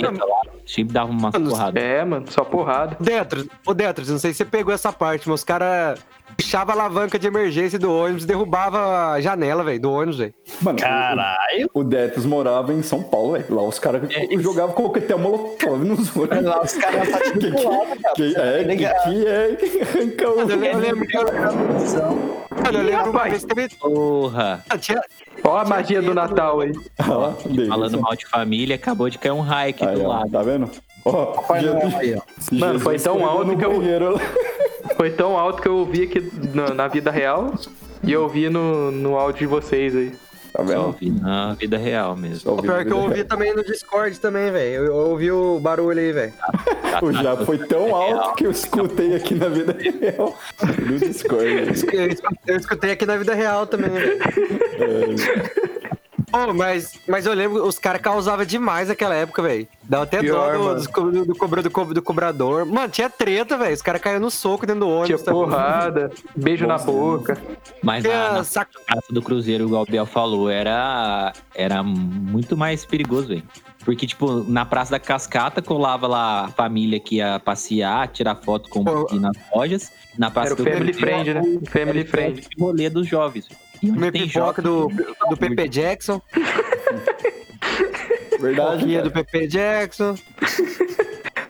Sempre 0.65 0.93
dava 0.93 1.11
uma 1.11 1.29
Mano, 1.31 1.49
porrada. 1.49 1.79
É, 1.79 2.05
mano, 2.05 2.25
só 2.29 2.43
porrada. 2.43 2.97
Detros, 2.99 3.47
ô 3.65 3.73
Detros, 3.73 4.09
não 4.09 4.17
sei 4.19 4.31
se 4.31 4.37
você 4.37 4.45
pegou 4.45 4.73
essa 4.73 4.91
parte, 4.93 5.27
mas 5.27 5.41
os 5.41 5.43
caras 5.43 5.99
puxavam 6.37 6.73
a 6.75 6.77
alavanca 6.79 7.17
de 7.17 7.27
emergência 7.27 7.77
do 7.79 7.91
ônibus 7.93 8.23
e 8.23 8.27
derrubava 8.27 9.11
a 9.13 9.21
janela, 9.21 9.63
velho, 9.63 9.79
do 9.79 9.91
ônibus, 9.91 10.17
velho. 10.17 10.33
Mano, 10.61 10.79
Caralho. 10.79 11.69
o, 11.73 11.79
o 11.79 11.83
Detos 11.83 12.25
morava 12.25 12.73
em 12.73 12.81
São 12.83 13.01
Paulo, 13.01 13.33
velho. 13.33 13.45
Lá 13.49 13.63
os 13.63 13.79
caras 13.79 14.03
É, 14.11 14.27
jogavam 14.39 14.73
coquetel 14.75 15.17
molotov 15.17 15.83
nos 15.83 16.15
olhos. 16.15 16.43
Lá 16.43 16.61
os 16.63 16.73
caras 16.73 17.09
tá 17.09 17.19
Que, 17.31 17.39
tipo 17.39 17.57
do 17.57 17.69
lado, 17.69 18.01
cara. 18.01 18.13
que, 18.15 18.35
é, 18.35 18.63
que, 18.63 18.75
que 18.77 18.85
é 19.27 19.55
que 19.55 19.81
arranca 19.81 20.29
o... 20.29 20.39
Eu 20.41 20.77
lembro, 20.77 21.05
eu 21.13 21.25
Mano, 22.63 22.77
eu 22.79 22.83
lembro 22.83 23.09
uma 23.11 23.19
rapaz. 23.19 23.29
vez 23.31 23.45
que 23.45 23.55
teve. 23.55 23.75
Porra. 23.75 24.63
Ó 25.43 25.57
a 25.57 25.65
magia 25.65 26.01
do 26.01 26.13
Natal 26.13 26.61
aí. 26.61 26.71
Ah. 26.99 27.33
Falando 27.67 28.01
mal 28.01 28.15
de 28.15 28.25
família, 28.25 28.75
acabou 28.75 29.09
de 29.09 29.17
cair 29.19 29.31
um 29.31 29.41
raio 29.41 29.69
aqui 29.71 29.85
Aí, 29.85 29.95
do 29.95 30.03
ó, 30.05 30.07
lado. 30.07 30.31
tá 30.31 30.41
vendo? 30.41 30.69
Ó, 31.03 31.43
Jesus-. 31.53 32.59
Mano, 32.59 32.79
foi 32.79 32.97
tão 32.97 33.23
alto 33.25 33.55
que 33.55 33.63
eu-. 33.65 34.19
Foi 35.05 35.11
tão 35.11 35.37
alto 35.37 35.61
que 35.61 35.67
eu 35.67 35.75
ouvi 35.75 36.01
aqui 36.05 36.31
na, 36.51 36.73
na 36.73 36.87
vida 36.87 37.11
real 37.11 37.53
e 38.01 38.11
eu 38.11 38.23
ouvi 38.23 38.49
no, 38.49 38.89
no 38.89 39.15
áudio 39.15 39.41
de 39.41 39.45
vocês 39.45 39.95
aí. 39.95 40.09
Tá 40.51 40.63
Só 40.63 40.63
vendo? 40.63 40.81
ouvi 40.87 41.11
na 41.11 41.53
vida 41.53 41.77
real 41.77 42.15
mesmo. 42.15 42.53
O 42.53 42.59
pior 42.63 42.83
que 42.83 42.91
eu 42.91 42.97
ouvi 42.97 43.23
também 43.23 43.53
no 43.53 43.63
Discord 43.63 44.19
também, 44.19 44.51
velho. 44.51 44.73
Eu, 44.77 44.85
eu 44.85 44.95
ouvi 44.95 45.29
o 45.31 45.59
barulho 45.59 45.99
aí, 45.99 46.11
velho. 46.11 46.33
O 47.03 47.11
já 47.11 47.35
foi 47.37 47.57
tão 47.59 47.93
alto 47.93 48.35
que 48.35 48.47
eu 48.47 48.51
escutei 48.51 49.15
aqui 49.15 49.35
na 49.35 49.47
vida 49.49 49.75
real. 49.77 50.35
No 50.81 50.97
Discord. 50.97 51.45
Eu 51.45 51.69
escutei- 51.71 52.17
Eu 52.47 52.57
escutei 52.57 52.91
aqui 52.91 53.05
na 53.05 53.17
vida 53.17 53.35
real 53.35 53.67
também, 53.67 53.91
velho. 53.91 54.17
Pô, 56.35 56.53
mas, 56.53 56.99
mas 57.07 57.25
eu 57.25 57.33
lembro, 57.33 57.65
os 57.65 57.79
caras 57.79 58.01
causavam 58.01 58.45
demais 58.45 58.87
naquela 58.89 59.15
época, 59.15 59.41
velho. 59.41 59.67
Dava 59.83 60.03
até 60.03 60.19
Pior, 60.19 60.57
dó 60.57 60.73
do, 60.73 61.11
do, 61.11 61.25
do, 61.27 61.35
cobra- 61.35 61.61
do, 61.61 61.69
do 61.93 62.01
cobrador. 62.01 62.65
Mano, 62.65 62.89
tinha 62.89 63.09
treta, 63.09 63.57
velho. 63.57 63.73
Os 63.73 63.81
caras 63.81 64.01
caíam 64.01 64.19
no 64.19 64.29
soco 64.29 64.65
dentro 64.65 64.81
do 64.81 64.85
Tinha 64.87 65.15
ônibus. 65.17 65.21
tá 65.23 65.31
ligado? 65.31 65.45
porrada, 65.49 66.11
beijo 66.35 66.67
na 66.67 66.77
boca. 66.77 67.37
Mas 67.81 68.03
Tinha 68.03 68.31
na 68.33 68.43
saco... 68.43 68.71
Praça 68.85 69.13
do 69.13 69.21
Cruzeiro, 69.21 69.65
igual 69.65 69.83
o 69.83 69.85
Biel 69.85 70.05
falou, 70.05 70.49
era, 70.49 71.31
era 71.53 71.81
muito 71.83 72.57
mais 72.57 72.83
perigoso, 72.85 73.27
velho. 73.29 73.43
Porque, 73.85 74.07
tipo, 74.07 74.43
na 74.49 74.65
Praça 74.65 74.91
da 74.91 74.99
Cascata 74.99 75.61
colava 75.61 76.07
lá 76.07 76.45
a 76.45 76.47
família 76.47 76.99
que 76.99 77.17
ia 77.17 77.39
passear, 77.39 78.07
tirar 78.07 78.35
foto 78.35 78.67
com 78.67 78.83
ir 79.13 79.19
nas 79.19 79.37
lojas. 79.55 79.91
Na 80.17 80.31
Praça 80.31 80.53
Era 80.53 80.53
o 80.55 80.57
do 80.57 80.63
Family 80.63 80.91
Cruzeiro, 80.93 81.23
Friend, 81.23 81.33
né? 81.35 81.59
O 81.61 81.69
Family 81.69 81.99
era 81.99 82.09
Friend. 82.09 82.47
o 82.57 82.63
rolê 82.63 82.89
dos 82.89 83.07
jovens. 83.07 83.47
Onde 83.47 83.59
Comer 83.93 84.11
tem 84.11 84.27
pipoca 84.27 84.61
do, 84.61 84.89
do 85.29 85.37
Pepe 85.37 85.69
Jackson. 85.69 86.21
Verdade. 88.39 88.85
Cara. 88.91 89.03
do 89.03 89.11
Pepe 89.11 89.47
Jackson. 89.47 90.15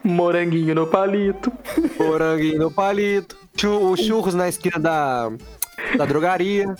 Moranguinho 0.03 0.75
no 0.75 0.87
palito. 0.87 1.51
Moranguinho 1.99 2.59
no 2.59 2.71
palito. 2.71 3.37
Chu- 3.57 3.91
o 3.91 3.97
churros 3.97 4.33
na 4.35 4.47
esquina 4.47 4.79
da, 4.79 5.31
da 5.97 6.05
drogaria. 6.05 6.75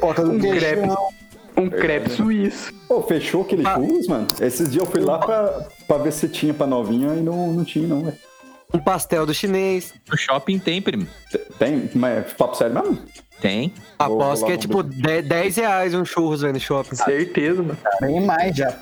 Porta 0.00 0.24
do 0.24 0.32
Um 0.32 0.40
crepe. 0.40 0.88
Um 1.56 1.70
crepe 1.70 2.10
suíço. 2.10 2.72
Pô, 2.88 3.00
fechou 3.02 3.42
aquele 3.42 3.64
Ah. 3.66 3.74
churros, 3.74 4.08
mano? 4.08 4.26
Esses 4.40 4.72
dias 4.72 4.84
eu 4.84 4.90
fui 4.90 5.00
lá 5.00 5.18
pra, 5.18 5.68
pra 5.86 5.98
ver 5.98 6.12
se 6.12 6.28
tinha 6.28 6.52
pra 6.52 6.66
novinha 6.66 7.14
e 7.14 7.20
não, 7.20 7.52
não 7.52 7.64
tinha, 7.64 7.86
não, 7.86 8.02
velho. 8.04 8.18
Um 8.72 8.78
pastel 8.80 9.24
do 9.24 9.32
chinês. 9.32 9.94
No 10.10 10.16
shopping 10.18 10.58
tem, 10.58 10.82
primo. 10.82 11.06
Tem? 11.60 11.88
Mas 11.94 12.32
papo 12.32 12.56
sério 12.56 12.74
mesmo? 12.74 12.98
Tem. 13.40 13.72
Aposto 13.98 14.46
que 14.46 14.52
é 14.52 14.56
tipo 14.56 14.80
um 14.80 14.82
10 14.82 15.26
10 15.28 15.56
reais 15.56 15.94
um 15.94 16.04
churros 16.04 16.40
velho, 16.42 16.54
no 16.54 16.60
shopping. 16.60 16.94
Certeza, 16.96 17.62
mano. 17.62 17.76
Bem 18.00 18.20
mais 18.24 18.56
já. 18.56 18.74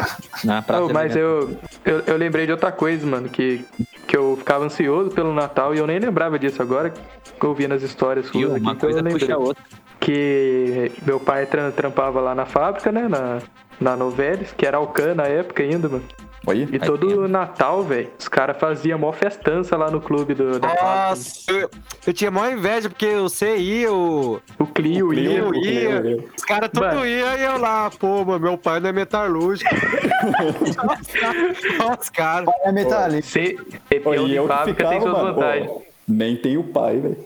Na 0.45 0.63
Praça 0.63 0.85
Oh, 0.85 0.89
mas 0.93 1.17
eu, 1.17 1.57
eu, 1.85 2.01
eu 2.07 2.17
lembrei 2.17 2.47
de 2.47 2.53
outra 2.53 2.71
coisa, 2.71 3.05
mano, 3.07 3.29
que, 3.29 3.65
que 4.07 4.17
eu 4.17 4.37
ficava 4.37 4.65
ansioso 4.65 5.11
pelo 5.11 5.33
Natal 5.35 5.75
e 5.75 5.79
eu 5.79 5.87
nem 5.87 5.99
lembrava 5.99 6.39
disso 6.39 6.63
agora, 6.63 6.91
que 6.91 7.45
eu 7.47 7.55
via 7.55 7.67
nas 7.69 7.83
histórias 7.83 8.27
E 8.27 8.29
aqui, 8.31 8.45
uma 8.45 8.73
eu 8.73 8.77
coisa 8.77 9.01
lembrei. 9.01 9.19
puxa 9.27 9.35
a 9.35 9.39
outra. 9.39 9.63
Que 9.99 10.93
meu 11.07 11.19
pai 11.21 11.47
tra- 11.47 11.71
trampava 11.71 12.21
lá 12.21 12.35
na 12.35 12.45
fábrica, 12.45 12.91
né, 12.93 13.09
na, 13.09 13.39
na 13.81 13.97
Novelis, 13.97 14.53
que 14.57 14.67
era 14.67 14.77
Alcan 14.77 15.15
na 15.15 15.25
época 15.25 15.63
ainda, 15.63 15.89
mano. 15.89 16.05
Olha. 16.45 16.69
E 16.73 16.79
todo 16.81 17.29
Natal, 17.29 17.85
velho, 17.85 18.11
os 18.19 18.27
caras 18.27 18.57
faziam 18.59 18.99
mó 18.99 19.13
festança 19.13 19.77
lá 19.77 19.89
no 19.91 20.01
clube 20.01 20.35
do, 20.35 20.59
da. 20.59 20.75
Nossa, 20.75 21.53
eu, 21.53 21.71
eu 22.05 22.13
tinha 22.13 22.33
maior 22.33 22.53
inveja 22.53 22.89
porque 22.89 23.15
você 23.15 23.57
ia, 23.57 23.93
o, 23.93 24.41
O 24.59 24.67
Clio, 24.67 25.15
ia. 25.15 25.39
eu 25.39 25.51
o 25.51 25.55
ia, 25.55 26.01
Clio, 26.01 26.29
os 26.37 26.45
caras 26.45 26.69
tudo 26.73 26.85
Mano. 26.87 27.07
iam 27.07 27.39
e 27.39 27.43
eu 27.43 27.59
lá, 27.59 27.91
pô, 27.91 28.25
mano, 28.25 28.41
meu 28.41 28.59
pai 28.59 28.81
não 28.81 28.89
é 28.89 28.93
metalúrgico. 28.93 29.71
Nossa, 31.79 32.11
cara. 32.13 32.45
É 32.65 32.73
metálico. 32.73 33.23
Ser 33.27 33.57
Olha, 33.59 34.01
peão 34.01 34.27
e 34.27 34.31
de 34.31 34.49
fábrica 34.49 34.89
tem 34.89 34.99
ficava, 34.99 35.17
suas 35.17 35.23
mano. 35.23 35.35
vantagens. 35.35 35.71
nem 36.09 36.37
tem 36.37 36.57
o 36.57 36.65
pai, 36.65 36.99
velho. 36.99 37.17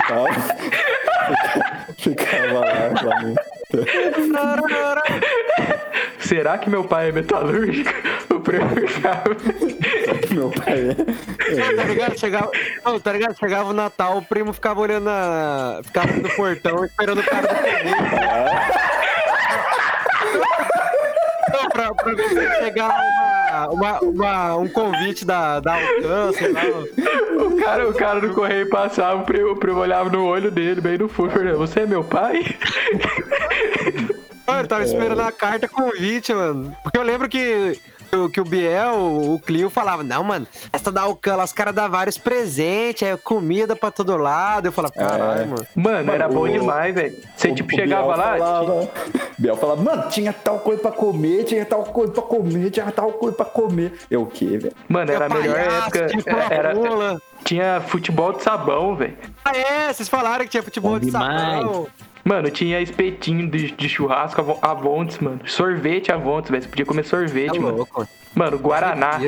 Ficava, 0.00 0.28
ficava 1.98 2.60
lá, 2.60 2.90
lá 4.32 4.56
Será 6.26 6.58
que 6.58 6.68
meu 6.70 6.84
pai 6.84 7.08
é 7.08 7.12
metalúrgico? 7.12 7.90
O 8.34 8.40
perguntava. 8.40 9.24
Meu 10.30 10.50
pai 10.50 10.90
é. 10.90 11.74
Tá 11.76 11.84
ligado? 11.84 12.18
Chegava, 12.18 12.50
não, 12.84 12.98
tá 13.00 13.12
ligado? 13.12 13.38
Chegava 13.38 13.70
o 13.70 13.72
Natal, 13.72 14.18
o 14.18 14.22
primo 14.22 14.52
ficava 14.52 14.80
olhando 14.80 15.04
na. 15.04 15.80
Ficava 15.84 16.12
no 16.12 16.28
portão 16.30 16.84
esperando 16.84 17.20
o 17.20 17.24
cara. 17.24 17.48
Não, 21.52 21.68
pra, 21.70 21.94
pra 21.94 22.12
ver 22.14 22.28
se 22.28 22.54
chegar 22.56 22.88
uma, 22.90 23.68
uma, 23.68 24.00
uma- 24.00 24.56
um 24.56 24.68
convite 24.68 25.24
da, 25.24 25.60
da 25.60 25.74
Alcance. 25.74 26.44
O 27.38 27.56
cara, 27.56 27.88
o 27.88 27.94
cara 27.94 28.20
do 28.20 28.34
correio 28.34 28.68
passava, 28.68 29.20
o 29.20 29.24
primo, 29.24 29.52
o 29.52 29.56
primo 29.56 29.78
olhava 29.80 30.10
no 30.10 30.24
olho 30.26 30.50
dele, 30.50 30.80
bem 30.80 30.98
no 30.98 31.08
fundo. 31.08 31.30
falava, 31.30 31.56
Você 31.56 31.80
é 31.80 31.86
meu 31.86 32.02
pai? 32.02 32.42
Mano, 34.46 34.60
eu 34.60 34.68
tava 34.68 34.82
esperando 34.84 35.20
a 35.20 35.32
carta 35.32 35.66
convite, 35.68 36.32
mano. 36.34 36.76
Porque 36.82 36.98
eu 36.98 37.02
lembro 37.02 37.28
que, 37.28 37.80
que, 38.10 38.28
que 38.30 38.40
o 38.40 38.44
Biel, 38.44 38.94
o 38.96 39.40
Clio, 39.40 39.70
falava: 39.70 40.02
Não, 40.02 40.22
mano, 40.22 40.46
essa 40.72 40.92
da 40.92 41.02
Alcan, 41.02 41.36
lá, 41.36 41.44
os 41.44 41.52
caras 41.52 41.74
dão 41.74 41.88
vários 41.90 42.18
presentes, 42.18 43.02
é 43.08 43.16
comida 43.16 43.74
pra 43.74 43.90
todo 43.90 44.16
lado. 44.16 44.66
Eu 44.66 44.72
falava: 44.72 44.92
Caralho, 44.94 45.40
É. 45.42 45.46
mano. 45.46 45.66
Mano, 45.74 46.12
era 46.12 46.28
bom 46.28 46.42
o- 46.42 46.48
demais, 46.48 46.94
velho. 46.94 47.16
Você, 47.36 47.48
O- 47.48 47.54
tipo, 47.54 47.72
o 47.72 47.76
chegava 47.76 48.02
Biel 48.14 48.16
lá. 48.16 48.38
Falava, 48.38 48.90
Biel 49.38 49.56
falava, 49.56 49.82
mano, 49.82 50.08
tinha 50.10 50.32
tal 50.32 50.60
coisa 50.60 50.80
pra 50.82 50.92
comer, 50.92 51.44
tinha 51.44 51.64
tal 51.64 51.82
coisa 51.84 52.12
pra 52.12 52.22
comer, 52.22 52.70
tinha 52.70 52.90
tal 52.92 53.12
coisa 53.12 53.36
pra 53.36 53.46
comer. 53.46 53.92
Eu 54.10 54.22
o 54.22 54.26
quê, 54.26 54.58
velho? 54.58 54.72
Mano, 54.88 55.10
era 55.10 55.26
a 55.26 55.28
melhor 55.28 55.56
época. 55.58 56.06
tipo, 56.06 56.30
Era, 56.30 56.74
tinha 57.44 57.80
futebol 57.88 58.32
de 58.34 58.42
sabão, 58.42 58.94
velho. 58.94 59.16
Ah, 59.44 59.56
é, 59.56 59.92
vocês 59.92 60.08
falaram 60.08 60.44
que 60.44 60.50
tinha 60.50 60.62
futebol 60.62 60.92
Bom 60.92 60.98
de 61.00 61.06
demais. 61.06 61.62
sabão. 61.62 61.86
Mano, 62.24 62.50
tinha 62.50 62.80
espetinho 62.80 63.48
de, 63.50 63.70
de 63.72 63.88
churrasco 63.88 64.40
Avon- 64.40 64.58
Avontes, 64.62 65.18
mano. 65.18 65.40
Sorvete 65.46 66.10
Avontes, 66.10 66.50
velho. 66.50 66.62
Você 66.62 66.68
podia 66.68 66.86
comer 66.86 67.04
sorvete, 67.04 67.56
É 67.56 67.60
mano. 67.60 67.76
louco. 67.78 68.08
Mano, 68.34 68.58
Guaraná. 68.58 69.20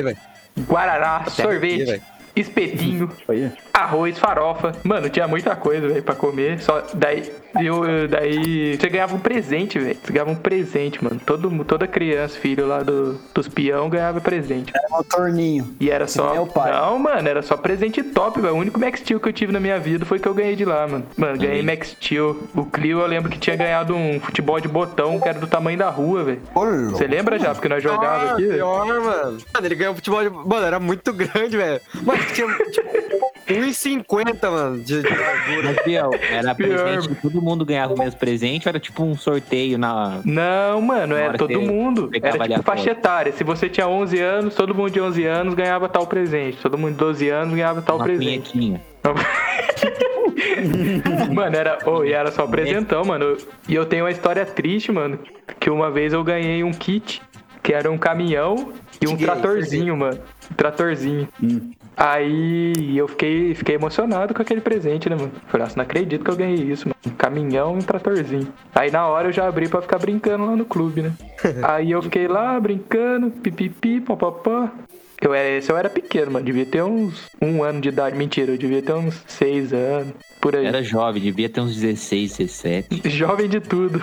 Guaraná, 0.57 1.25
sorvete, 1.29 2.01
espetinho. 2.35 3.11
Arroz, 3.77 4.17
farofa. 4.17 4.71
Mano, 4.83 5.09
tinha 5.09 5.27
muita 5.27 5.55
coisa, 5.55 5.87
velho, 5.87 6.03
pra 6.03 6.15
comer. 6.15 6.59
Só 6.61 6.83
daí 6.93 7.31
eu, 7.59 7.85
eu- 7.85 8.07
daí 8.07 8.77
você 8.77 8.89
ganhava 8.89 9.15
um 9.15 9.19
presente, 9.19 9.79
velho. 9.79 9.97
Você 10.03 10.11
ganhava 10.13 10.31
um 10.31 10.35
presente, 10.35 11.03
mano. 11.03 11.19
Todo, 11.25 11.49
toda 11.65 11.87
criança, 11.87 12.37
filho 12.39 12.67
lá 12.67 12.81
do, 12.83 13.19
dos 13.33 13.47
peão 13.47 13.89
ganhava 13.89 14.19
presente. 14.21 14.71
É 14.75 14.95
o 14.95 15.03
torninho. 15.03 15.75
E 15.79 15.89
era 15.89 16.07
só. 16.07 16.41
o 16.41 16.47
pai. 16.47 16.71
Não, 16.71 16.97
mano, 16.99 17.27
era 17.27 17.41
só 17.41 17.55
presente 17.57 18.01
top, 18.03 18.39
velho. 18.41 18.53
O 18.55 18.57
único 18.57 18.79
Max 18.79 18.99
Steel 18.99 19.19
que 19.19 19.29
eu 19.29 19.33
tive 19.33 19.51
na 19.53 19.59
minha 19.59 19.79
vida 19.79 20.05
foi 20.05 20.19
que 20.19 20.27
eu 20.27 20.33
ganhei 20.33 20.55
de 20.55 20.65
lá, 20.65 20.87
mano. 20.87 21.05
Mano, 21.17 21.37
ganhei 21.37 21.61
Max 21.61 21.89
Steel. 21.89 22.37
O 22.55 22.65
Clio, 22.65 22.99
eu 22.99 23.07
lembro 23.07 23.29
que 23.31 23.37
tinha 23.39 23.55
ganhado 23.55 23.95
um 23.95 24.19
futebol 24.19 24.59
de 24.59 24.67
botão 24.67 25.19
que 25.19 25.27
era 25.27 25.39
do 25.39 25.47
tamanho 25.47 25.77
da 25.77 25.89
rua, 25.89 26.23
velho. 26.23 26.41
Você 26.91 27.07
lembra 27.07 27.37
já? 27.39 27.53
Porque 27.53 27.69
nós 27.69 27.81
jogávamos 27.83 28.29
Ah, 28.29 28.33
aqui, 28.33 28.47
pior, 28.47 28.85
mano. 28.85 29.37
Mano, 29.53 29.65
ele 29.65 29.75
ganhou 29.75 29.95
futebol 29.95 30.23
de... 30.23 30.29
Mano, 30.29 30.65
era 30.65 30.79
muito 30.79 31.11
grande, 31.13 31.57
velho. 31.57 31.81
Mano, 32.03 32.19
tinha 32.33 32.47
tipo, 32.71 32.87
1,50, 33.47 34.49
mano, 34.51 34.79
de, 34.79 35.01
de 35.01 35.09
largura. 35.09 35.73
Mas, 35.73 35.85
Biel, 35.85 36.11
era 36.29 36.53
Pior. 36.53 36.83
presente, 36.83 37.15
todo 37.21 37.41
mundo 37.41 37.65
ganhava 37.65 37.93
o 37.93 37.97
mesmo 37.97 38.19
presente, 38.19 38.67
ou 38.67 38.69
era 38.69 38.79
tipo 38.79 39.03
um 39.03 39.15
sorteio 39.15 39.77
na. 39.77 40.19
Não, 40.25 40.81
mano, 40.81 41.13
Na 41.15 41.19
era 41.19 41.27
hora 41.29 41.37
todo 41.37 41.61
mundo. 41.61 42.09
Era 42.21 42.47
tipo 42.47 42.63
faixa 42.63 42.91
etária. 42.91 43.31
Se 43.31 43.43
você 43.43 43.69
tinha 43.69 43.87
11 43.87 44.19
anos, 44.19 44.55
todo 44.55 44.75
mundo 44.75 44.91
de 44.91 44.99
11 45.01 45.25
anos 45.25 45.53
ganhava 45.53 45.87
tal 45.87 46.05
presente. 46.05 46.57
Todo 46.61 46.77
mundo 46.77 46.91
de 46.91 46.97
12 46.97 47.29
anos 47.29 47.53
ganhava 47.55 47.81
tal 47.81 47.95
Uma 47.97 48.05
presente. 48.05 48.51
punhetinha. 48.51 48.81
Mano, 51.33 51.55
era. 51.55 51.79
Oh, 51.85 52.03
e 52.03 52.13
era 52.13 52.31
só 52.31 52.45
presentão, 52.47 53.03
mano. 53.03 53.37
E 53.67 53.75
eu 53.75 53.85
tenho 53.85 54.05
uma 54.05 54.11
história 54.11 54.45
triste, 54.45 54.91
mano. 54.91 55.19
Que 55.59 55.69
uma 55.69 55.89
vez 55.89 56.13
eu 56.13 56.23
ganhei 56.23 56.63
um 56.63 56.71
kit, 56.71 57.21
que 57.67 57.73
era 57.73 57.91
um 57.91 57.97
caminhão 57.97 58.71
e 59.01 59.09
um 59.09 59.17
tratorzinho, 59.17 59.97
mano. 59.97 60.17
Um 60.49 60.55
tratorzinho. 60.55 61.27
Aí 61.97 62.97
eu 62.97 63.09
fiquei, 63.09 63.53
fiquei 63.55 63.75
emocionado 63.75 64.33
com 64.33 64.41
aquele 64.41 64.61
presente, 64.61 65.09
né, 65.09 65.17
mano? 65.17 65.33
Falei, 65.47 65.65
nossa, 65.65 65.75
não 65.75 65.83
acredito 65.83 66.23
que 66.23 66.31
eu 66.31 66.35
ganhei 66.37 66.63
isso, 66.63 66.87
mano. 66.87 66.95
Um 67.05 67.09
caminhão 67.09 67.75
e 67.75 67.79
um 67.79 67.81
tratorzinho. 67.81 68.47
Aí 68.73 68.89
na 68.89 69.05
hora 69.05 69.27
eu 69.27 69.33
já 69.33 69.45
abri 69.45 69.67
pra 69.67 69.81
ficar 69.81 69.99
brincando 69.99 70.45
lá 70.45 70.55
no 70.55 70.63
clube, 70.63 71.01
né? 71.01 71.11
Aí 71.61 71.91
eu 71.91 72.01
fiquei 72.01 72.25
lá 72.25 72.57
brincando, 72.57 73.31
pipipi, 73.31 73.99
papapá. 73.99 74.71
Eu 75.21 75.33
era, 75.33 75.49
esse 75.49 75.71
eu 75.71 75.77
era 75.77 75.89
pequeno, 75.89 76.31
mano. 76.31 76.45
Devia 76.45 76.65
ter 76.65 76.83
uns 76.83 77.29
um 77.41 77.63
ano 77.63 77.81
de 77.81 77.89
idade. 77.89 78.15
Mentira, 78.15 78.51
eu 78.51 78.57
devia 78.57 78.81
ter 78.81 78.93
uns 78.93 79.23
seis 79.27 79.73
anos. 79.73 80.13
Por 80.39 80.55
aí. 80.55 80.65
Era 80.65 80.83
jovem, 80.83 81.21
devia 81.21 81.49
ter 81.49 81.61
uns 81.61 81.75
16, 81.75 82.37
17. 82.37 83.09
Jovem 83.09 83.49
de 83.49 83.59
tudo. 83.59 84.01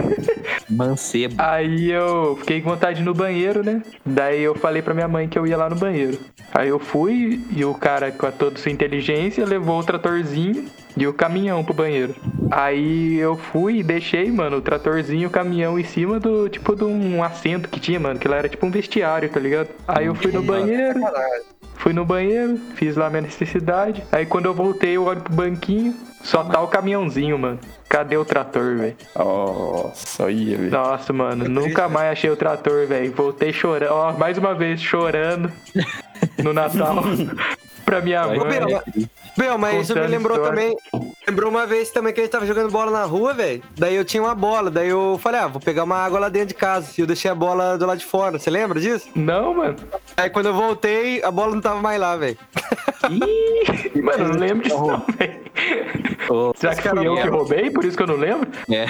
Mancebo. 0.68 1.34
Aí 1.38 1.90
eu 1.90 2.36
fiquei 2.36 2.60
com 2.60 2.70
vontade 2.70 2.96
de 2.96 3.02
ir 3.02 3.04
no 3.04 3.14
banheiro, 3.14 3.64
né? 3.64 3.82
Daí 4.04 4.42
eu 4.42 4.54
falei 4.54 4.82
pra 4.82 4.94
minha 4.94 5.08
mãe 5.08 5.28
que 5.28 5.38
eu 5.38 5.46
ia 5.46 5.56
lá 5.56 5.68
no 5.68 5.76
banheiro. 5.76 6.18
Aí 6.52 6.68
eu 6.68 6.78
fui 6.78 7.40
e 7.50 7.64
o 7.64 7.74
cara, 7.74 8.12
com 8.12 8.26
a 8.26 8.32
toda 8.32 8.58
sua 8.58 8.70
inteligência, 8.70 9.44
levou 9.44 9.80
o 9.80 9.84
tratorzinho 9.84 10.66
e 10.96 11.06
o 11.06 11.12
caminhão 11.12 11.64
pro 11.64 11.74
banheiro. 11.74 12.14
Aí 12.54 13.18
eu 13.18 13.34
fui 13.34 13.78
e 13.78 13.82
deixei, 13.82 14.30
mano, 14.30 14.58
o 14.58 14.60
tratorzinho 14.60 15.28
o 15.28 15.30
caminhão 15.30 15.78
em 15.78 15.84
cima 15.84 16.20
do, 16.20 16.50
tipo, 16.50 16.76
de 16.76 16.84
um 16.84 17.24
assento 17.24 17.66
que 17.66 17.80
tinha, 17.80 17.98
mano, 17.98 18.20
que 18.20 18.28
lá 18.28 18.36
era 18.36 18.48
tipo 18.48 18.66
um 18.66 18.70
vestiário, 18.70 19.26
tá 19.30 19.40
ligado? 19.40 19.70
Aí 19.88 20.04
eu 20.04 20.14
fui 20.14 20.30
no 20.30 20.42
banheiro, 20.42 21.00
Fui 21.76 21.94
no 21.94 22.04
banheiro, 22.04 22.60
fiz 22.74 22.94
lá 22.94 23.08
minha 23.08 23.22
necessidade. 23.22 24.04
Aí 24.12 24.26
quando 24.26 24.44
eu 24.44 24.54
voltei, 24.54 24.98
eu 24.98 25.04
olho 25.04 25.22
pro 25.22 25.32
banquinho, 25.32 25.96
só 26.22 26.44
tá 26.44 26.60
o 26.60 26.68
caminhãozinho, 26.68 27.38
mano. 27.38 27.58
Cadê 27.88 28.18
o 28.18 28.24
trator, 28.24 28.76
velho? 28.76 28.96
Nossa, 29.16 30.26
aí, 30.26 30.54
velho. 30.54 30.70
Nossa, 30.70 31.12
mano, 31.12 31.48
nunca 31.48 31.88
mais 31.88 32.12
achei 32.12 32.28
o 32.28 32.36
trator, 32.36 32.86
velho. 32.86 33.12
Voltei 33.12 33.50
chorando, 33.52 33.92
ó, 33.92 34.12
mais 34.12 34.36
uma 34.36 34.54
vez 34.54 34.80
chorando 34.80 35.50
no 36.38 36.52
Natal 36.52 37.02
pra 37.84 38.02
minha 38.02 38.26
mãe. 38.26 38.38
Bel, 39.38 39.56
mas 39.56 39.84
isso 39.84 39.94
me 39.94 40.06
lembrou 40.06 40.36
história. 40.36 40.76
também. 40.76 41.11
Lembrou 41.26 41.50
uma 41.50 41.66
vez 41.66 41.90
também 41.90 42.12
que 42.12 42.20
a 42.20 42.24
gente 42.24 42.32
tava 42.32 42.44
jogando 42.46 42.70
bola 42.70 42.90
na 42.90 43.04
rua, 43.04 43.32
velho. 43.32 43.62
Daí 43.76 43.94
eu 43.94 44.04
tinha 44.04 44.22
uma 44.22 44.34
bola. 44.34 44.70
Daí 44.70 44.88
eu 44.88 45.18
falei, 45.22 45.40
ah, 45.40 45.46
vou 45.46 45.60
pegar 45.60 45.84
uma 45.84 45.96
água 45.96 46.18
lá 46.18 46.28
dentro 46.28 46.48
de 46.48 46.54
casa. 46.54 46.90
E 46.98 47.00
eu 47.00 47.06
deixei 47.06 47.30
a 47.30 47.34
bola 47.34 47.78
do 47.78 47.86
lado 47.86 47.98
de 47.98 48.04
fora. 48.04 48.38
Você 48.38 48.50
lembra 48.50 48.80
disso? 48.80 49.08
Não, 49.14 49.54
mano. 49.54 49.76
Aí 50.16 50.28
quando 50.28 50.46
eu 50.46 50.54
voltei, 50.54 51.22
a 51.22 51.30
bola 51.30 51.54
não 51.54 51.60
tava 51.60 51.80
mais 51.80 52.00
lá, 52.00 52.16
velho. 52.16 52.36
Ih, 53.10 54.02
mano, 54.02 54.28
não 54.28 54.36
lembro 54.36 54.64
disso 54.64 54.84
não, 54.84 55.04
velho. 55.16 55.40
Será 56.56 56.74
que 56.74 56.88
fui 56.88 57.06
eu 57.06 57.14
que 57.16 57.28
roubei? 57.28 57.70
Por 57.70 57.84
isso 57.84 57.96
que 57.96 58.02
eu 58.02 58.06
não 58.06 58.16
lembro? 58.16 58.48
É, 58.70 58.86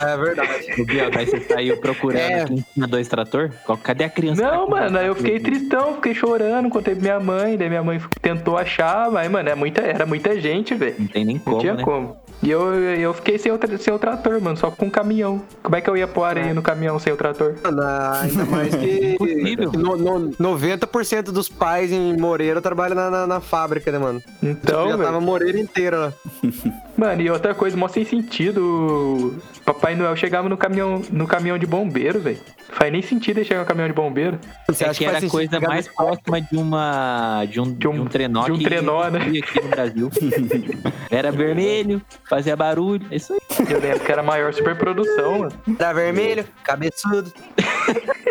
É 0.00 0.16
verdade. 0.16 0.80
o 0.80 0.84
Biel, 0.84 1.10
daí 1.10 1.26
você 1.26 1.40
saiu 1.40 1.76
procurando 1.78 2.18
É. 2.20 2.44
quem 2.44 2.64
tinha 2.74 2.86
dois 2.86 3.08
trator? 3.08 3.50
Qual- 3.64 3.78
Cadê 3.78 4.04
a 4.04 4.08
criança? 4.10 4.42
Não, 4.42 4.68
mano, 4.68 4.98
aí 4.98 5.06
eu 5.06 5.14
fiquei 5.14 5.38
tristão, 5.40 5.94
fiquei 5.94 6.14
chorando, 6.14 6.68
contei 6.68 6.94
pra 6.94 7.02
minha 7.02 7.20
mãe, 7.20 7.56
daí 7.56 7.68
minha 7.68 7.82
mãe 7.82 8.00
tentou 8.20 8.56
achar, 8.56 9.10
mas, 9.10 9.30
mano, 9.30 9.48
é 9.48 9.54
muita, 9.54 9.80
era 9.82 10.06
muita 10.06 10.40
gente, 10.40 10.74
velho. 10.74 10.94
Não 10.98 11.06
tem 11.08 11.24
nem 11.24 11.36
Não 11.36 11.42
como, 11.42 11.58
tinha 11.58 11.74
né? 11.74 11.82
como. 11.82 12.16
E 12.42 12.50
eu, 12.50 12.74
eu 12.74 13.14
fiquei 13.14 13.38
sem 13.38 13.50
o, 13.50 13.58
sem 13.78 13.94
o 13.94 13.98
trator, 13.98 14.38
mano, 14.42 14.56
só 14.58 14.70
com 14.70 14.86
um 14.86 14.90
caminhão. 14.90 15.42
Como 15.62 15.74
é 15.74 15.80
que 15.80 15.88
eu 15.88 15.96
ia 15.96 16.06
pôr 16.06 16.24
areia 16.24 16.52
no 16.52 16.60
caminhão 16.60 16.98
sem 16.98 17.10
o 17.12 17.16
trator? 17.16 17.54
Mano, 17.64 17.82
ainda 17.82 18.44
mais 18.44 18.74
que 18.74 19.16
Impossível. 19.52 19.72
no, 19.96 20.18
no, 20.18 20.30
90% 20.58 21.24
dos 21.32 21.48
pais 21.48 21.92
em 21.92 22.16
Moreira 22.16 22.60
trabalham 22.60 22.94
na, 22.96 23.10
na, 23.10 23.26
na 23.26 23.40
fábrica, 23.40 23.90
né, 23.92 23.98
mano? 23.98 24.22
Então, 24.42 24.90
Já 24.90 24.98
tava. 24.98 25.20
Moreira 25.20 25.58
inteira 25.58 25.98
lá. 25.98 26.12
Mano, 26.96 27.20
e 27.20 27.28
outra 27.28 27.54
coisa, 27.54 27.76
mó 27.76 27.88
sem 27.88 28.06
sentido. 28.06 29.34
Papai 29.66 29.94
Noel 29.94 30.16
chegava 30.16 30.48
no 30.48 30.56
caminhão, 30.56 31.02
no 31.10 31.26
caminhão 31.26 31.58
de 31.58 31.66
bombeiro, 31.66 32.18
velho. 32.20 32.38
Faz 32.70 32.90
nem 32.90 33.02
sentido 33.02 33.36
ele 33.36 33.44
chegar 33.44 33.60
no 33.60 33.66
caminhão 33.66 33.88
de 33.88 33.92
bombeiro. 33.94 34.38
Você 34.66 34.82
É 34.84 34.88
acha 34.88 34.98
que 34.98 35.04
era 35.04 35.12
faz 35.20 35.24
a 35.24 35.28
sentido 35.28 35.50
coisa 35.50 35.60
mais 35.68 35.86
próxima 35.88 36.40
de 36.40 36.56
uma 36.56 37.44
de 37.50 37.60
um, 37.60 37.70
de 37.70 37.86
um- 37.86 38.00
um, 38.02 38.06
trenó 38.06 38.44
de 38.46 38.52
um 38.52 38.56
que 38.58 38.64
trenó, 38.64 39.08
né? 39.10 39.20
aqui 39.20 39.62
no 39.62 39.68
Brasil. 39.68 40.10
Era 41.10 41.30
vermelho, 41.30 42.00
fazia 42.28 42.56
barulho, 42.56 43.06
é 43.10 43.16
isso 43.16 43.34
aí. 43.34 43.40
Eu 43.70 43.78
lembro 43.80 44.00
que 44.00 44.10
era 44.12 44.20
a 44.22 44.24
maior 44.24 44.52
superprodução, 44.54 45.40
mano. 45.40 45.52
Era 45.78 45.92
vermelho, 45.92 46.44
cabeçudo. 46.64 47.30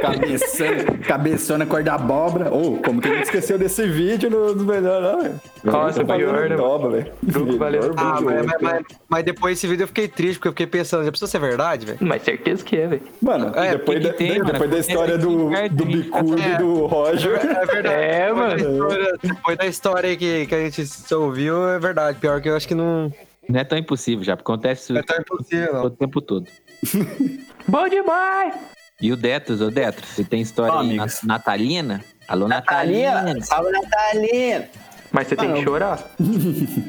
Cabeçona, 0.00 0.98
cabeçona 1.06 1.66
cor 1.66 1.82
da 1.82 1.94
abóbora. 1.94 2.52
Ô, 2.52 2.76
como 2.78 3.00
que 3.00 3.08
a 3.08 3.14
gente 3.14 3.24
esqueceu 3.24 3.58
desse 3.58 3.86
vídeo 3.86 4.30
no, 4.30 4.54
no 4.54 4.64
melhor 4.64 5.02
lá, 5.02 5.16
velho? 5.16 5.40
Nossa, 5.64 6.02
né, 6.02 6.56
dobra, 6.56 6.88
velho. 6.90 7.12
Grupo 7.22 7.56
valeu. 7.58 7.80
Melhor 7.82 7.94
Ah, 7.98 8.20
mas, 8.20 8.46
mas, 8.46 8.56
mas, 8.60 8.82
mas 9.08 9.24
depois 9.24 9.56
desse 9.56 9.66
vídeo 9.66 9.84
eu 9.84 9.88
fiquei 9.88 10.08
triste, 10.08 10.36
porque 10.38 10.48
eu 10.48 10.52
fiquei 10.52 10.66
pensando, 10.66 11.04
já 11.04 11.10
precisa 11.10 11.30
ser 11.30 11.38
verdade, 11.38 11.86
velho? 11.86 11.98
Mas 12.00 12.22
certeza 12.22 12.64
que 12.64 12.76
é, 12.76 12.86
velho. 12.86 13.02
Mano, 13.20 13.52
É, 13.54 13.72
depois, 13.72 14.02
da, 14.02 14.12
tem, 14.12 14.38
mano, 14.38 14.52
depois 14.52 14.70
da 14.70 14.78
história 14.78 15.18
do, 15.18 15.48
do 15.50 15.54
em 15.54 15.68
bicudo 15.68 16.38
e 16.40 16.56
do 16.58 16.86
Roger. 16.86 17.34
É 17.34 17.66
verdade. 17.66 17.94
É, 17.94 18.26
Depois 18.28 18.34
da 18.34 18.34
mano. 18.34 18.56
história- 18.72 19.18
Depois 19.22 19.58
da 19.58 19.66
história 19.66 20.16
que, 20.16 20.46
que 20.46 20.54
a 20.54 20.58
gente 20.64 20.86
só 20.86 21.20
ouviu, 21.20 21.68
é 21.68 21.78
verdade. 21.78 22.18
Pior 22.18 22.40
que 22.40 22.48
eu 22.48 22.56
acho 22.56 22.66
que 22.66 22.74
não 22.74 23.12
Não 23.48 23.60
é 23.60 23.64
tão 23.64 23.76
impossível 23.78 24.24
já, 24.24 24.36
porque 24.36 24.50
acontece 24.50 24.96
é 24.96 25.02
tão 25.02 25.16
impossível, 25.18 25.72
não. 25.74 25.84
o 25.84 25.90
tempo 25.90 26.20
todo. 26.20 26.46
Bom 27.68 27.88
demais! 27.88 28.54
E 29.00 29.12
o 29.12 29.16
Detos, 29.16 29.60
o 29.60 29.70
Detos, 29.70 30.08
você 30.08 30.24
tem 30.24 30.40
história 30.42 30.74
amigos. 30.78 31.20
na- 31.22 31.34
natalina? 31.34 32.04
Alô, 32.28 32.46
Natalina, 32.46 33.14
Natalina. 33.14 33.44
salve 33.44 33.70
Natalina. 33.72 34.68
Mas 35.10 35.26
você 35.26 35.34
tem 35.36 35.48
Mano, 35.48 35.58
que 35.60 35.64
chorar. 35.66 35.98
É, 35.98 36.22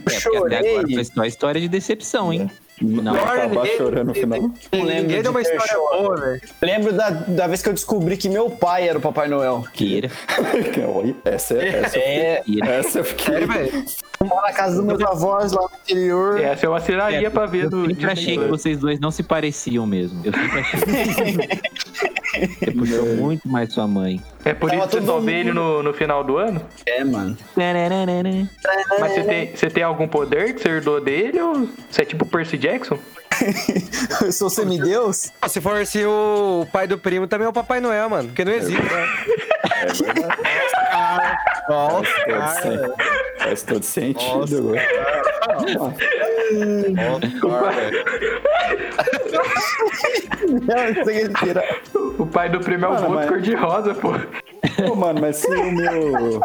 porque 0.03 0.09
até 0.09 0.19
chorei. 0.19 0.57
agora 0.77 0.87
foi 0.93 1.03
só 1.05 1.25
história 1.25 1.59
de 1.61 1.67
decepção, 1.67 2.31
hein? 2.31 2.51
Não, 2.81 3.13
acabar 3.15 3.47
ninguém- 3.49 3.77
chorando 3.77 4.07
no 4.07 4.13
final. 4.13 4.39
Não 4.39 4.49
lembro 4.73 4.85
Ninguém 5.01 5.17
de 5.17 5.23
deu 5.23 5.31
uma 5.31 5.41
história 5.41 5.77
boa, 5.77 6.15
velho. 6.17 6.41
Lembro 6.61 6.93
da, 6.93 7.09
da 7.09 7.47
vez 7.47 7.61
que 7.61 7.69
eu 7.69 7.73
descobri 7.73 8.17
que 8.17 8.27
meu 8.29 8.49
pai 8.49 8.87
era 8.87 8.97
o 8.97 9.01
Papai 9.01 9.27
Noel. 9.27 9.63
queira, 9.73 10.09
essa 11.25 11.53
é. 11.55 11.67
Essa, 11.81 11.97
eu 11.97 12.03
É, 12.03 12.43
essa 12.79 12.99
eu 12.99 13.03
fiquei. 13.03 13.33
Sério, 13.33 13.47
velho. 13.47 13.85
na 14.19 14.51
casa 14.53 14.75
dos 14.77 14.85
meus 14.85 15.01
avós 15.01 15.51
lá 15.51 15.61
no 15.61 15.69
interior. 15.83 16.39
Essa 16.41 16.65
eu 16.65 16.75
assinaria 16.75 17.29
pra 17.31 17.45
ver 17.45 17.65
Eu 17.65 17.69
do 17.69 17.85
sempre 17.87 18.05
achei 18.11 18.37
que 18.37 18.45
vocês 18.47 18.77
dois 18.79 18.99
não 18.99 19.11
se 19.11 19.23
pareciam 19.23 19.85
mesmo. 19.85 20.19
Eu 20.23 20.31
sempre 20.33 20.59
achei. 20.59 21.61
Você 22.31 22.71
puxou 22.71 23.05
muito 23.17 23.47
mais 23.49 23.73
sua 23.73 23.85
mãe. 23.85 24.21
É 24.43 24.53
por 24.53 24.69
Tava 24.69 24.81
isso 24.81 24.89
que 24.89 24.99
você 25.01 25.05
só 25.05 25.19
vê 25.19 25.39
ele 25.39 25.53
no, 25.53 25.83
no 25.83 25.93
final 25.93 26.23
do 26.23 26.37
ano? 26.37 26.61
É, 26.85 27.03
mano. 27.03 27.37
Mas 28.99 29.13
você 29.13 29.23
tem, 29.23 29.55
você 29.55 29.69
tem 29.69 29.83
algum 29.83 30.07
poder 30.07 30.53
que 30.53 30.61
você 30.61 30.69
herdou 30.69 30.99
dele 30.99 31.39
ou 31.39 31.69
você 31.89 32.01
é 32.01 32.05
tipo 32.05 32.25
Percy 32.25 32.57
Jackson? 32.57 32.97
Eu 34.21 34.31
sou 34.31 34.49
semideus? 34.49 35.31
Ah, 35.41 35.47
Se 35.49 35.59
for 35.61 35.85
se 35.85 36.03
o 36.05 36.65
pai 36.71 36.87
do 36.87 36.97
primo 36.97 37.27
também 37.27 37.45
é 37.45 37.49
o 37.49 37.53
Papai 37.53 37.79
Noel, 37.79 38.09
mano. 38.09 38.29
Porque 38.29 38.43
não 38.45 38.51
existe, 38.53 38.81
né? 38.81 39.07
É 39.81 39.85
verdade. 39.85 40.03
Nossa, 41.69 42.09
Faz 42.27 42.61
todo 42.61 42.95
Faz 43.39 43.63
todo 43.63 43.83
sentido 43.83 44.57
agora. 44.57 44.81
Não, 46.51 47.19
é. 50.77 51.79
O 52.17 52.25
pai 52.25 52.49
do 52.49 52.59
primo 52.59 52.85
é 52.85 52.89
o 52.89 52.95
boto 52.95 53.09
mas- 53.11 53.29
cor-de-rosa, 53.29 53.93
pô. 53.93 54.13
Pô, 54.87 54.95
mano, 54.95 55.21
mas 55.21 55.37
se 55.37 55.47
o 55.47 55.71
meu. 55.71 56.39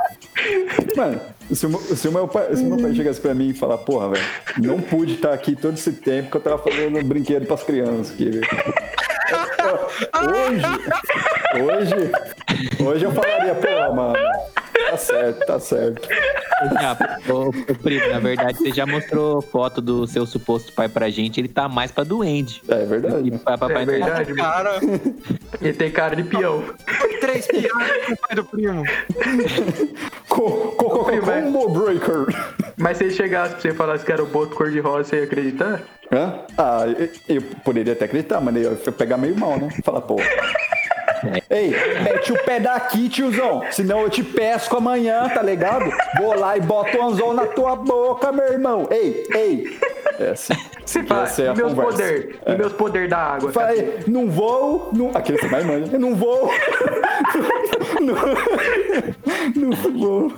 Mano, 0.96 1.20
se 1.52 1.66
o 1.66 1.70
meu, 1.70 1.80
se 1.80 2.08
o 2.08 2.12
meu 2.12 2.28
pai, 2.28 2.56
se 2.56 2.62
o 2.62 2.66
meu 2.66 2.78
pai 2.78 2.94
chegasse 2.94 3.20
pra 3.20 3.34
mim 3.34 3.50
e 3.50 3.54
falar, 3.54 3.78
porra, 3.78 4.10
velho, 4.10 4.24
não 4.58 4.80
pude 4.80 5.14
estar 5.14 5.32
aqui 5.32 5.54
todo 5.54 5.74
esse 5.74 5.92
tempo 5.92 6.30
que 6.30 6.36
eu 6.36 6.40
tava 6.40 6.58
fazendo 6.58 7.02
brinquedo 7.04 7.46
pras 7.46 7.62
crianças 7.62 8.12
aqui, 8.12 8.30
velho. 8.30 8.46
Hoje, 10.14 10.64
hoje, 11.62 12.10
hoje 12.84 13.04
eu 13.04 13.12
falaria, 13.12 13.54
porra, 13.54 13.92
mano, 13.92 14.18
tá 14.90 14.96
certo, 14.96 15.46
tá 15.46 15.60
certo. 15.60 16.08
Ah, 16.78 16.96
ô, 17.30 17.48
ô, 17.48 17.52
primo, 17.82 18.08
na 18.08 18.18
verdade, 18.18 18.58
você 18.58 18.72
já 18.72 18.86
mostrou 18.86 19.42
foto 19.42 19.80
do 19.82 20.06
seu 20.06 20.24
suposto 20.26 20.72
pai 20.72 20.88
pra 20.88 21.10
gente. 21.10 21.38
Ele 21.40 21.48
tá 21.48 21.68
mais 21.68 21.90
pra 21.90 22.02
duende. 22.04 22.62
É 22.68 22.84
verdade. 22.84 23.28
E 23.28 23.38
pra 23.38 23.58
papai 23.58 23.82
É 23.82 23.86
verdade, 23.86 24.32
mano. 24.32 24.42
cara. 24.42 24.78
Ele 25.60 25.72
tem 25.74 25.90
cara 25.90 26.16
de 26.16 26.22
peão. 26.24 26.64
Três 27.20 27.46
piadas 27.46 28.06
com 28.06 28.12
o 28.12 28.16
pai 28.16 28.36
do 28.36 28.44
primo. 28.44 28.84
Co, 30.28 30.50
co, 30.50 30.90
co, 30.90 31.04
Primo, 31.04 31.30
é. 31.30 31.42
combo 31.42 31.68
breaker. 31.68 32.26
Mas 32.76 32.98
se 32.98 33.04
ele 33.04 33.14
chegasse 33.14 33.52
pra 33.52 33.60
você 33.60 33.68
e 33.68 33.74
falasse 33.74 34.04
que 34.04 34.12
era 34.12 34.22
o 34.22 34.26
boto 34.26 34.54
cor-de-rosa, 34.56 35.04
você 35.10 35.16
ia 35.18 35.24
acreditar? 35.24 35.82
Hã? 36.12 36.40
Ah, 36.56 36.84
eu, 36.86 37.36
eu 37.36 37.42
poderia 37.64 37.92
até 37.92 38.04
acreditar, 38.06 38.40
mas 38.40 38.54
eu 38.56 38.72
ia 38.72 38.92
pegar 38.92 39.16
meio 39.18 39.36
mal, 39.38 39.58
né? 39.58 39.68
Falar, 39.84 40.00
pô. 40.02 40.16
Ei, 41.50 41.70
mete 42.02 42.32
o 42.32 42.44
pé 42.44 42.60
daqui, 42.60 43.08
tiozão. 43.08 43.62
Senão 43.70 44.00
eu 44.00 44.10
te 44.10 44.22
pesco 44.22 44.76
amanhã, 44.76 45.28
tá 45.28 45.42
ligado? 45.42 45.90
Vou 46.18 46.38
lá 46.38 46.56
e 46.56 46.60
boto 46.60 46.96
o 46.98 47.02
anzol 47.02 47.32
na 47.34 47.46
tua 47.46 47.76
boca, 47.76 48.30
meu 48.32 48.44
irmão. 48.52 48.88
Ei, 48.90 49.24
ei. 49.34 49.78
Essa, 50.18 50.56
Você 50.84 51.02
fala, 51.02 51.28
é 51.28 51.40
e 51.42 51.56
meus 51.56 51.74
conversa. 51.74 51.90
poderes? 51.92 52.36
E 52.46 52.54
meus 52.56 52.72
poderes 52.72 53.10
da 53.10 53.18
água? 53.18 53.52
Falei, 53.52 53.98
não 54.06 54.30
vou. 54.30 54.90
Não... 54.92 55.10
Aquele 55.14 55.38
você 55.38 55.48
vai, 55.48 55.62
mano. 55.62 55.88
Eu 55.92 56.00
não 56.00 56.14
vou. 56.14 56.50
não, 58.00 58.14
não 59.70 59.92
vou. 59.98 60.32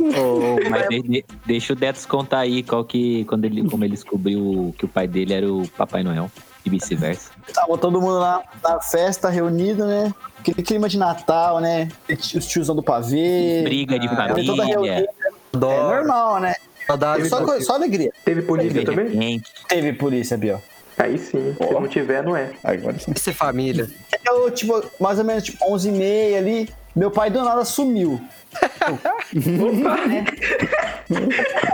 Ô, 0.00 0.56
mas 0.70 0.88
de- 0.88 1.02
de- 1.02 1.24
deixa 1.44 1.72
o 1.74 1.76
Detos 1.76 2.06
contar 2.06 2.38
aí 2.40 2.62
qual 2.62 2.84
que, 2.84 3.24
quando 3.26 3.44
ele, 3.44 3.68
como 3.68 3.84
ele 3.84 3.92
descobriu 3.92 4.74
que 4.78 4.84
o 4.84 4.88
pai 4.88 5.06
dele 5.06 5.32
era 5.34 5.52
o 5.52 5.68
Papai 5.68 6.02
Noel 6.02 6.30
e 6.64 6.70
vice-versa. 6.70 7.31
Tava 7.54 7.76
todo 7.78 8.00
mundo 8.00 8.18
lá 8.18 8.42
na 8.62 8.80
festa, 8.80 9.28
reunido, 9.28 9.84
né? 9.86 10.12
Aquele 10.38 10.62
clima 10.62 10.88
de 10.88 10.98
Natal, 10.98 11.60
né? 11.60 11.88
Os 12.08 12.46
tiozão 12.46 12.74
do 12.74 12.82
pavê. 12.82 13.62
Briga 13.64 13.98
de 13.98 14.08
toda 14.08 14.24
família, 14.26 14.64
reunida. 14.66 15.08
É 15.54 15.56
normal, 15.56 16.40
né? 16.40 16.54
Saudade 16.86 17.28
Só, 17.28 17.44
co- 17.44 17.60
só 17.60 17.74
alegria. 17.74 18.10
Teve 18.24 18.42
polícia 18.42 18.84
também? 18.84 19.42
Teve 19.68 19.92
polícia, 19.92 20.36
Biel. 20.36 20.60
Aí 20.98 21.16
sim. 21.18 21.54
Se 21.56 21.72
não 21.72 21.88
tiver, 21.88 22.22
não 22.22 22.36
é. 22.36 22.50
Agora 22.62 22.98
sim. 22.98 23.12
Isso 23.14 23.30
é 23.30 23.32
família. 23.32 23.88
Eu, 24.26 24.50
tipo, 24.50 24.82
mais 25.00 25.18
ou 25.18 25.24
menos, 25.24 25.44
tipo, 25.44 25.64
11h30 25.64 26.36
ali, 26.36 26.68
meu 26.94 27.10
pai 27.10 27.30
do 27.30 27.42
nada 27.42 27.64
sumiu. 27.64 28.20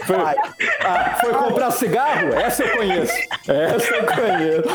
Foi, 0.06 0.16
ah, 0.16 1.18
foi 1.20 1.32
comprar 1.34 1.70
cigarro? 1.70 2.34
Essa 2.34 2.64
eu 2.64 2.76
conheço. 2.76 3.14
Essa 3.46 3.94
eu 3.94 4.06
conheço. 4.06 4.68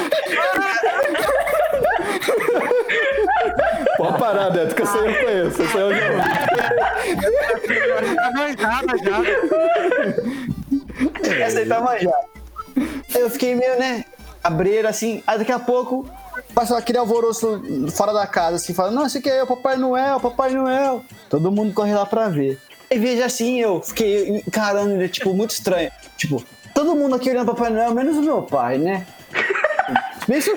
Pode 3.97 4.19
parar, 4.19 4.51
Neto, 4.51 4.75
que 4.75 4.81
essa 4.81 4.97
eu 4.97 5.03
conheço. 5.03 5.61
Essa 5.63 5.77
eu 5.77 5.95
já 5.95 6.11
já. 6.11 6.23
Essa 11.39 11.59
aí 11.59 11.65
tá 11.65 11.79
manjada. 11.81 12.25
Eu 13.15 13.29
fiquei 13.29 13.55
meio, 13.55 13.79
né, 13.79 14.05
cabreiro 14.41 14.87
assim, 14.87 15.23
aí 15.27 15.37
daqui 15.37 15.51
a 15.51 15.59
pouco 15.59 16.09
Passou 16.53 16.77
aquele 16.77 16.99
alvoroço 16.99 17.61
fora 17.91 18.13
da 18.13 18.27
casa, 18.27 18.57
assim, 18.57 18.73
falando, 18.73 18.95
não, 18.95 19.05
isso 19.07 19.17
aqui 19.17 19.29
é 19.29 19.41
o 19.41 19.47
Papai 19.47 19.75
Noel, 19.75 20.19
Papai 20.19 20.51
Noel. 20.51 21.03
Todo 21.27 21.51
mundo 21.51 21.73
corre 21.73 21.93
lá 21.93 22.05
pra 22.05 22.29
ver. 22.29 22.59
E 22.93 22.99
veja 22.99 23.25
assim, 23.25 23.59
eu 23.59 23.81
fiquei 23.81 24.43
encarando 24.47 24.91
ele, 24.95 25.09
tipo, 25.09 25.33
muito 25.33 25.51
estranho. 25.51 25.89
Tipo, 26.17 26.43
todo 26.75 26.95
mundo 26.95 27.15
aqui 27.15 27.29
olhando 27.29 27.47
Papai 27.53 27.71
Noel, 27.71 27.93
menos 27.93 28.15
o 28.17 28.21
meu 28.21 28.41
pai, 28.43 28.77
né? 28.77 29.05
Bem 30.27 30.37
isso, 30.37 30.51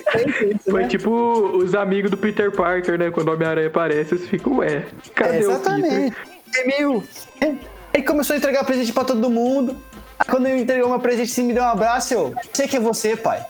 Foi 0.70 0.82
né? 0.82 0.88
tipo 0.88 1.10
os 1.10 1.74
amigos 1.74 2.10
do 2.10 2.16
Peter 2.16 2.52
Parker, 2.52 2.96
né? 2.98 3.10
Quando 3.10 3.28
o 3.28 3.32
Homem-Aranha 3.34 3.66
aparece, 3.68 4.14
eles 4.14 4.28
ficam, 4.28 4.58
ué, 4.58 4.84
cadê 5.14 5.38
É, 5.42 5.48
o 5.48 5.50
Peter? 5.50 5.50
exatamente. 5.50 6.16
É 6.56 6.64
meio. 6.64 7.02
é. 7.40 7.54
Aí 7.94 8.02
começou 8.02 8.34
a 8.34 8.36
entregar 8.36 8.64
presente 8.64 8.92
pra 8.92 9.02
todo 9.04 9.28
mundo. 9.30 9.76
Aí 10.18 10.26
quando 10.30 10.46
ele 10.46 10.60
entregou 10.60 10.88
meu 10.88 11.00
presente, 11.00 11.32
assim, 11.32 11.42
me 11.42 11.52
deu 11.54 11.62
um 11.64 11.66
abraço, 11.68 12.14
eu. 12.14 12.34
Sei 12.52 12.68
que 12.68 12.76
é 12.76 12.80
você, 12.80 13.16
pai. 13.16 13.44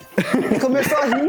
E 0.54 0.58
começou 0.58 0.96
a 0.98 1.04
rir. 1.06 1.28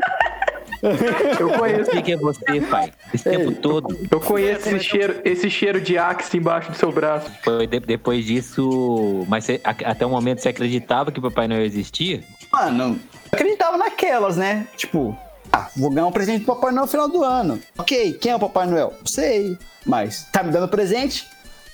Eu 1.40 1.50
conheço, 1.50 1.90
O 1.90 1.94
que, 1.94 2.02
que 2.02 2.12
é 2.14 2.18
você, 2.18 2.62
pai? 2.62 2.92
Esse 3.14 3.24
tempo 3.30 3.52
todo. 3.54 3.98
eu 4.10 4.20
conheço 4.20 4.70
esse 4.70 4.80
cheiro, 4.84 5.22
esse 5.26 5.50
cheiro 5.50 5.80
de 5.82 5.98
Axe 5.98 6.38
embaixo 6.38 6.72
do 6.72 6.78
seu 6.78 6.92
braço. 6.92 7.32
Foi 7.44 7.66
de- 7.68 7.80
depois 7.80 8.26
disso. 8.26 9.26
Mas 9.28 9.46
você- 9.46 9.62
a- 9.64 9.72
até 9.92 10.06
o 10.06 10.10
momento 10.10 10.40
você 10.40 10.50
acreditava 10.50 11.12
que 11.12 11.20
Papai 11.22 11.48
Noel 11.48 11.64
existia? 11.66 12.22
Mano, 12.52 12.84
eu 12.94 13.00
acreditava 13.32 13.78
naquelas, 13.78 14.38
né? 14.38 14.68
Tipo, 14.78 15.18
ah, 15.52 15.68
vou 15.76 15.90
ganhar 15.90 16.08
um 16.08 16.12
presente 16.12 16.40
do 16.42 16.46
Papai 16.46 16.72
Noel 16.72 16.86
no 16.86 16.92
final 16.92 17.08
do 17.10 17.24
ano. 17.24 17.60
Ok, 17.78 18.14
quem 18.14 18.32
é 18.32 18.36
o 18.36 18.40
Papai 18.40 18.68
Noel? 18.68 18.94
Não 19.00 19.08
sei. 19.08 19.58
Mas 19.86 20.28
tá 20.32 20.44
me 20.44 20.52
dando 20.52 20.68
presente? 20.68 21.26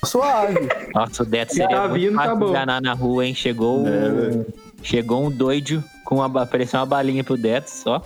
Suave. 0.05 0.55
Nossa, 0.93 1.23
o 1.23 1.25
Deto 1.25 1.51
Se 1.51 1.57
seria 1.57 1.75
tá 1.77 1.87
muito 1.87 2.01
vindo, 2.01 2.15
tá 2.15 2.23
fácil 2.23 2.37
bom. 2.37 2.49
enganar 2.49 2.81
na 2.81 2.93
rua, 2.93 3.25
hein? 3.25 3.33
Chegou, 3.33 3.85
um, 3.85 4.45
chegou 4.83 5.25
um 5.25 5.31
doido 5.31 5.83
com 6.03 6.15
uma, 6.15 6.43
apareceu 6.43 6.79
uma 6.79 6.85
balinha 6.85 7.23
pro 7.23 7.37
Deto, 7.37 7.69
só. 7.69 8.01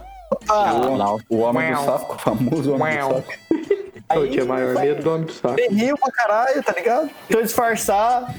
Ah, 0.49 0.73
ó. 0.75 1.19
O 1.29 1.39
Homem 1.39 1.73
do 1.73 1.81
Saco, 1.83 2.15
o 2.15 2.19
famoso 2.19 2.73
Homem 2.73 2.97
do. 2.97 3.15
Saco. 3.15 3.33
Eu 4.15 4.29
tinha 4.29 4.45
maior 4.45 4.73
medo 4.73 5.03
do 5.03 5.09
homem 5.11 5.25
do 5.25 5.33
saco. 5.33 5.59
ele 5.59 5.75
riu 5.75 5.97
pra 5.97 6.09
caralho, 6.11 6.63
tá 6.63 6.71
ligado? 6.71 7.09
Tentou 7.27 7.43
disfarçar. 7.43 8.33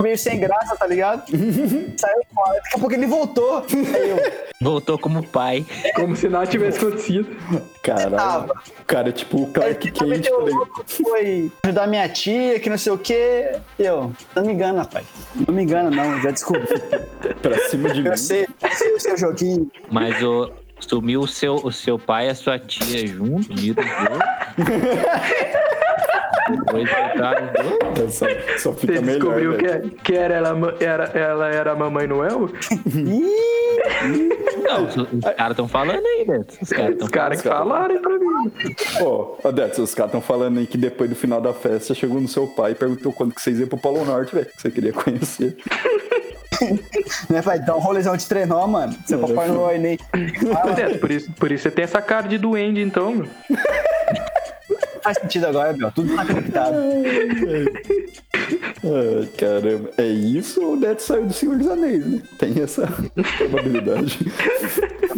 Meio 0.00 0.18
sem 0.18 0.40
graça, 0.40 0.76
tá 0.76 0.86
ligado? 0.86 1.24
Saiu 1.96 2.22
fora. 2.34 2.54
Daqui 2.54 2.76
a 2.76 2.78
pouco 2.78 2.94
ele 2.94 3.06
voltou. 3.06 3.64
Aí 3.70 4.10
eu. 4.10 4.18
Voltou 4.60 4.98
como 4.98 5.22
pai. 5.26 5.64
Como 5.94 6.16
se 6.16 6.28
nada 6.28 6.46
tivesse 6.46 6.78
acontecido. 6.78 7.36
Caralho. 7.82 8.50
O 8.80 8.84
cara 8.86 9.10
é 9.10 9.12
tipo 9.12 9.42
o 9.42 9.46
Aí 9.46 9.52
Clark 9.52 9.92
Kent, 9.92 10.26
tá 10.26 10.84
foi 10.86 11.52
ajudar 11.64 11.86
minha 11.86 12.08
tia, 12.08 12.58
que 12.58 12.70
não 12.70 12.78
sei 12.78 12.92
o 12.92 12.98
quê. 12.98 13.56
Eu, 13.78 14.12
não 14.34 14.42
me 14.42 14.52
engana, 14.52 14.84
pai. 14.84 15.04
Não 15.34 15.54
me 15.54 15.62
engana, 15.62 15.90
não, 15.90 16.20
já 16.22 16.30
descobri. 16.30 16.66
Pra 17.40 17.58
cima 17.68 17.90
de 17.90 18.02
mim. 18.02 18.08
Eu 18.08 18.16
sei, 18.16 18.46
eu 18.62 18.70
sei 18.72 18.92
o 18.94 19.00
seu 19.00 19.16
joguinho. 19.16 19.70
Mas 19.90 20.22
o, 20.22 20.50
sumiu 20.88 21.20
o 21.20 21.28
seu, 21.28 21.54
o 21.56 21.72
seu 21.72 21.98
pai 21.98 22.26
e 22.26 22.30
a 22.30 22.34
sua 22.34 22.58
tia 22.58 23.06
junto, 23.06 23.50
unidos 23.52 23.84
os 23.84 24.08
dois. 24.08 24.22
Depois 26.50 26.90
voltaram 26.90 27.46
os 27.46 27.52
dois. 27.98 28.14
Só, 28.14 28.26
só 28.58 28.72
Você 28.72 28.80
fica 28.80 29.00
melhor. 29.00 29.18
descobriu 29.18 29.56
que, 29.56 29.66
velho. 29.66 29.90
que 29.90 30.14
era, 30.14 30.34
ela, 30.34 30.76
era, 30.80 31.04
ela 31.18 31.48
era 31.48 31.72
a 31.72 31.74
Mamãe 31.74 32.06
Noel? 32.06 32.50
Não, 34.62 34.84
os, 34.86 34.96
os 34.96 35.20
caras 35.36 35.50
estão 35.50 35.68
falando 35.68 36.04
aí, 36.04 36.24
Beto. 36.26 36.54
Os 36.60 36.68
caras 36.70 36.96
Os 37.02 37.08
caras 37.08 37.42
que 37.42 37.48
falaram 37.48 37.94
aí 37.94 38.00
pra 38.00 38.18
mim. 38.18 38.52
Ô, 39.02 39.36
Odete, 39.42 39.80
os 39.80 39.94
caras 39.94 40.10
estão 40.10 40.20
falando 40.20 40.58
aí 40.58 40.66
que 40.66 40.76
depois 40.78 41.08
do 41.10 41.16
final 41.16 41.40
da 41.40 41.52
festa 41.52 41.94
chegou 41.94 42.20
no 42.20 42.28
seu 42.28 42.46
pai 42.48 42.72
e 42.72 42.74
perguntou 42.74 43.12
quando 43.12 43.34
que 43.34 43.40
vocês 43.40 43.58
iam 43.58 43.68
pro 43.68 43.78
Polo 43.78 44.04
Norte, 44.04 44.34
velho. 44.34 44.46
Que 44.46 44.60
você 44.62 44.70
queria 44.70 44.92
conhecer. 44.92 45.56
Né, 47.28 47.42
pai? 47.42 47.58
Dá 47.58 47.74
um 47.76 47.80
rolezão 47.80 48.16
de 48.16 48.26
trenó, 48.26 48.66
mano. 48.66 48.94
Seu 49.06 49.18
papai 49.18 49.48
não 49.48 49.64
vai 49.64 49.78
nem. 49.78 49.98
É, 50.76 50.98
por, 50.98 51.10
isso, 51.10 51.30
por 51.32 51.52
isso 51.52 51.62
você 51.64 51.70
tem 51.70 51.84
essa 51.84 52.00
cara 52.02 52.28
de 52.28 52.38
duende, 52.38 52.80
então, 52.80 53.14
meu. 53.14 53.28
Faz 55.04 55.18
sentido 55.18 55.46
agora, 55.46 55.72
meu. 55.74 55.92
Tudo 55.92 56.16
tá 56.16 56.24
conectado. 56.24 56.76
Ai, 58.84 59.28
caramba. 59.38 59.90
É 59.98 60.06
isso 60.06 60.62
ou 60.62 60.70
o 60.70 60.72
Odete 60.74 61.02
saiu 61.02 61.26
do 61.26 61.32
Senhor 61.32 61.56
dos 61.58 61.68
Anéis, 61.68 62.06
né? 62.06 62.22
Tem 62.38 62.62
essa 62.62 62.88
probabilidade. 63.38 64.18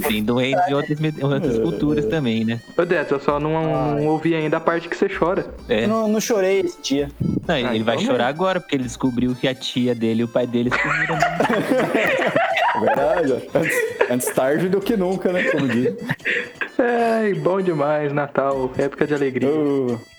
Tem 0.09 0.23
doentes 0.25 0.67
de 0.67 0.75
outras, 0.75 0.99
outras 1.23 1.59
culturas 1.59 2.05
também, 2.07 2.45
né? 2.45 2.61
Ô, 2.77 2.85
Deto, 2.85 3.15
eu 3.15 3.21
só 3.21 3.39
não, 3.41 3.95
não 3.97 4.07
ouvi 4.09 4.35
ainda 4.35 4.57
a 4.59 4.61
parte 4.61 4.89
que 4.89 4.97
você 4.97 5.09
chora. 5.09 5.47
É. 5.69 5.85
Eu 5.85 5.89
não, 5.89 6.09
não 6.09 6.21
chorei 6.21 6.61
esse 6.61 6.81
dia. 6.83 7.09
Não, 7.47 7.57
ele 7.57 7.81
Ah, 7.81 7.85
vai 7.85 7.95
então 7.97 8.07
chorar 8.07 8.27
agora, 8.27 8.61
porque 8.61 8.75
ele 8.77 8.85
descobriu 8.85 9.35
que 9.35 9.47
a 9.49 9.55
tia 9.55 9.95
dele 9.95 10.23
e 10.23 10.25
o 10.25 10.29
pai 10.29 10.47
dele 10.49 10.71
sumiram. 10.71 11.17
É 12.77 12.79
verdade. 12.79 13.33
ó. 13.33 13.59
Antes, 13.59 13.77
antes 14.11 14.29
tarde 14.35 14.69
do 14.69 14.83
que 14.83 14.99
nunca, 14.99 15.33
né? 15.33 15.45
Como 15.45 15.67
diz. 15.67 15.95
Ai, 16.79 17.33
bom 17.35 17.61
demais, 17.61 18.13
Natal, 18.13 18.71
época 18.77 19.07
de 19.07 19.15
alegria. 19.15 19.49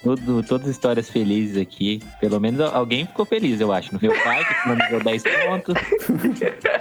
Tudo, 0.01 0.41
todas 0.43 0.67
histórias 0.67 1.07
felizes 1.09 1.55
aqui. 1.61 2.01
Pelo 2.19 2.39
menos 2.39 2.59
alguém 2.61 3.05
ficou 3.05 3.25
feliz, 3.25 3.61
eu 3.61 3.71
acho. 3.71 3.93
No 3.93 3.99
meu 4.01 4.11
pai, 4.23 4.43
que 4.43 4.53
economizou 4.53 4.99
10 5.03 5.23
pontos. 5.23 5.75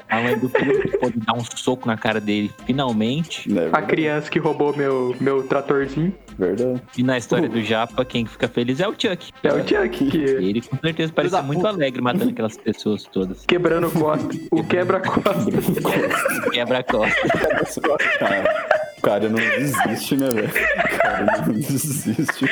A 0.08 0.20
mãe 0.22 0.38
do 0.38 0.48
filho 0.48 0.80
que 0.80 0.96
pôde 0.96 1.18
dar 1.18 1.34
um 1.34 1.44
soco 1.44 1.86
na 1.86 1.96
cara 1.96 2.20
dele, 2.20 2.50
finalmente. 2.64 3.52
né, 3.52 3.68
A 3.72 3.82
criança 3.82 4.30
que 4.30 4.38
roubou 4.38 4.74
meu, 4.74 5.14
meu 5.20 5.42
tratorzinho 5.46 6.14
verdade. 6.38 6.80
E 6.96 7.02
na 7.02 7.16
história 7.18 7.48
do 7.48 7.62
Japa, 7.62 8.04
quem 8.04 8.24
fica 8.26 8.46
feliz 8.48 8.78
é 8.80 8.86
o 8.88 8.92
Chuck. 8.92 9.32
é 9.42 9.52
o 9.52 9.58
Chuck, 9.66 10.10
que 10.10 10.18
Ele 10.18 10.60
com 10.62 10.76
certeza 10.78 11.12
parecia 11.12 11.38
da 11.38 11.42
muito 11.42 11.58
puta. 11.60 11.70
alegre 11.70 12.00
matando 12.02 12.30
aquelas 12.30 12.56
pessoas 12.56 13.04
todas. 13.04 13.44
quebrando 13.46 13.90
costa. 13.90 14.28
O 14.50 14.62
quebra-costa. 14.64 15.46
Quebra-costa. 16.52 17.16
O 17.26 18.75
cara 19.07 19.28
não 19.28 19.36
desiste, 19.36 20.16
né, 20.16 20.28
velho? 20.28 20.48
O 20.48 20.98
cara 20.98 21.24
não 21.46 21.54
desiste. 21.54 22.44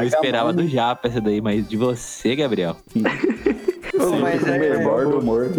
Eu 0.00 0.06
esperava 0.06 0.52
do 0.52 0.68
Japa 0.68 1.08
essa 1.08 1.20
daí, 1.20 1.40
mas 1.40 1.68
de 1.68 1.76
você, 1.76 2.36
Gabriel. 2.36 2.76
Sempre 2.92 4.20
mas 4.20 4.42
o 4.42 4.48
é- 4.48 4.58
melhor 4.58 5.06
do 5.06 5.18
humor. 5.18 5.50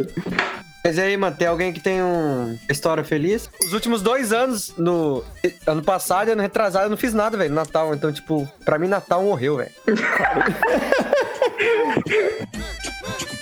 Mas 0.84 1.00
aí, 1.00 1.18
mano, 1.18 1.36
tem 1.36 1.48
alguém 1.48 1.74
que 1.74 1.80
tem 1.80 2.02
um 2.02 2.58
história 2.70 3.04
feliz? 3.04 3.50
Os 3.64 3.74
últimos 3.74 4.02
dois 4.02 4.32
anos, 4.32 4.74
no 4.78 5.24
ano 5.66 5.84
passado 5.84 6.30
e 6.30 6.32
ano 6.32 6.42
retrasado, 6.42 6.86
eu 6.86 6.90
não 6.90 6.98
fiz 6.98 7.14
nada, 7.14 7.36
velho, 7.36 7.50
no 7.50 7.56
Natal. 7.56 7.94
Então, 7.94 8.14
tipo, 8.14 8.48
pra 8.64 8.80
mim, 8.80 8.88
Natal 8.88 9.24
morreu, 9.24 9.58
velho. 9.58 9.72